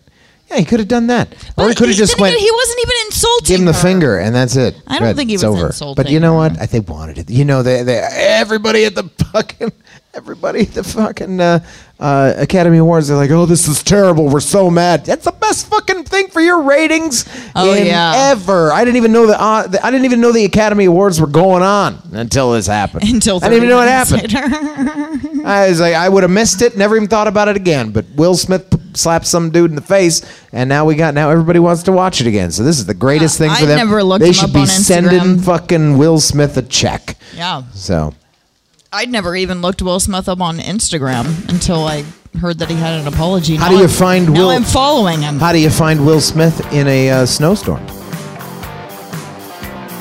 Yeah, 0.49 0.57
he 0.57 0.65
could 0.65 0.79
have 0.79 0.87
done 0.87 1.07
that, 1.07 1.29
or 1.57 1.69
he 1.69 1.75
could 1.75 1.87
have 1.89 1.95
just 1.97 2.19
went. 2.19 2.35
He 2.35 2.51
wasn't 2.51 2.79
even 2.79 2.95
insulting. 3.05 3.45
Give 3.53 3.59
him 3.61 3.65
the 3.67 3.73
her. 3.73 3.79
finger, 3.81 4.17
and 4.17 4.35
that's 4.35 4.55
it. 4.55 4.75
I 4.87 4.97
don't 4.99 5.09
Good. 5.09 5.15
think 5.15 5.29
he 5.29 5.35
It's 5.35 5.43
was 5.45 5.55
over. 5.55 5.67
insulting 5.67 6.03
But 6.03 6.11
you 6.11 6.19
know 6.19 6.33
her. 6.33 6.49
what? 6.49 6.59
I 6.59 6.65
think 6.65 6.89
wanted 6.89 7.19
it. 7.19 7.29
You 7.29 7.45
know, 7.45 7.61
they, 7.63 7.83
they 7.83 7.99
everybody 8.11 8.83
at 8.85 8.95
the 8.95 9.03
fucking 9.31 9.71
everybody 10.13 10.65
the 10.65 10.83
fucking 10.83 11.39
uh, 11.39 11.59
uh, 11.99 12.33
Academy 12.37 12.77
Awards. 12.77 13.07
They're 13.07 13.17
like, 13.17 13.31
"Oh, 13.31 13.45
this 13.45 13.67
is 13.67 13.83
terrible. 13.83 14.27
We're 14.27 14.39
so 14.39 14.69
mad." 14.69 15.05
That's 15.05 15.25
the 15.25 15.31
best 15.31 15.67
fucking 15.67 16.03
thing 16.05 16.27
for 16.29 16.41
your 16.41 16.61
ratings 16.63 17.25
Oh, 17.55 17.73
in 17.73 17.85
yeah. 17.87 18.13
ever. 18.31 18.71
I 18.71 18.83
didn't 18.83 18.97
even 18.97 19.11
know 19.11 19.27
the, 19.27 19.39
uh, 19.41 19.67
the 19.67 19.85
I 19.85 19.91
didn't 19.91 20.05
even 20.05 20.21
know 20.21 20.31
the 20.31 20.45
Academy 20.45 20.85
Awards 20.85 21.19
were 21.21 21.27
going 21.27 21.63
on 21.63 21.99
until 22.13 22.51
this 22.53 22.67
happened. 22.67 23.03
Until 23.09 23.37
I 23.37 23.49
didn't 23.49 23.57
even 23.57 23.69
know 23.69 23.77
what 23.77 23.87
happened. 23.87 25.43
I 25.45 25.69
was 25.69 25.79
like, 25.79 25.93
I 25.95 26.07
would 26.09 26.23
have 26.23 26.31
missed 26.31 26.61
it. 26.61 26.77
Never 26.77 26.95
even 26.95 27.07
thought 27.07 27.27
about 27.27 27.47
it 27.47 27.55
again. 27.55 27.91
But 27.91 28.05
Will 28.15 28.35
Smith 28.35 28.65
slapped 28.97 29.25
some 29.27 29.49
dude 29.51 29.69
in 29.69 29.75
the 29.75 29.81
face, 29.81 30.21
and 30.51 30.67
now 30.69 30.85
we 30.85 30.95
got 30.95 31.13
now 31.13 31.29
everybody 31.29 31.59
wants 31.59 31.83
to 31.83 31.91
watch 31.91 32.19
it 32.21 32.27
again. 32.27 32.51
So 32.51 32.63
this 32.63 32.77
is 32.79 32.85
the 32.85 32.93
greatest 32.93 33.37
thing 33.37 33.49
for 33.49 33.63
I 33.63 33.65
them. 33.65 33.77
never 33.77 34.03
looked 34.03 34.21
they 34.23 34.31
should 34.33 34.53
be 34.53 34.65
sending 34.65 35.39
fucking 35.39 35.97
Will 35.97 36.19
Smith 36.19 36.57
a 36.57 36.61
check. 36.61 37.15
yeah, 37.35 37.63
So 37.73 38.13
I'd 38.93 39.09
never 39.09 39.35
even 39.35 39.61
looked 39.61 39.81
Will 39.81 39.99
Smith 39.99 40.27
up 40.27 40.41
on 40.41 40.57
Instagram 40.59 41.47
until 41.49 41.85
I 41.87 42.03
heard 42.39 42.59
that 42.59 42.69
he 42.69 42.75
had 42.75 42.99
an 42.99 43.07
apology. 43.07 43.55
How 43.55 43.65
Now 43.65 43.69
do 43.71 43.75
you 43.77 43.81
I'm- 43.83 43.89
find 43.89 44.33
now 44.33 44.39
Will- 44.41 44.49
I'm 44.49 44.63
following 44.63 45.21
him. 45.21 45.39
how 45.39 45.53
do 45.53 45.59
you 45.59 45.69
find 45.69 46.05
Will 46.05 46.19
Smith 46.21 46.59
in 46.73 46.87
a 46.87 47.09
uh, 47.09 47.25
snowstorm? 47.25 47.81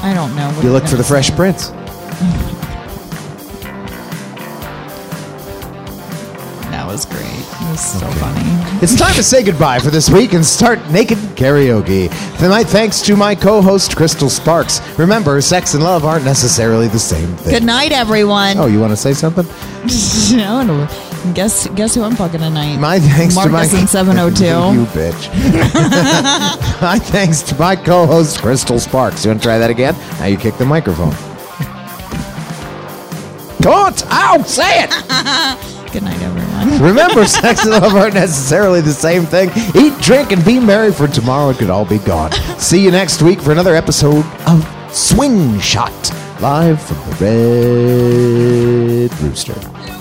I 0.02 0.12
don't 0.14 0.34
know. 0.34 0.48
What 0.50 0.64
You 0.64 0.72
look 0.72 0.86
for 0.88 0.96
the 0.96 1.04
Fresh? 1.04 1.30
Prince. 1.36 1.70
Was 6.90 7.06
great. 7.06 7.22
It 7.22 7.70
was 7.70 7.80
so 7.80 8.04
funny. 8.18 8.42
It's 8.82 8.98
time 8.98 9.14
to 9.14 9.22
say 9.22 9.44
goodbye 9.44 9.78
for 9.78 9.90
this 9.90 10.10
week 10.10 10.32
and 10.32 10.44
start 10.44 10.80
naked 10.90 11.18
karaoke. 11.36 12.08
Tonight, 12.40 12.64
thanks 12.64 13.00
to 13.02 13.14
my 13.14 13.36
co-host 13.36 13.92
Krystal 13.92 14.28
Sparks. 14.28 14.80
Remember, 14.98 15.40
sex 15.40 15.74
and 15.74 15.84
love 15.84 16.04
aren't 16.04 16.24
necessarily 16.24 16.88
the 16.88 16.98
same 16.98 17.28
thing. 17.36 17.54
Good 17.54 17.62
night, 17.62 17.92
everyone. 17.92 18.58
Oh, 18.58 18.66
you 18.66 18.80
want 18.80 18.90
to 18.90 18.96
say 18.96 19.12
something? 19.12 19.46
I 19.46 20.64
don't 20.64 20.66
know. 20.66 21.32
Guess 21.32 21.68
guess 21.76 21.94
who 21.94 22.02
I'm 22.02 22.16
fucking 22.16 22.40
tonight? 22.40 22.78
My 22.78 22.98
thanks 22.98 23.34
to 23.34 23.40
my 23.42 23.46
Marcus 23.46 23.80
in 23.80 23.86
702. 23.86 24.44
you 24.44 24.84
bitch. 24.86 25.32
my 26.82 26.98
thanks 26.98 27.40
to 27.42 27.56
my 27.56 27.76
co-host 27.76 28.38
Krystal 28.38 28.80
Sparks. 28.80 29.24
You 29.24 29.30
want 29.30 29.42
to 29.42 29.46
try 29.46 29.58
that 29.58 29.70
again? 29.70 29.94
Now 30.18 30.26
you 30.26 30.36
kick 30.36 30.56
the 30.56 30.66
microphone. 30.66 31.12
Come 33.62 33.74
on, 33.74 33.94
ow, 34.10 34.42
say 34.42 34.82
it. 34.82 34.90
Good 35.92 36.02
night, 36.02 36.20
everyone. 36.22 36.49
Remember, 36.80 37.26
sex 37.26 37.62
and 37.64 37.72
love 37.72 37.94
aren't 37.94 38.14
necessarily 38.14 38.80
the 38.80 38.92
same 38.92 39.24
thing. 39.24 39.50
Eat, 39.76 39.98
drink, 40.00 40.32
and 40.32 40.44
be 40.44 40.58
merry, 40.60 40.92
for 40.92 41.08
tomorrow 41.08 41.50
it 41.50 41.58
could 41.58 41.70
all 41.70 41.84
be 41.84 41.98
gone. 41.98 42.32
See 42.58 42.82
you 42.82 42.90
next 42.90 43.22
week 43.22 43.40
for 43.40 43.52
another 43.52 43.74
episode 43.74 44.24
of 44.46 44.66
Swing 44.94 45.58
Shot, 45.60 45.92
live 46.40 46.80
from 46.80 46.96
the 47.18 49.08
Red 49.10 49.20
Rooster. 49.20 49.99